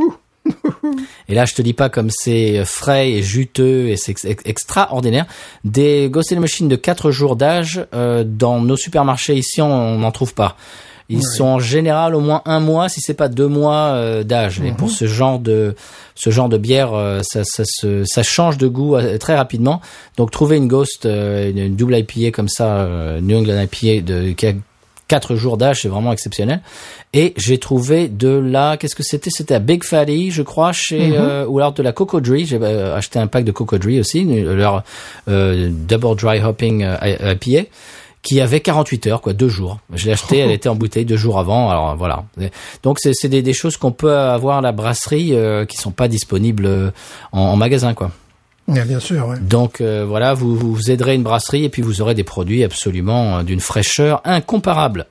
[1.29, 4.43] Et là, je te dis pas comme c'est frais et juteux et c'est ex- ex-
[4.47, 5.27] extraordinaire.
[5.65, 9.99] Des Ghost in the Machine de 4 jours d'âge, euh, dans nos supermarchés ici, on
[9.99, 10.57] n'en trouve pas.
[11.11, 14.61] Ils sont en général au moins un mois, si c'est pas deux mois euh, d'âge.
[14.65, 15.75] Et pour ce genre de
[16.15, 19.81] ce genre de bière, euh, ça, ça, se, ça change de goût euh, très rapidement.
[20.17, 24.03] Donc trouver une Ghost, euh, une, une double IPA comme ça, euh, New England IPA
[24.05, 24.53] de qui a
[25.09, 26.61] quatre jours d'âge, c'est vraiment exceptionnel.
[27.15, 29.31] Et j'ai trouvé de la, qu'est-ce que c'était?
[29.31, 32.47] C'était à Big Fatty, je crois, chez euh, ou alors de la Cocodrie.
[32.47, 34.85] J'ai acheté un pack de Cocodrie aussi, leur
[35.29, 37.69] euh, Double Dry Hopping IPA
[38.23, 39.79] qui avait 48 heures, quoi, deux jours.
[39.95, 41.71] Je l'ai acheté, elle était en bouteille deux jours avant.
[41.71, 42.25] Alors voilà.
[42.83, 46.09] Donc c'est des, des choses qu'on peut avoir à la brasserie euh, qui sont pas
[46.09, 46.91] disponibles euh,
[47.33, 48.11] en, en magasin, quoi.
[48.69, 49.39] Bien sûr, ouais.
[49.41, 53.39] Donc euh, voilà, vous, vous aiderez une brasserie et puis vous aurez des produits absolument
[53.39, 55.07] euh, d'une fraîcheur incomparable.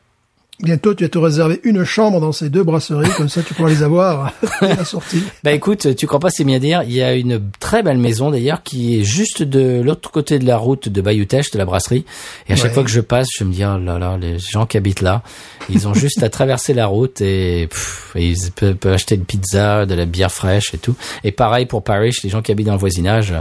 [0.61, 3.69] Bientôt, tu vas te réserver une chambre dans ces deux brasseries, comme ça tu pourras
[3.69, 5.23] les avoir à la sortie.
[5.41, 8.29] Bah écoute, tu crois pas c'est bien dire, il y a une très belle maison
[8.29, 12.03] d'ailleurs qui est juste de l'autre côté de la route de Bayutech, de la brasserie.
[12.49, 14.65] Et à chaque fois que je passe, je me dis, oh là là, les gens
[14.65, 15.23] qui habitent là,
[15.69, 19.23] ils ont juste à traverser la route et, pff, et ils peuvent, peuvent acheter une
[19.23, 20.95] pizza, de la bière fraîche et tout.
[21.23, 23.33] Et pareil pour Paris, les gens qui habitent dans le voisinage.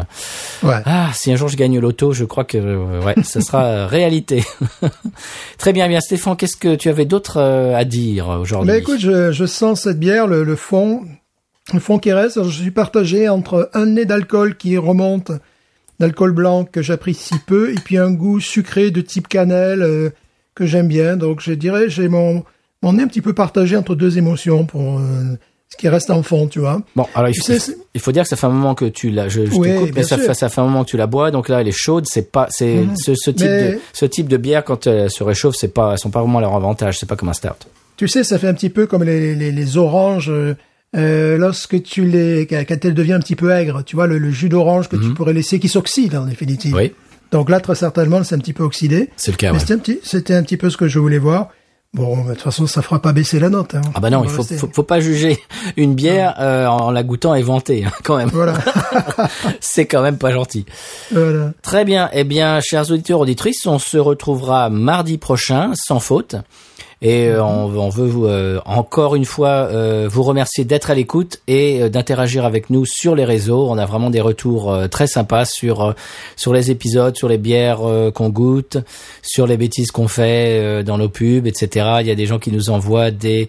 [0.62, 0.81] Ouais.
[0.85, 2.59] Ah, si un jour je gagne l'auto, je crois que
[3.05, 4.45] ouais, ça sera réalité.
[5.59, 8.70] Très bien, bien Stéphane, qu'est-ce que tu avais d'autre euh, à dire aujourd'hui?
[8.70, 11.02] Mais écoute, je, sens cette bière, le, fond,
[11.72, 12.43] le fond qui reste.
[12.43, 15.32] Je suis partagé entre un nez d'alcool qui remonte,
[15.98, 20.10] d'alcool blanc que j'apprécie peu, et puis un goût sucré de type cannelle euh,
[20.55, 21.16] que j'aime bien.
[21.16, 22.44] Donc je dirais, j'ai mon,
[22.82, 25.36] mon nez un petit peu partagé entre deux émotions pour euh,
[25.70, 26.81] ce qui reste en fond, tu vois.
[26.97, 28.74] Bon, alors il Tu faut, sais, c'est- il faut dire que ça fait un moment
[28.74, 30.24] que tu la, je, je Oui, te coupe, mais ça sûr.
[30.27, 32.32] fait, ça fait un moment que tu la bois, donc là elle est chaude, c'est
[32.32, 35.57] pas, c'est ce, ce type Mais- de, ce type de bière quand elle se réchauffe,
[35.57, 37.49] c'est pas, elles sont pas vraiment à leur avantage, c'est pas comme un stout.
[37.97, 40.31] Tu sais, ça fait un petit peu comme les, les, les oranges.
[40.31, 40.55] euh,
[40.97, 44.31] euh, lorsque tu les, quand elle devient un petit peu aigre, tu vois, le, le
[44.31, 46.73] jus d'orange que tu pourrais laisser, qui s'oxyde en définitive.
[46.73, 46.78] Mhm.
[46.78, 46.93] Oui,
[47.31, 49.11] Donc là, très certainement, c'est un petit peu oxydé.
[49.19, 49.49] c'est le cas.
[49.49, 49.61] Mais ouais.
[49.61, 51.51] c'était un petit, c'était un petit peu ce que je voulais voir.
[51.94, 53.74] Bon, de toute façon, ça fera pas baisser la note.
[53.74, 53.81] Hein.
[53.94, 55.43] Ah bah non, On il faut, faut, faut pas juger
[55.78, 58.28] une bière euh, en la goûtant éventée, hein, quand même.
[58.28, 58.55] Voilà,
[59.60, 60.66] c'est quand même pas gentil.
[61.10, 61.52] voilà.
[61.62, 62.10] Très bien.
[62.12, 66.36] Eh bien, chers auditeurs, auditrices, on se retrouvera mardi prochain, sans faute.
[67.01, 71.89] Et euh, on, veut euh, encore une fois euh, vous remercier d'être à l'écoute et
[71.89, 73.69] d'interagir avec nous sur les réseaux.
[73.70, 75.95] On a vraiment des retours très sympas sur
[76.35, 77.81] sur les épisodes, sur les bières
[78.15, 78.79] qu'on goûte,
[79.23, 81.99] sur les bêtises qu'on fait dans nos pubs, etc.
[82.01, 83.49] Il y a des gens qui nous envoient des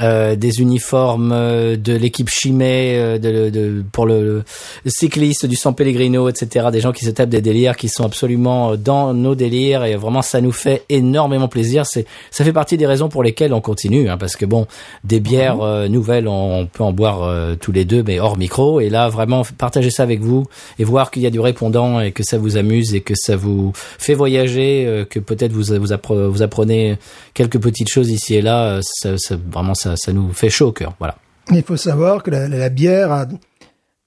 [0.00, 4.42] euh, des uniformes euh, de l'équipe Chimay euh, de, de, pour le,
[4.84, 6.66] le cycliste du San Pellegrino, etc.
[6.72, 9.94] Des gens qui se tapent des délires qui sont absolument euh, dans nos délires et
[9.96, 11.86] vraiment ça nous fait énormément plaisir.
[11.86, 14.66] C'est ça fait partie des raisons pour lesquelles on continue, hein, parce que bon,
[15.04, 18.36] des bières euh, nouvelles, on, on peut en boire euh, tous les deux, mais hors
[18.36, 18.80] micro.
[18.80, 20.44] Et là, vraiment partager ça avec vous
[20.80, 23.36] et voir qu'il y a du répondant et que ça vous amuse et que ça
[23.36, 26.96] vous fait voyager, euh, que peut-être vous vous, appre- vous apprenez
[27.32, 28.64] quelques petites choses ici et là.
[28.64, 30.94] euh, Ça, ça- vraiment, ça, ça nous fait chaud au cœur.
[30.98, 31.16] Voilà.
[31.50, 33.26] Il faut savoir que la, la bière a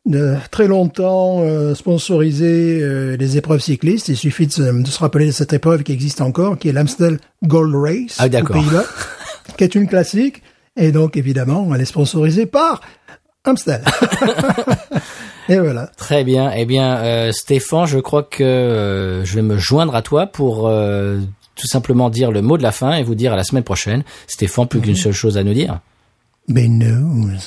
[0.07, 4.07] de très longtemps euh, sponsorisé euh, les épreuves cyclistes.
[4.07, 6.71] Il suffit de se, de se rappeler de cette épreuve qui existe encore, qui est
[6.73, 8.53] l'Amstel Gold Race Ah, aux.
[8.53, 8.85] Pays-Bas,
[9.57, 10.41] qui est une classique.
[10.77, 12.81] Et donc, évidemment, elle est sponsorisée par
[13.43, 13.81] Amstel.
[15.49, 15.87] et voilà.
[15.97, 16.51] Très bien.
[16.55, 20.67] Eh bien, euh, Stéphane, je crois que euh, je vais me joindre à toi pour
[20.67, 21.19] euh,
[21.57, 24.03] tout simplement dire le mot de la fin et vous dire à la semaine prochaine.
[24.27, 25.79] Stéphane, plus qu'une seule chose à nous dire.
[26.47, 27.37] News.